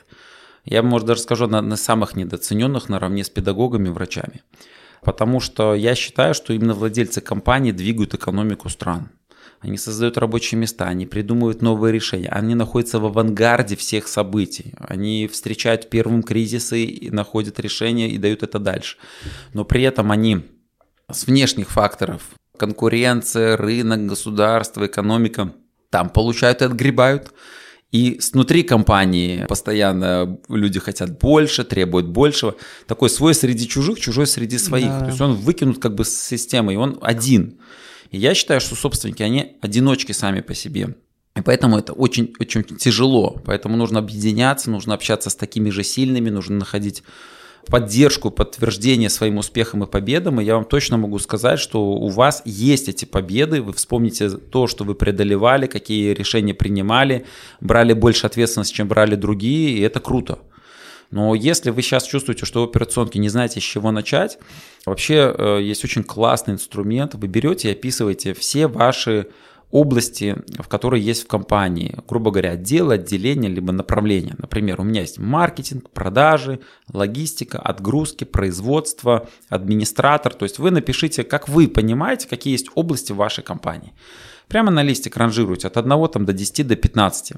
[0.67, 4.43] Я, может, даже скажу, одна из самых недооцененных наравне с педагогами врачами.
[5.03, 9.09] Потому что я считаю, что именно владельцы компании двигают экономику стран.
[9.61, 15.27] Они создают рабочие места, они придумывают новые решения, они находятся в авангарде всех событий, они
[15.27, 18.99] встречают первым кризисы и находят решения и дают это дальше.
[19.55, 20.43] Но при этом они
[21.11, 22.23] с внешних факторов,
[22.57, 25.53] конкуренция, рынок, государство, экономика,
[25.91, 27.33] там получают и отгребают.
[27.93, 32.57] И внутри компании постоянно люди хотят больше, требуют большего.
[32.87, 34.89] Такой свой среди чужих, чужой среди своих.
[34.89, 35.01] Да.
[35.01, 37.61] То есть он выкинут как бы с системы, и он один.
[38.11, 40.97] И я считаю, что собственники, они одиночки сами по себе.
[41.37, 43.41] И поэтому это очень, очень тяжело.
[43.45, 47.03] Поэтому нужно объединяться, нужно общаться с такими же сильными, нужно находить
[47.71, 52.43] поддержку, подтверждение своим успехам и победам, и я вам точно могу сказать, что у вас
[52.45, 57.27] есть эти победы, вы вспомните то, что вы преодолевали, какие решения принимали,
[57.61, 60.39] брали больше ответственности, чем брали другие, и это круто.
[61.11, 64.39] Но если вы сейчас чувствуете, что в операционке не знаете, с чего начать,
[64.85, 67.15] вообще э, есть очень классный инструмент.
[67.15, 69.29] Вы берете и описываете все ваши
[69.71, 74.35] области, в которые есть в компании, грубо говоря, отделы, отделения, либо направления.
[74.39, 76.61] Например, у меня есть маркетинг, продажи,
[76.93, 80.35] логистика, отгрузки, производство, администратор.
[80.35, 83.93] То есть вы напишите, как вы понимаете, какие есть области в вашей компании.
[84.49, 87.33] Прямо на листик ранжируйте от 1 там, до 10 до 15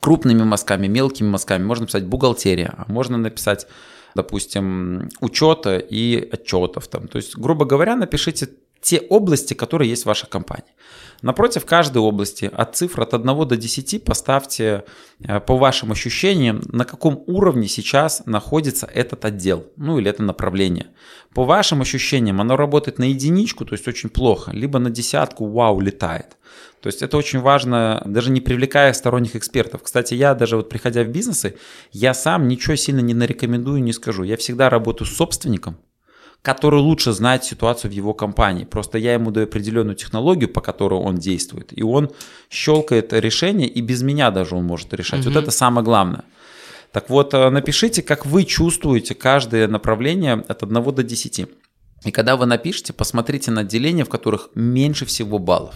[0.00, 1.64] крупными мазками, мелкими мазками.
[1.64, 3.66] Можно написать бухгалтерия, а можно написать,
[4.14, 6.88] допустим, учета и отчетов.
[6.88, 7.08] Там.
[7.08, 8.48] То есть, грубо говоря, напишите
[8.80, 10.72] те области, которые есть в вашей компании.
[11.22, 14.84] Напротив каждой области от цифр от 1 до 10 поставьте
[15.20, 20.88] э, по вашим ощущениям, на каком уровне сейчас находится этот отдел, ну или это направление.
[21.34, 25.80] По вашим ощущениям оно работает на единичку, то есть очень плохо, либо на десятку, вау,
[25.80, 26.36] летает.
[26.80, 29.82] То есть это очень важно, даже не привлекая сторонних экспертов.
[29.82, 31.56] Кстати, я даже вот приходя в бизнесы,
[31.92, 34.22] я сам ничего сильно не нарекомендую, не скажу.
[34.22, 35.78] Я всегда работаю с собственником,
[36.42, 38.64] который лучше знает ситуацию в его компании.
[38.64, 42.10] Просто я ему даю определенную технологию, по которой он действует, и он
[42.50, 45.20] щелкает решение, и без меня даже он может решать.
[45.20, 45.30] Угу.
[45.30, 46.24] Вот это самое главное.
[46.92, 51.46] Так вот, э, напишите, как вы чувствуете каждое направление от 1 до 10.
[52.04, 55.74] И когда вы напишете, посмотрите на отделения, в которых меньше всего баллов.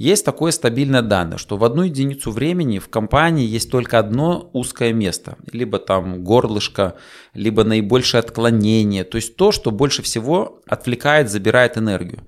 [0.00, 4.94] Есть такое стабильное данное, что в одну единицу времени в компании есть только одно узкое
[4.94, 6.96] место, либо там горлышко,
[7.34, 12.26] либо наибольшее отклонение, то есть то, что больше всего отвлекает, забирает энергию.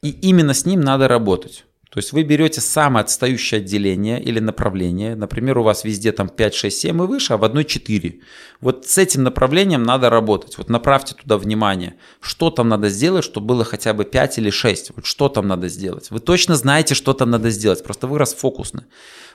[0.00, 1.64] И именно с ним надо работать.
[1.90, 6.54] То есть вы берете самое отстающее отделение или направление, например, у вас везде там 5,
[6.54, 8.20] 6, 7 и выше, а в одной 4.
[8.60, 10.58] Вот с этим направлением надо работать.
[10.58, 14.92] Вот направьте туда внимание, что там надо сделать, чтобы было хотя бы 5 или 6.
[14.96, 16.10] Вот что там надо сделать.
[16.10, 18.84] Вы точно знаете, что там надо сделать, просто вы расфокусны.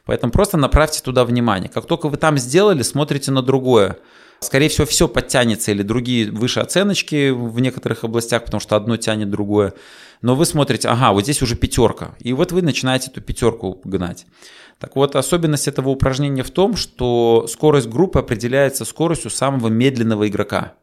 [0.05, 1.69] Поэтому просто направьте туда внимание.
[1.69, 3.97] Как только вы там сделали, смотрите на другое.
[4.41, 9.31] Скорее всего, все подтянется или другие выше оценочки в некоторых областях, потому что одно тянет
[9.31, 9.73] другое
[10.23, 14.25] но вы смотрите, ага, вот здесь уже пятерка, и вот вы начинаете эту пятерку гнать.
[14.79, 20.75] Так вот, особенность этого упражнения в том, что скорость группы определяется скоростью самого медленного игрока.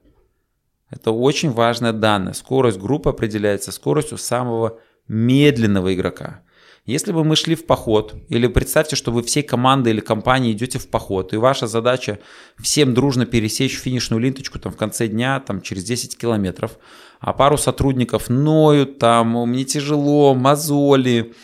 [0.90, 2.34] Это очень важное данное.
[2.34, 6.42] Скорость группы определяется скоростью самого медленного игрока.
[6.86, 10.78] Если бы мы шли в поход, или представьте, что вы всей командой или компанией идете
[10.78, 12.19] в поход, и ваша задача
[12.59, 16.78] всем дружно пересечь финишную ленточку там, в конце дня там, через 10 километров,
[17.20, 21.35] а пару сотрудников ноют, там, мне тяжело, мозоли,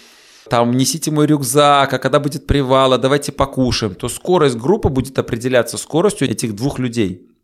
[0.48, 5.18] там, несите мой рюкзак, а когда будет привал, а давайте покушаем, то скорость группы будет
[5.18, 7.35] определяться скоростью этих двух людей.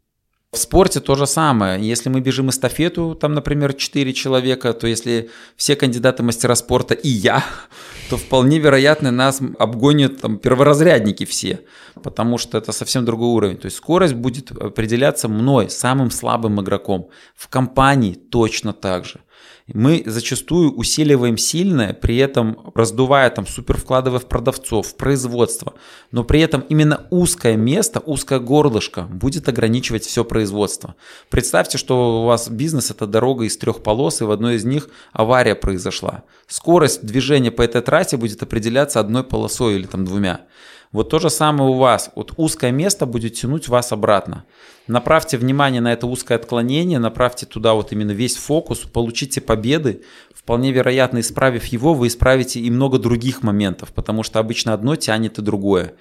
[0.54, 1.82] В спорте то же самое.
[1.82, 7.08] Если мы бежим эстафету, там, например, 4 человека, то если все кандидаты мастера спорта и
[7.08, 7.42] я,
[8.10, 11.60] то вполне вероятно нас обгонят там, перворазрядники все,
[12.02, 13.56] потому что это совсем другой уровень.
[13.56, 17.08] То есть скорость будет определяться мной, самым слабым игроком.
[17.34, 19.20] В компании точно так же
[19.66, 25.74] мы зачастую усиливаем сильное, при этом раздувая там супер вкладывая в продавцов, в производство,
[26.10, 30.94] но при этом именно узкое место, узкое горлышко будет ограничивать все производство.
[31.30, 34.89] Представьте, что у вас бизнес это дорога из трех полос, и в одной из них
[35.12, 36.24] авария произошла.
[36.47, 40.47] Скорость движения по этой трассе будет определяться одной полосой или там двумя.
[40.93, 42.10] Вот то же самое у вас.
[42.14, 44.44] Вот узкое место будет тянуть вас обратно.
[44.86, 50.02] Направьте внимание на это узкое отклонение, направьте туда вот именно весь фокус, получите победы.
[50.35, 55.39] Вполне вероятно, исправив его, вы исправите и много других моментов, потому что обычно одно тянет
[55.39, 55.94] и другое.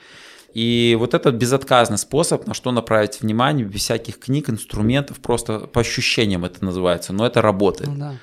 [0.54, 5.80] И вот этот безотказный способ, на что направить внимание, без всяких книг, инструментов, просто по
[5.80, 7.90] ощущениям это называется, но это работает.
[7.90, 8.16] Ну, да.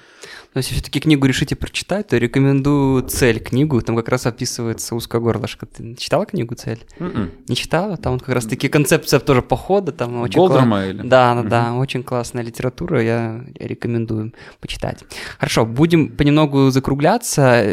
[0.59, 3.80] Но если все-таки книгу решите прочитать, то рекомендую «Цель» книгу.
[3.80, 5.66] Там как раз описывается узкое горлышко.
[5.66, 6.80] Ты читала книгу «Цель»?
[6.98, 7.14] Mm-mm.
[7.14, 7.30] М-м.
[7.47, 7.97] Не читала?
[7.97, 9.93] Там как раз таки концепция тоже похода.
[9.93, 10.86] Там очень Голдерма кла...
[10.89, 11.02] или?
[11.02, 11.48] Да, да, mm-hmm.
[11.48, 11.74] да.
[11.74, 13.01] Очень классная литература.
[13.01, 15.05] Я рекомендую почитать.
[15.39, 17.64] Хорошо, будем понемногу закругляться.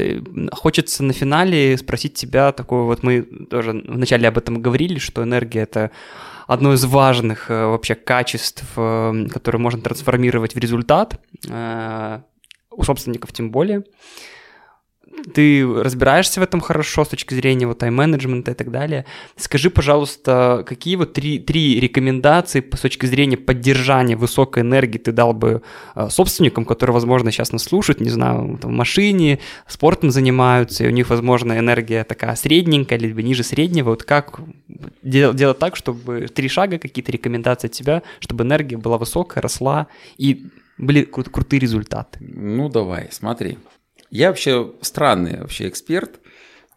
[0.52, 5.62] Хочется на финале спросить тебя такое вот мы тоже вначале об этом говорили, что энергия—
[5.64, 5.90] это
[6.48, 12.20] одно из важных э, вообще качеств, э, которые можно трансформировать в результат, э,
[12.76, 13.84] у собственников тем более
[15.34, 19.06] ты разбираешься в этом хорошо с точки зрения вот тайм-менеджмента и так далее.
[19.36, 25.34] Скажи, пожалуйста, какие вот три, три рекомендации с точки зрения поддержания высокой энергии ты дал
[25.34, 25.62] бы
[25.96, 30.88] э, собственникам, которые, возможно, сейчас нас слушают, не знаю, там, в машине, спортом занимаются, и
[30.88, 33.92] у них, возможно, энергия такая средненькая, либо ниже среднего.
[33.92, 34.40] Вот как
[35.02, 39.88] дел- делать так, чтобы три шага, какие-то рекомендации от тебя, чтобы энергия была высокая, росла
[40.18, 40.48] и
[40.78, 42.20] были кру- крутые результаты?
[42.22, 43.58] Ну, давай, смотри.
[44.10, 46.20] Я вообще странный вообще эксперт,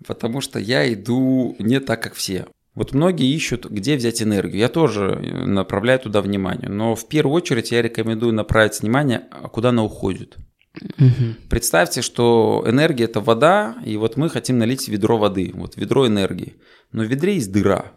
[0.06, 2.46] потому что я иду не так, как все.
[2.74, 4.58] Вот многие ищут, где взять энергию.
[4.58, 5.16] Я тоже
[5.46, 6.68] направляю туда внимание.
[6.68, 10.36] Но в первую очередь я рекомендую направить внимание, а куда она уходит.
[10.80, 11.48] Угу.
[11.50, 16.56] Представьте, что энергия это вода, и вот мы хотим налить ведро воды, вот ведро энергии.
[16.92, 17.92] Но в ведре есть дыра.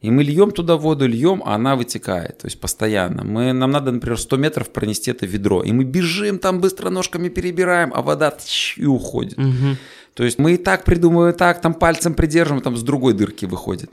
[0.00, 3.22] И мы льем туда воду, льем, а она вытекает, то есть постоянно.
[3.22, 7.28] Мы, нам надо, например, 100 метров пронести это ведро, и мы бежим там быстро ножками
[7.28, 9.38] перебираем, а вода тш, и уходит.
[9.38, 9.76] Угу.
[10.14, 13.90] То есть мы и так придумываем, так там пальцем придерживаем, там с другой дырки выходит.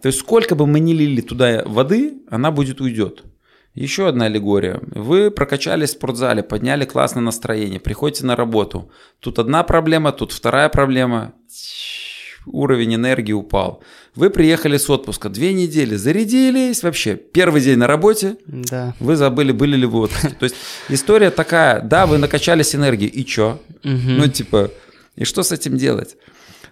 [0.00, 3.24] То есть сколько бы мы ни лили туда воды, она будет уйдет.
[3.74, 4.80] Еще одна аллегория.
[4.82, 8.90] Вы прокачались в спортзале, подняли классное настроение, приходите на работу.
[9.20, 11.34] Тут одна проблема, тут вторая проблема.
[12.46, 13.82] Уровень энергии упал.
[14.16, 17.14] Вы приехали с отпуска, две недели, зарядились вообще.
[17.14, 18.94] Первый день на работе, да.
[18.98, 20.30] вы забыли, были ли вы в отпуске.
[20.38, 20.56] То есть
[20.88, 23.60] история такая, да, вы накачались энергией, и чё?
[23.82, 24.70] Ну, типа,
[25.16, 26.16] и что с этим делать?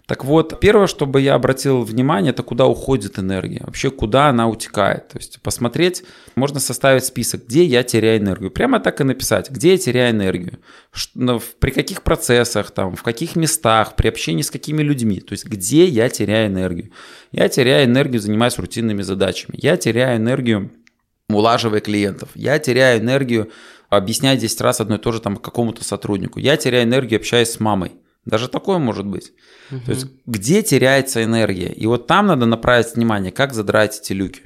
[0.09, 5.09] Так вот, первое, чтобы я обратил внимание, это куда уходит энергия, вообще куда она утекает.
[5.09, 6.03] То есть посмотреть,
[6.35, 8.51] можно составить список, где я теряю энергию.
[8.51, 10.61] Прямо так и написать, где я теряю энергию,
[11.15, 15.21] ну, при каких процессах, там, в каких местах, при общении с какими людьми.
[15.21, 16.91] То есть где я теряю энергию.
[17.31, 19.59] Я теряю энергию, занимаясь рутинными задачами.
[19.61, 20.71] Я теряю энергию,
[21.29, 22.31] улаживая клиентов.
[22.35, 23.51] Я теряю энергию,
[23.91, 26.39] объясняя 10 раз одно и то же там какому-то сотруднику.
[26.39, 27.93] Я теряю энергию, общаясь с мамой.
[28.29, 29.33] Даже такое может быть.
[29.71, 29.81] Угу.
[29.87, 31.73] То есть где теряется энергия?
[31.73, 34.43] И вот там надо направить внимание, как задрать эти люки.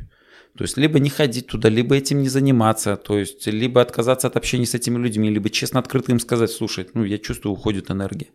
[0.57, 4.37] То есть либо не ходить туда, либо этим не заниматься, то есть либо отказаться от
[4.37, 8.29] общения с этими людьми, либо честно открыто им сказать, слушай, ну я чувствую, уходит энергия.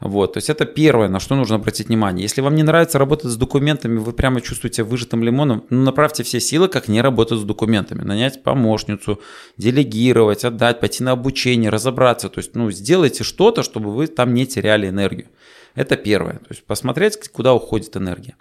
[0.00, 2.22] Вот, то есть это первое, на что нужно обратить внимание.
[2.22, 6.38] Если вам не нравится работать с документами, вы прямо чувствуете выжатым лимоном, ну, направьте все
[6.38, 8.02] силы, как не работать с документами.
[8.02, 9.20] Нанять помощницу,
[9.56, 12.28] делегировать, отдать, пойти на обучение, разобраться.
[12.28, 15.26] То есть, ну, сделайте что-то, чтобы вы там не теряли энергию.
[15.74, 16.34] Это первое.
[16.34, 18.36] То есть посмотреть, куда уходит энергия.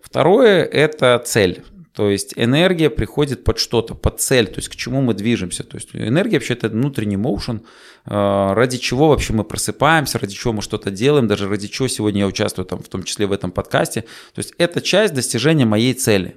[0.00, 1.64] Второе– это цель.
[1.98, 5.64] То есть энергия приходит под что-то, под цель, то есть к чему мы движемся.
[5.64, 7.62] То есть энергия вообще это внутренний моушен,
[8.06, 12.20] э, ради чего вообще мы просыпаемся, ради чего мы что-то делаем, даже ради чего сегодня
[12.20, 14.02] я участвую там, в том числе в этом подкасте.
[14.32, 16.36] То есть это часть достижения моей цели.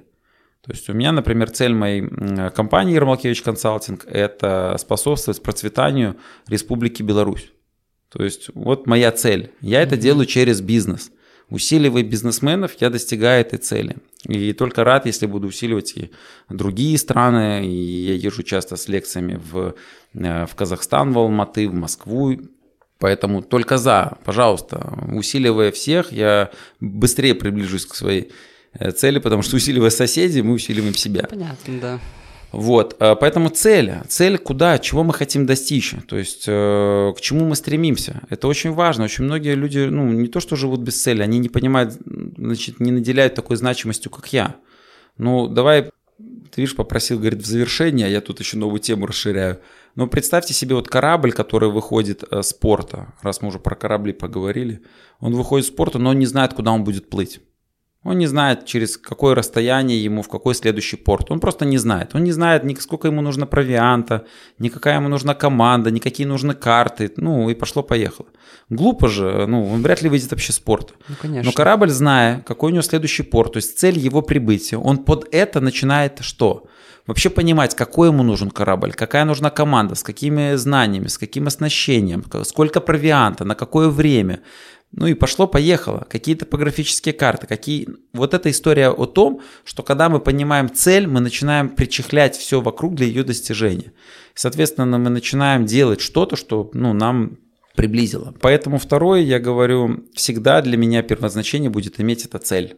[0.62, 2.08] То есть у меня, например, цель моей
[2.50, 6.16] компании Ермолкевич Консалтинг– это способствовать процветанию
[6.48, 7.52] Республики Беларусь.
[8.08, 9.52] То есть вот моя цель.
[9.60, 11.12] Я это делаю через бизнес–
[11.52, 13.96] Усиливая бизнесменов, я достигаю этой цели.
[14.28, 16.10] И только рад, если буду усиливать и
[16.48, 17.66] другие страны.
[17.66, 19.74] И я езжу часто с лекциями в,
[20.14, 22.36] э, в Казахстан, в Алматы, в Москву.
[22.98, 26.50] Поэтому только за, пожалуйста, усиливая всех, я
[26.80, 28.30] быстрее приближусь к своей
[28.78, 31.26] э, цели, потому что усиливая соседей, мы усиливаем себя.
[31.28, 32.00] Понятно, да.
[32.52, 37.46] Вот, э, поэтому цель, цель куда, чего мы хотим достичь, то есть э, к чему
[37.46, 39.04] мы стремимся, это очень важно.
[39.04, 41.94] Очень многие люди, ну, не то что живут без цели, они не понимают,
[42.36, 44.56] значит, не наделяют такой значимостью, как я.
[45.16, 45.84] Ну, давай,
[46.18, 49.60] ты видишь, попросил, говорит, в завершение, я тут еще новую тему расширяю.
[49.94, 54.12] Но представьте себе вот корабль, который выходит э, с порта, раз мы уже про корабли
[54.12, 54.82] поговорили,
[55.20, 57.40] он выходит с порта, но он не знает, куда он будет плыть.
[58.04, 61.30] Он не знает, через какое расстояние ему, в какой следующий порт.
[61.30, 62.14] Он просто не знает.
[62.14, 64.26] Он не знает, ни сколько ему нужно провианта,
[64.58, 67.12] ни какая ему нужна команда, ни какие нужны карты.
[67.16, 68.26] Ну, и пошло-поехало.
[68.70, 70.94] Глупо же, ну, он вряд ли выйдет вообще с порта.
[71.08, 71.50] Ну, конечно.
[71.50, 75.28] Но корабль, зная, какой у него следующий порт, то есть цель его прибытия, он под
[75.32, 76.66] это начинает что?
[77.06, 82.24] Вообще понимать, какой ему нужен корабль, какая нужна команда, с какими знаниями, с каким оснащением,
[82.44, 84.40] сколько провианта, на какое время
[84.92, 86.06] ну и пошло-поехало.
[86.08, 87.88] Какие топографические карты, какие...
[88.12, 92.94] Вот эта история о том, что когда мы понимаем цель, мы начинаем причехлять все вокруг
[92.94, 93.92] для ее достижения.
[94.34, 97.38] Соответственно, мы начинаем делать что-то, что ну, нам
[97.74, 98.34] приблизило.
[98.40, 102.76] Поэтому второе, я говорю, всегда для меня первозначение будет иметь эта цель.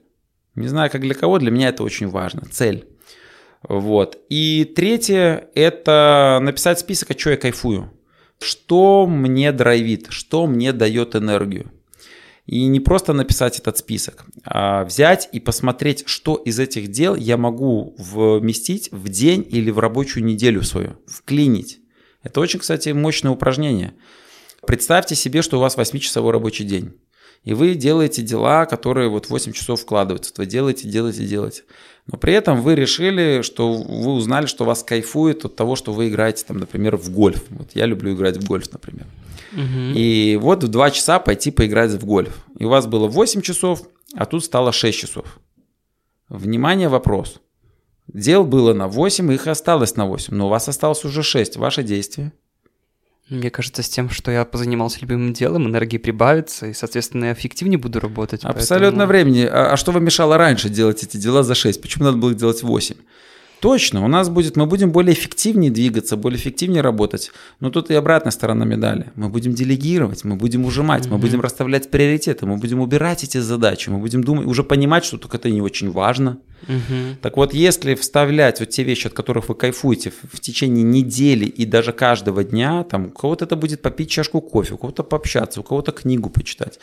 [0.54, 2.42] Не знаю, как для кого, для меня это очень важно.
[2.48, 2.86] Цель.
[3.68, 4.18] Вот.
[4.28, 7.90] И третье– это написать список, от чего я кайфую.
[8.40, 11.72] Что мне драйвит, что мне дает энергию.
[12.46, 17.38] И не просто написать этот список, а взять и посмотреть, что из этих дел я
[17.38, 21.80] могу вместить в день или в рабочую неделю свою, вклинить.
[22.22, 23.94] Это очень, кстати, мощное упражнение.
[24.66, 26.92] Представьте себе, что у вас 8-часовой рабочий день.
[27.44, 30.32] И вы делаете дела, которые вот 8 часов вкладываются.
[30.36, 31.62] Вы делаете, делаете, делаете.
[32.06, 36.08] Но при этом вы решили, что вы узнали, что вас кайфует от того, что вы
[36.08, 37.44] играете, там, например, в гольф.
[37.50, 39.06] Вот я люблю играть в гольф, например.
[39.52, 39.92] Угу.
[39.94, 42.44] И вот в 2 часа пойти поиграть в гольф.
[42.58, 43.82] И у вас было 8 часов,
[44.14, 45.38] а тут стало 6 часов.
[46.30, 47.40] Внимание, вопрос.
[48.08, 51.56] Дел было на 8, их осталось на 8, но у вас осталось уже 6.
[51.56, 52.32] Ваши действия–
[53.30, 57.78] мне кажется, с тем, что я позанимался любимым делом, энергии прибавится, и, соответственно, я эффективнее
[57.78, 58.44] буду работать.
[58.44, 59.06] Абсолютно поэтому...
[59.06, 59.46] времени.
[59.46, 61.80] А, а что вам мешало раньше делать эти дела за 6?
[61.80, 62.96] Почему надо было делать 8?
[63.64, 67.30] Точно, у нас будет, мы будем более эффективнее двигаться, более эффективнее работать.
[67.60, 69.10] Но тут и обратная сторона медали.
[69.14, 71.12] Мы будем делегировать, мы будем ужимать, mm-hmm.
[71.12, 75.16] мы будем расставлять приоритеты, мы будем убирать эти задачи, мы будем думать, уже понимать, что
[75.16, 76.36] только это не очень важно.
[76.66, 77.16] Mm-hmm.
[77.22, 81.46] Так вот, если вставлять вот те вещи, от которых вы кайфуете в, в течение недели
[81.46, 85.60] и даже каждого дня, там, у кого-то это будет попить чашку кофе, у кого-то пообщаться,
[85.60, 86.78] у кого-то книгу почитать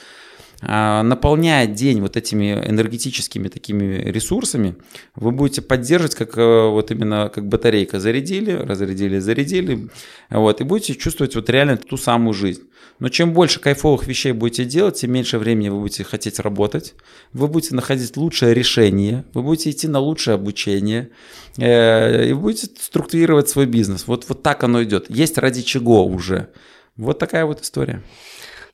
[0.61, 4.75] наполняя день вот этими энергетическими такими ресурсами,
[5.15, 7.99] вы будете поддерживать как э, вот именно как батарейка.
[7.99, 9.89] Зарядили, разрядили, зарядили.
[10.29, 12.63] Вот, и будете чувствовать вот реально ту самую жизнь.
[12.99, 16.93] Но чем больше кайфовых вещей будете делать, тем меньше времени вы будете хотеть работать,
[17.33, 21.09] вы будете находить лучшее решение, вы будете идти на лучшее обучение,
[21.57, 24.05] э, и будете структурировать свой бизнес.
[24.05, 25.09] Вот, вот так оно идет.
[25.09, 26.49] Есть ради чего уже.
[26.95, 28.03] Вот такая вот история.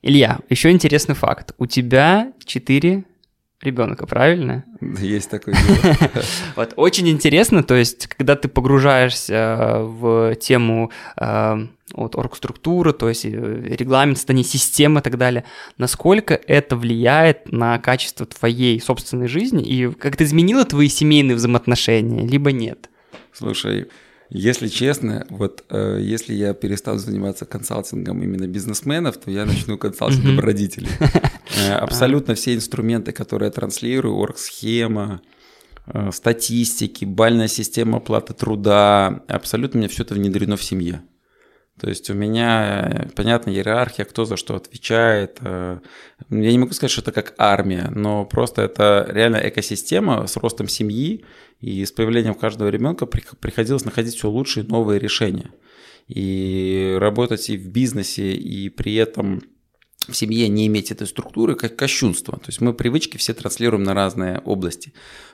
[0.01, 1.53] Илья, еще интересный факт.
[1.57, 3.03] У тебя четыре
[3.61, 4.63] ребенка, правильно?
[4.81, 5.53] Есть такой.
[6.55, 13.25] Вот очень интересно, то есть, когда ты погружаешься в тему э, вот оргструктуры, то есть
[13.25, 15.43] э, регламент, создание системы и так далее,
[15.77, 22.27] насколько это влияет на качество твоей собственной жизни и как это изменило твои семейные взаимоотношения,
[22.27, 22.89] либо нет?
[23.33, 23.87] Слушай,
[24.29, 30.39] если честно, вот э, если я перестану заниматься консалтингом именно бизнесменов, то я начну консалтингом
[30.39, 30.89] родителей.
[31.59, 35.21] Э, абсолютно все инструменты, которые я транслирую, оргсхема,
[35.87, 41.01] э, статистики, бальная система оплаты труда, абсолютно мне все это внедрено в семье.
[41.79, 45.37] То есть у меня, понятно, иерархия, кто за что отвечает.
[45.41, 45.79] Э,
[46.29, 50.67] я не могу сказать, что это как армия, но просто это реально экосистема с ростом
[50.67, 51.23] семьи,
[51.59, 55.51] и с появлением каждого ребенка приходилось находить все лучшие новые решения.
[56.07, 59.41] И работать и в бизнесе, и при этом
[60.07, 62.37] в семье не иметь этой структуры, как кощунство.
[62.37, 64.93] То есть мы привычки все транслируем на разные области.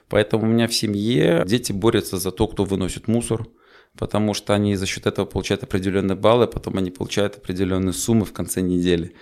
[0.10, 3.48] Поэтому у меня в семье дети борются за то, кто выносит мусор,
[3.98, 8.34] потому что они за счет этого получают определенные баллы, потом они получают определенные суммы в
[8.34, 9.14] конце недели.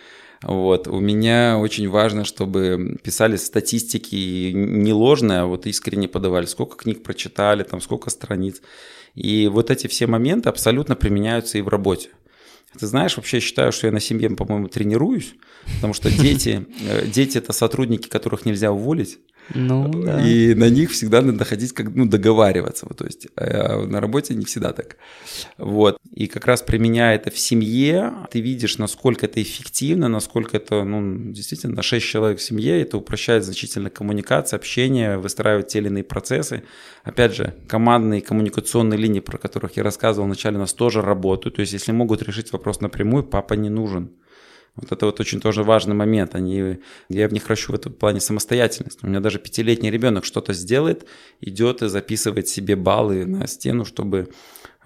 [0.43, 0.88] Вот.
[0.88, 7.03] У меня очень важно, чтобы писали статистики не ложные, а вот искренне подавали, сколько книг
[7.03, 8.61] прочитали, там, сколько страниц.
[9.14, 12.10] И вот эти все моменты абсолютно применяются и в работе.
[12.80, 15.35] Ты знаешь, вообще я считаю, что я на семье, по-моему, тренируюсь,
[15.76, 19.19] потому что дети, э, дети это сотрудники, которых нельзя уволить.
[19.53, 20.22] Ну, да.
[20.26, 22.85] И на них всегда надо ходить, как, ну, договариваться.
[22.88, 24.97] Вот, то есть э, на работе не всегда так.
[25.57, 25.97] Вот.
[26.13, 31.31] И как раз применяя это в семье, ты видишь, насколько это эффективно, насколько это, ну,
[31.31, 36.03] действительно, на 6 человек в семье, это упрощает значительно коммуникацию, общение, выстраивать те или иные
[36.03, 36.63] процессы.
[37.03, 41.55] Опять же, командные коммуникационные линии, про которых я рассказывал вначале, у нас тоже работают.
[41.55, 44.11] То есть, если могут решить вопрос напрямую, папа не нужен.
[44.76, 46.34] Вот это вот очень тоже важный момент.
[46.34, 46.77] Они,
[47.10, 48.99] я в них ращу в этом плане самостоятельность.
[49.03, 51.06] У меня даже пятилетний ребенок что-то сделает,
[51.41, 54.30] идет и записывает себе баллы на стену, чтобы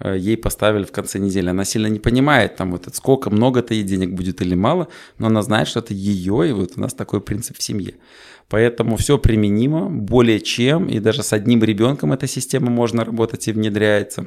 [0.00, 1.48] э, ей поставили в конце недели.
[1.48, 4.88] Она сильно не понимает, там вот сколько, много-то ей денег будет или мало,
[5.18, 7.94] но она знает, что это ее, и вот у нас такой принцип в семье.
[8.48, 13.52] Поэтому все применимо более чем, и даже с одним ребенком эта система можно работать и
[13.52, 14.26] внедряется.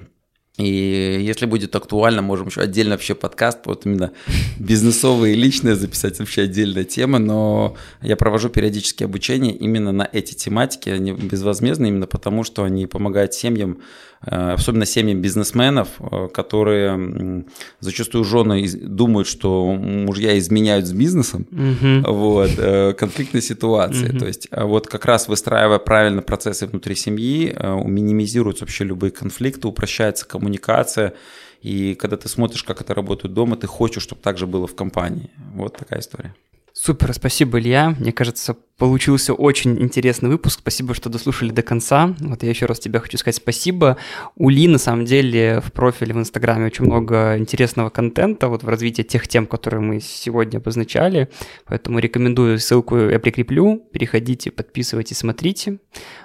[0.60, 4.12] И если будет актуально, можем еще отдельно вообще подкаст, вот именно
[4.60, 10.34] бизнесовые и личные записать вообще отдельная тема, но я провожу периодически обучение именно на эти
[10.34, 13.80] тематики, они безвозмездные именно потому, что они помогают семьям
[14.22, 17.46] особенно семьям бизнесменов, э, которые
[17.80, 22.14] зачастую жены думают, что мужья изменяют с бизнесом, угу.
[22.14, 24.10] вот, э, конфликтной ситуации.
[24.10, 24.20] Угу.
[24.20, 27.56] То есть вот как раз выстраивая правильно процессы внутри семьи,
[27.86, 31.14] минимизируются вообще любые конфликты, упрощается коммуникация,
[31.62, 34.76] и когда ты смотришь, как это работает дома, ты хочешь, чтобы так же было в
[34.76, 35.30] компании.
[35.54, 36.34] Вот такая история.
[36.82, 37.94] Супер, спасибо, Илья.
[38.00, 40.60] Мне кажется, получился очень интересный выпуск.
[40.62, 42.16] Спасибо, что дослушали до конца.
[42.22, 43.98] Вот я еще раз тебе хочу сказать спасибо.
[44.38, 48.70] У Ли, на самом деле, в профиле в Инстаграме очень много интересного контента вот в
[48.70, 51.28] развитии тех тем, которые мы сегодня обозначали.
[51.66, 53.86] Поэтому рекомендую, ссылку я прикреплю.
[53.92, 55.80] Переходите, подписывайтесь, смотрите.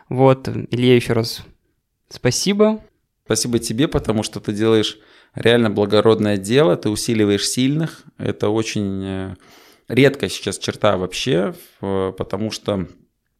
[0.08, 1.42] Вот, Илья, еще раз
[2.08, 2.80] спасибо.
[3.24, 4.98] Спасибо тебе, потому что ты делаешь
[5.34, 8.04] реально благородное дело, ты усиливаешь сильных.
[8.18, 9.34] Это очень э,
[9.88, 12.88] редкая сейчас черта вообще, потому что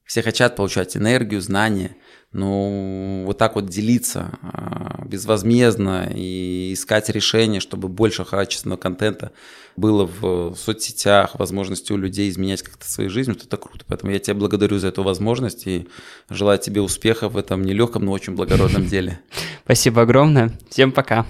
[0.04, 1.96] все хотят получать энергию, знания,
[2.32, 9.30] но вот так вот делиться а, безвозмездно и искать решения, чтобы больше качественного контента
[9.76, 13.84] было в соцсетях, возможности у людей изменять как-то свою жизнь, вот это круто.
[13.88, 15.88] Поэтому я тебя благодарю за эту возможность и
[16.28, 19.20] желаю тебе успехов в этом нелегком, но очень благородном деле.
[19.64, 20.52] Спасибо огромное.
[20.68, 21.24] Всем пока.